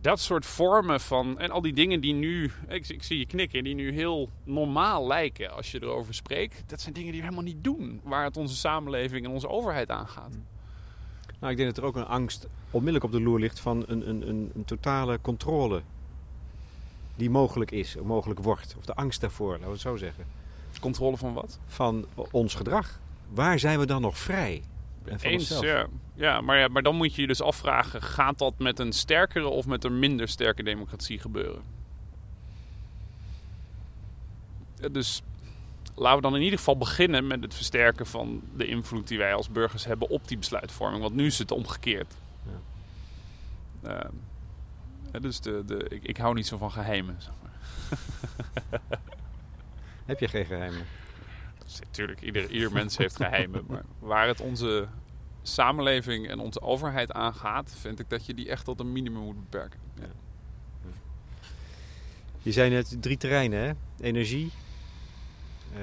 dat 0.00 0.20
soort 0.20 0.46
vormen 0.46 1.00
van... 1.00 1.38
En 1.38 1.50
al 1.50 1.60
die 1.60 1.72
dingen 1.72 2.00
die 2.00 2.14
nu, 2.14 2.52
ik, 2.68 2.88
ik 2.88 3.02
zie 3.02 3.18
je 3.18 3.26
knikken, 3.26 3.64
die 3.64 3.74
nu 3.74 3.92
heel 3.92 4.30
normaal 4.44 5.06
lijken 5.06 5.50
als 5.50 5.70
je 5.70 5.82
erover 5.82 6.14
spreekt. 6.14 6.62
Dat 6.66 6.80
zijn 6.80 6.94
dingen 6.94 7.12
die 7.12 7.20
we 7.20 7.26
helemaal 7.26 7.52
niet 7.52 7.64
doen. 7.64 8.00
Waar 8.02 8.24
het 8.24 8.36
onze 8.36 8.56
samenleving 8.56 9.24
en 9.24 9.30
onze 9.30 9.48
overheid 9.48 9.90
aangaat. 9.90 10.38
Nou, 11.44 11.56
ik 11.56 11.62
denk 11.62 11.74
dat 11.74 11.84
er 11.84 11.90
ook 11.90 11.96
een 11.96 12.10
angst 12.10 12.46
onmiddellijk 12.70 13.04
op 13.04 13.12
de 13.12 13.20
loer 13.20 13.40
ligt 13.40 13.60
van 13.60 13.84
een, 13.86 14.08
een, 14.08 14.28
een, 14.28 14.50
een 14.54 14.64
totale 14.64 15.18
controle 15.20 15.82
die 17.16 17.30
mogelijk 17.30 17.70
is, 17.70 17.96
of 17.96 18.06
mogelijk 18.06 18.40
wordt. 18.40 18.74
Of 18.78 18.84
de 18.84 18.94
angst 18.94 19.20
daarvoor, 19.20 19.50
laten 19.50 19.64
we 19.66 19.72
het 19.72 19.80
zo 19.80 19.96
zeggen. 19.96 20.24
Controle 20.80 21.16
van 21.16 21.32
wat? 21.32 21.58
Van 21.66 22.06
ons 22.30 22.54
gedrag. 22.54 23.00
Waar 23.28 23.58
zijn 23.58 23.78
we 23.78 23.86
dan 23.86 24.00
nog 24.00 24.18
vrij? 24.18 24.62
En 25.04 25.20
van 25.20 25.30
Eens, 25.30 25.50
onszelf? 25.50 25.64
ja. 25.64 25.86
Ja, 26.14 26.40
maar, 26.40 26.58
ja, 26.58 26.68
maar 26.68 26.82
dan 26.82 26.96
moet 26.96 27.14
je 27.14 27.20
je 27.20 27.26
dus 27.26 27.42
afvragen... 27.42 28.02
gaat 28.02 28.38
dat 28.38 28.58
met 28.58 28.78
een 28.78 28.92
sterkere 28.92 29.46
of 29.48 29.66
met 29.66 29.84
een 29.84 29.98
minder 29.98 30.28
sterke 30.28 30.62
democratie 30.62 31.18
gebeuren? 31.18 31.62
Ja, 34.80 34.88
Dus 34.88 35.22
laten 35.94 36.16
we 36.16 36.22
dan 36.22 36.36
in 36.36 36.42
ieder 36.42 36.58
geval 36.58 36.76
beginnen 36.76 37.26
met 37.26 37.42
het 37.42 37.54
versterken 37.54 38.06
van 38.06 38.42
de 38.56 38.66
invloed 38.66 39.08
die 39.08 39.18
wij 39.18 39.34
als 39.34 39.48
burgers 39.48 39.84
hebben 39.84 40.08
op 40.08 40.28
die 40.28 40.38
besluitvorming. 40.38 41.02
Want 41.02 41.14
nu 41.14 41.26
is 41.26 41.38
het 41.38 41.50
omgekeerd. 41.50 42.14
Ja. 43.82 44.10
ja, 45.12 45.18
dus 45.18 45.40
de, 45.40 45.62
de, 45.66 45.86
ik, 45.88 46.04
ik 46.04 46.16
hou 46.16 46.34
niet 46.34 46.46
zo 46.46 46.56
van 46.56 46.70
geheimen. 46.70 47.16
Zeg 47.18 47.32
maar. 47.42 47.52
Heb 50.04 50.20
je 50.20 50.28
geen 50.28 50.44
geheimen? 50.44 50.86
Dus 51.64 51.80
natuurlijk, 51.80 52.20
ieder, 52.20 52.50
ieder 52.50 52.72
mens 52.72 52.96
heeft 52.96 53.16
geheimen. 53.16 53.64
Maar 53.68 53.84
waar 53.98 54.26
het 54.26 54.40
onze 54.40 54.86
samenleving 55.42 56.28
en 56.28 56.38
onze 56.38 56.60
overheid 56.60 57.12
aangaat, 57.12 57.74
vind 57.80 58.00
ik 58.00 58.10
dat 58.10 58.26
je 58.26 58.34
die 58.34 58.48
echt 58.48 58.64
tot 58.64 58.80
een 58.80 58.92
minimum 58.92 59.22
moet 59.22 59.50
beperken. 59.50 59.80
Ja. 59.94 60.06
Je 62.42 62.52
zei 62.52 62.70
net 62.70 62.96
drie 63.00 63.16
terreinen, 63.16 63.58
hè? 63.58 63.72
Energie, 64.04 64.50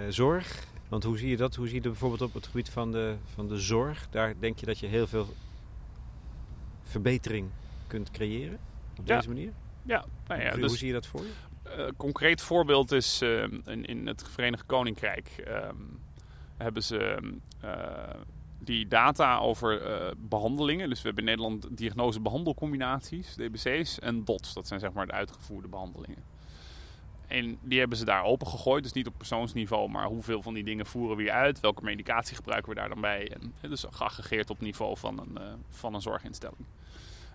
zorg. 0.09 0.63
Want 0.89 1.03
hoe 1.03 1.17
zie 1.17 1.29
je 1.29 1.37
dat? 1.37 1.55
Hoe 1.55 1.65
zie 1.65 1.75
je 1.75 1.81
dat 1.81 1.91
bijvoorbeeld 1.91 2.21
op 2.21 2.33
het 2.33 2.45
gebied 2.45 2.69
van 2.69 2.91
de, 2.91 3.15
van 3.33 3.47
de 3.47 3.59
zorg? 3.59 4.07
Daar 4.09 4.33
denk 4.39 4.59
je 4.59 4.65
dat 4.65 4.79
je 4.79 4.87
heel 4.87 5.07
veel 5.07 5.27
verbetering 6.83 7.49
kunt 7.87 8.11
creëren 8.11 8.59
op 8.99 9.07
Ja. 9.07 9.15
deze 9.15 9.27
manier? 9.27 9.51
Ja, 9.83 10.05
nou 10.27 10.41
ja, 10.41 10.51
hoe, 10.51 10.59
dus 10.59 10.69
hoe 10.69 10.77
zie 10.77 10.87
je 10.87 10.93
dat 10.93 11.07
voor 11.07 11.21
je? 11.21 11.31
Een 11.63 11.95
concreet 11.95 12.41
voorbeeld 12.41 12.91
is 12.91 13.21
eh, 13.21 13.41
in, 13.41 13.85
in 13.85 14.07
het 14.07 14.23
Verenigd 14.29 14.65
Koninkrijk 14.65 15.27
ehm, 15.27 15.75
hebben 16.57 16.83
ze 16.83 17.31
eh, 17.61 18.19
die 18.59 18.87
data 18.87 19.37
over 19.37 19.81
eh, 19.81 20.11
behandelingen. 20.17 20.89
Dus 20.89 21.01
we 21.01 21.05
hebben 21.05 21.23
in 21.23 21.29
Nederland 21.29 21.77
diagnose-behandelcombinaties, 21.77 23.35
DBC's, 23.35 23.99
en 23.99 24.25
DOTS. 24.25 24.53
Dat 24.53 24.67
zijn 24.67 24.79
zeg 24.79 24.93
maar 24.93 25.05
de 25.05 25.11
uitgevoerde 25.11 25.67
behandelingen. 25.67 26.23
En 27.31 27.57
die 27.61 27.79
hebben 27.79 27.97
ze 27.97 28.05
daar 28.05 28.23
open 28.23 28.47
gegooid. 28.47 28.83
Dus 28.83 28.93
niet 28.93 29.07
op 29.07 29.17
persoonsniveau, 29.17 29.89
maar 29.89 30.05
hoeveel 30.05 30.41
van 30.41 30.53
die 30.53 30.63
dingen 30.63 30.85
voeren 30.85 31.17
we 31.17 31.23
hier 31.23 31.31
uit? 31.31 31.59
Welke 31.59 31.83
medicatie 31.83 32.35
gebruiken 32.35 32.69
we 32.69 32.75
daar 32.75 32.89
dan 32.89 33.01
bij? 33.01 33.31
En, 33.31 33.69
dus 33.69 33.85
geaggregeerd 33.89 34.49
op 34.49 34.61
niveau 34.61 34.97
van 34.97 35.19
een, 35.19 35.37
eh, 35.37 35.53
van 35.69 35.93
een 35.93 36.01
zorginstelling. 36.01 36.65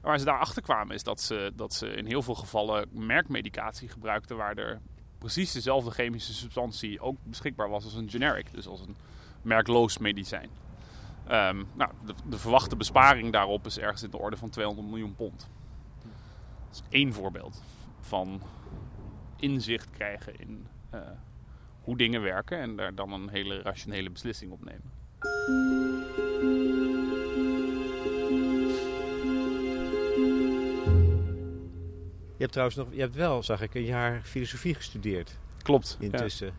Waar 0.02 0.18
ze 0.18 0.24
daarachter 0.24 0.62
kwamen 0.62 0.94
is 0.94 1.02
dat 1.02 1.20
ze, 1.20 1.52
dat 1.56 1.74
ze 1.74 1.88
in 1.88 2.06
heel 2.06 2.22
veel 2.22 2.34
gevallen 2.34 2.88
merkmedicatie 2.90 3.88
gebruikten 3.88 4.36
waar 4.36 4.56
er 4.56 4.80
precies 5.18 5.52
dezelfde 5.52 5.90
chemische 5.90 6.34
substantie 6.34 7.00
ook 7.00 7.16
beschikbaar 7.22 7.68
was 7.68 7.84
als 7.84 7.94
een 7.94 8.10
generic, 8.10 8.52
dus 8.52 8.66
als 8.66 8.80
een 8.80 8.96
merkloos 9.42 9.98
medicijn. 9.98 10.50
Ehm, 11.26 11.62
nou, 11.74 11.90
de 12.28 12.38
verwachte 12.38 12.76
besparing 12.76 13.32
daarop 13.32 13.66
is 13.66 13.78
ergens 13.78 14.02
in 14.02 14.10
de 14.10 14.18
orde 14.18 14.36
van 14.36 14.50
200 14.50 14.88
miljoen 14.88 15.14
pond. 15.14 15.48
Dat 16.68 16.72
is 16.72 16.82
één 16.88 17.12
voorbeeld 17.12 17.62
van 18.00 18.40
inzicht 19.36 19.90
krijgen 19.90 20.38
in 20.38 20.66
eh, 20.90 21.00
hoe 21.82 21.96
dingen 21.96 22.22
werken 22.22 22.58
en 22.58 22.76
daar 22.76 22.94
dan 22.94 23.12
een 23.12 23.28
hele 23.28 23.62
rationele 23.62 24.10
beslissing 24.10 24.52
op 24.52 24.64
nemen. 24.64 24.94
Je 32.36 32.42
hebt 32.42 32.52
trouwens 32.52 32.76
nog, 32.78 32.88
je 32.90 33.00
hebt 33.00 33.14
wel, 33.14 33.42
zag 33.42 33.60
ik, 33.60 33.74
een 33.74 33.84
jaar 33.84 34.20
filosofie 34.22 34.74
gestudeerd 34.74 35.38
Klopt. 35.62 35.96
ja. 35.98 36.04
intussen. 36.04 36.54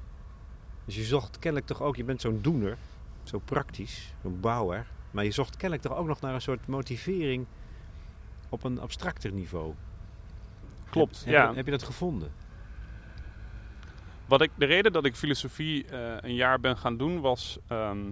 Dus 0.85 0.95
je 0.95 1.03
zocht 1.03 1.39
kennelijk 1.39 1.67
toch 1.67 1.81
ook, 1.81 1.95
je 1.95 2.03
bent 2.03 2.21
zo'n 2.21 2.41
doener, 2.41 2.77
zo 3.23 3.39
praktisch, 3.45 4.13
zo'n 4.21 4.39
bouwer. 4.39 4.87
Maar 5.11 5.23
je 5.23 5.31
zocht 5.31 5.57
kennelijk 5.57 5.87
toch 5.87 5.97
ook 5.97 6.07
nog 6.07 6.21
naar 6.21 6.33
een 6.33 6.41
soort 6.41 6.67
motivering 6.67 7.45
op 8.49 8.63
een 8.63 8.79
abstracter 8.79 9.31
niveau. 9.31 9.73
Klopt, 10.89 11.23
Heb, 11.25 11.33
ja. 11.33 11.45
heb, 11.47 11.55
heb 11.55 11.65
je 11.65 11.71
dat 11.71 11.83
gevonden? 11.83 12.31
Wat 14.27 14.41
ik, 14.41 14.51
de 14.55 14.65
reden 14.65 14.91
dat 14.91 15.05
ik 15.05 15.15
filosofie 15.15 15.85
eh, 15.85 16.15
een 16.21 16.35
jaar 16.35 16.59
ben 16.59 16.77
gaan 16.77 16.97
doen 16.97 17.21
was. 17.21 17.57
ehm, 17.67 18.11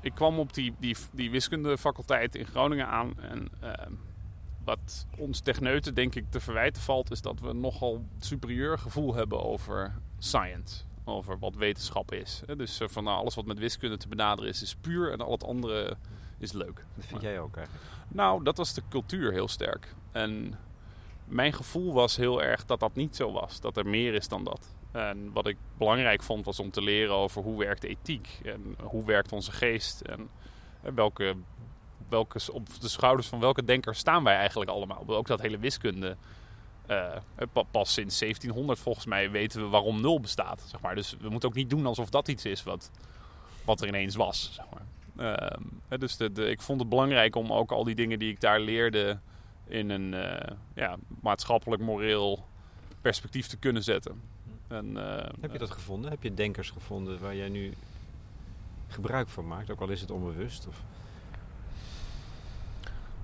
ik 0.00 0.14
kwam 0.14 0.38
op 0.38 0.54
die, 0.54 0.74
die, 0.78 0.96
die 1.12 1.30
wiskundefaculteit 1.30 2.34
in 2.34 2.46
Groningen 2.46 2.88
aan. 2.88 3.20
En 3.20 3.48
ehm, 3.60 3.92
wat 4.64 5.06
ons 5.18 5.40
techneuten 5.40 5.94
denk 5.94 6.14
ik 6.14 6.24
te 6.30 6.40
verwijten 6.40 6.82
valt, 6.82 7.10
is 7.10 7.20
dat 7.20 7.40
we 7.40 7.52
nogal 7.52 8.04
superieur 8.20 8.78
gevoel 8.78 9.14
hebben 9.14 9.42
over 9.42 9.94
science. 10.18 10.82
Over 11.04 11.38
wat 11.38 11.54
wetenschap 11.54 12.12
is. 12.12 12.42
Dus 12.56 12.80
eh, 12.80 12.88
van 12.88 13.04
nou, 13.04 13.18
alles 13.18 13.34
wat 13.34 13.46
met 13.46 13.58
wiskunde 13.58 13.96
te 13.96 14.08
benaderen 14.08 14.50
is, 14.50 14.62
is 14.62 14.74
puur. 14.74 15.12
En 15.12 15.20
al 15.20 15.32
het 15.32 15.44
andere 15.44 15.96
is 16.38 16.52
leuk. 16.52 16.84
Dat 16.94 17.06
vind 17.06 17.22
jij 17.22 17.40
ook 17.40 17.56
eigenlijk. 17.56 17.86
Nou, 18.08 18.44
dat 18.44 18.56
was 18.56 18.74
de 18.74 18.82
cultuur 18.88 19.32
heel 19.32 19.48
sterk. 19.48 19.94
En 20.12 20.58
mijn 21.24 21.52
gevoel 21.52 21.92
was 21.92 22.16
heel 22.16 22.42
erg 22.42 22.64
dat 22.64 22.80
dat 22.80 22.94
niet 22.94 23.16
zo 23.16 23.32
was. 23.32 23.60
Dat 23.60 23.76
er 23.76 23.86
meer 23.86 24.14
is 24.14 24.28
dan 24.28 24.44
dat. 24.44 24.74
En 24.92 25.30
wat 25.32 25.46
ik 25.46 25.56
belangrijk 25.78 26.22
vond 26.22 26.44
was 26.44 26.60
om 26.60 26.70
te 26.70 26.82
leren 26.82 27.14
over 27.14 27.42
hoe 27.42 27.58
werkt 27.58 27.84
ethiek. 27.84 28.40
En 28.44 28.76
hoe 28.82 29.04
werkt 29.04 29.32
onze 29.32 29.52
geest. 29.52 30.00
En 30.00 30.28
eh, 30.82 30.92
welke, 30.94 31.34
welke, 32.08 32.52
op 32.52 32.80
de 32.80 32.88
schouders 32.88 33.28
van 33.28 33.40
welke 33.40 33.64
denker 33.64 33.94
staan 33.94 34.24
wij 34.24 34.36
eigenlijk 34.36 34.70
allemaal. 34.70 35.04
Ook 35.06 35.26
dat 35.26 35.40
hele 35.40 35.58
wiskunde. 35.58 36.16
eh, 36.86 37.12
pa- 37.52 37.62
pas 37.70 37.92
sinds 37.92 38.18
1700 38.18 38.78
volgens 38.78 39.06
mij 39.06 39.30
weten 39.30 39.60
we 39.60 39.66
waarom 39.68 40.00
nul 40.00 40.20
bestaat. 40.20 40.64
Zeg 40.66 40.80
maar. 40.80 40.94
Dus 40.94 41.16
we 41.20 41.28
moeten 41.28 41.48
ook 41.48 41.54
niet 41.54 41.70
doen 41.70 41.86
alsof 41.86 42.10
dat 42.10 42.28
iets 42.28 42.44
is 42.44 42.62
wat, 42.62 42.90
wat 43.64 43.80
er 43.80 43.88
ineens 43.88 44.16
was. 44.16 44.50
Zeg 44.54 44.64
maar. 44.70 44.82
Ehm, 45.16 45.98
dus 46.00 46.16
de, 46.16 46.30
ik 46.50 46.60
vond 46.60 46.80
het 46.80 46.88
belangrijk 46.88 47.36
om 47.36 47.52
ook 47.52 47.72
al 47.72 47.84
die 47.84 47.94
dingen 47.94 48.18
die 48.18 48.30
ik 48.30 48.40
daar 48.40 48.60
leerde 48.60 49.18
in 49.66 49.90
een 49.90 50.14
eh, 50.14 50.56
ja, 50.74 50.96
maatschappelijk, 51.20 51.82
moreel 51.82 52.44
perspectief 53.00 53.46
te 53.46 53.56
kunnen 53.56 53.82
zetten. 53.82 54.20
En, 54.68 54.96
eh, 54.96 55.28
Heb 55.40 55.52
je 55.52 55.58
dat 55.58 55.70
gevonden? 55.70 56.10
Heb 56.10 56.22
je 56.22 56.34
denkers 56.34 56.70
gevonden 56.70 57.20
waar 57.20 57.36
jij 57.36 57.48
nu 57.48 57.72
gebruik 58.88 59.28
van 59.28 59.46
maakt? 59.46 59.70
Ook 59.70 59.80
al 59.80 59.88
is 59.88 60.00
het 60.00 60.10
onbewust? 60.10 60.66
Of... 60.68 60.82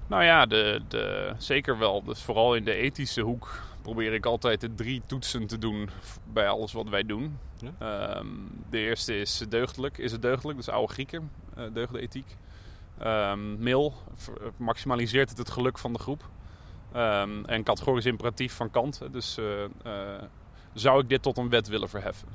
Nou 0.06 0.24
ja, 0.24 0.46
de, 0.46 0.80
de, 0.88 1.32
zeker 1.38 1.78
wel. 1.78 2.02
Dus 2.02 2.22
vooral 2.22 2.54
in 2.54 2.64
de 2.64 2.74
ethische 2.74 3.20
hoek 3.20 3.62
probeer 3.82 4.12
ik 4.12 4.26
altijd 4.26 4.60
de 4.60 4.74
drie 4.74 5.02
toetsen 5.06 5.46
te 5.46 5.58
doen 5.58 5.90
bij 6.32 6.48
alles 6.48 6.72
wat 6.72 6.88
wij 6.88 7.02
doen. 7.02 7.38
Ja? 7.58 7.72
Ehm, 7.78 8.26
de 8.70 8.78
eerste 8.78 9.20
is 9.20 9.44
deugdelijk. 9.48 9.98
Is 9.98 10.12
het 10.12 10.22
deugdelijk? 10.22 10.58
Dus 10.58 10.68
oude 10.68 10.92
Grieken, 10.92 11.30
eh 11.56 11.64
deugdethiek. 11.72 12.36
Ehm 13.00 13.62
mil, 13.62 13.94
maximaliseert 14.56 15.28
het 15.28 15.38
het 15.38 15.50
geluk 15.50 15.78
van 15.78 15.92
de 15.92 15.98
groep. 15.98 16.28
Ehm, 16.92 17.44
en 17.44 17.62
categorisch 17.62 18.06
imperatief 18.06 18.54
van 18.54 18.70
Kant. 18.70 19.00
Dus 19.12 19.38
eh, 19.38 19.64
eh, 19.64 20.22
zou 20.72 21.02
ik 21.02 21.08
dit 21.08 21.22
tot 21.22 21.38
een 21.38 21.48
wet 21.48 21.68
willen 21.68 21.88
verheffen? 21.88 22.28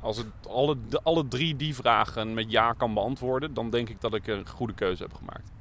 Als 0.00 0.16
het 0.16 0.26
alle, 0.48 0.76
alle 1.02 1.28
drie 1.28 1.56
die 1.56 1.74
vragen 1.74 2.34
met 2.34 2.50
ja 2.50 2.72
kan 2.72 2.94
beantwoorden, 2.94 3.54
dan 3.54 3.70
denk 3.70 3.88
ik 3.88 4.00
dat 4.00 4.14
ik 4.14 4.26
een 4.26 4.48
goede 4.48 4.74
keuze 4.74 5.02
heb 5.02 5.14
gemaakt. 5.14 5.52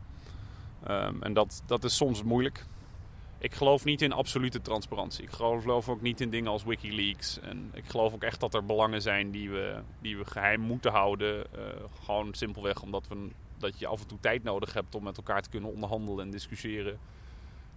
Ehm, 0.84 1.22
en 1.24 1.34
dat, 1.34 1.64
dat 1.66 1.84
is 1.84 1.96
soms 1.96 2.24
moeilijk. 2.24 2.66
Ik 3.40 3.56
geloof 3.56 3.86
niet 3.86 4.02
in 4.02 4.12
absolute 4.12 4.62
transparantie. 4.62 5.24
Ik 5.24 5.32
geloof 5.32 5.90
ook 5.90 6.02
niet 6.02 6.22
in 6.22 6.30
dingen 6.30 6.52
als 6.52 6.64
Wikileaks. 6.64 7.40
En 7.40 7.72
ik 7.74 7.86
geloof 7.86 8.14
ook 8.14 8.24
echt 8.24 8.40
dat 8.40 8.54
er 8.54 8.66
belangen 8.66 9.02
zijn 9.02 9.32
die 9.32 9.50
we, 9.50 9.82
die 10.02 10.18
we 10.18 10.26
geheim 10.26 10.62
moeten 10.62 10.92
houden. 10.92 11.54
eh, 11.54 11.62
gewoon 12.04 12.34
simpelweg 12.34 12.82
omdat 12.82 13.08
we, 13.08 13.30
dat 13.58 13.80
je 13.80 13.88
af 13.88 14.02
en 14.02 14.08
toe 14.08 14.20
tijd 14.20 14.44
nodig 14.44 14.74
hebt 14.74 14.96
om 14.96 15.04
met 15.04 15.18
elkaar 15.18 15.42
te 15.42 15.50
kunnen 15.50 15.72
onderhandelen 15.72 16.26
en 16.26 16.32
discussiëren. 16.32 17.00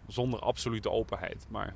Zonder 0.07 0.41
absolute 0.41 0.91
openheid. 0.91 1.47
Maar 1.49 1.75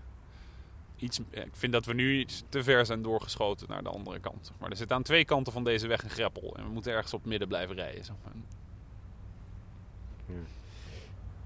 iets, 0.96 1.20
ik 1.30 1.50
vind 1.52 1.72
dat 1.72 1.84
we 1.84 1.94
nu 1.94 2.18
iets 2.18 2.42
te 2.48 2.62
ver 2.62 2.86
zijn 2.86 3.02
doorgeschoten 3.02 3.68
naar 3.68 3.82
de 3.82 3.88
andere 3.88 4.20
kant. 4.20 4.52
Maar 4.58 4.70
er 4.70 4.76
zit 4.76 4.92
aan 4.92 5.02
twee 5.02 5.24
kanten 5.24 5.52
van 5.52 5.64
deze 5.64 5.86
weg 5.86 6.02
een 6.02 6.10
greppel. 6.10 6.56
En 6.56 6.64
we 6.64 6.70
moeten 6.70 6.92
ergens 6.92 7.14
op 7.14 7.24
midden 7.24 7.48
blijven 7.48 7.74
rijden. 7.74 8.04
Zeg 8.04 8.16
maar. 8.24 8.32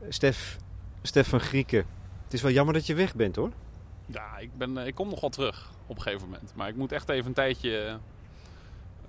Stef, 0.08 0.58
Stef 1.02 1.28
van 1.28 1.40
Grieken, 1.40 1.86
het 2.24 2.32
is 2.32 2.42
wel 2.42 2.52
jammer 2.52 2.74
dat 2.74 2.86
je 2.86 2.94
weg 2.94 3.14
bent 3.14 3.36
hoor. 3.36 3.52
Ja, 4.06 4.38
ik, 4.38 4.58
ben, 4.58 4.78
eh, 4.78 4.86
ik 4.86 4.94
kom 4.94 5.08
nog 5.08 5.20
wel 5.20 5.30
terug 5.30 5.70
op 5.86 5.96
een 5.96 6.02
gegeven 6.02 6.28
moment. 6.28 6.52
Maar 6.54 6.68
ik 6.68 6.76
moet 6.76 6.92
echt 6.92 7.08
even 7.08 7.26
een 7.26 7.32
tijdje 7.32 7.98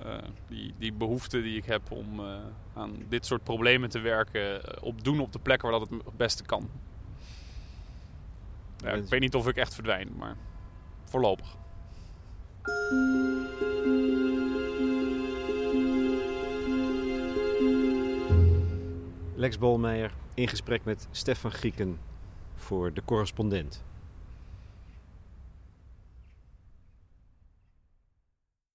uh, 0.06 0.18
die, 0.48 0.74
die 0.78 0.94
behoefte 0.94 1.42
die 1.42 1.58
ik 1.58 1.66
heb 1.66 1.92
om 1.92 2.20
uh, 2.20 2.36
aan 2.74 2.96
dit 3.10 3.26
soort 3.26 3.44
problemen 3.44 3.90
te 3.90 4.00
werken, 4.00 4.82
op 4.84 5.04
doen 5.04 5.20
op 5.20 5.32
de 5.32 5.40
plek 5.40 5.62
waar 5.62 5.72
dat 5.72 5.82
het 5.82 5.90
het 5.90 6.18
beste 6.18 6.44
kan. 6.44 6.70
Ja, 8.78 8.92
ik 8.92 9.10
weet 9.10 9.20
niet 9.20 9.36
of 9.36 9.48
ik 9.48 9.56
echt 9.56 9.74
verdwijn, 9.74 10.10
maar 10.18 10.36
voorlopig. 11.04 11.58
Lex 19.36 19.58
Bolmeijer 19.58 20.12
in 20.34 20.48
gesprek 20.48 20.84
met 20.84 21.08
Stefan 21.12 21.52
Grieken 21.52 22.00
voor 22.56 22.94
de 22.94 23.02
correspondent. 23.06 23.84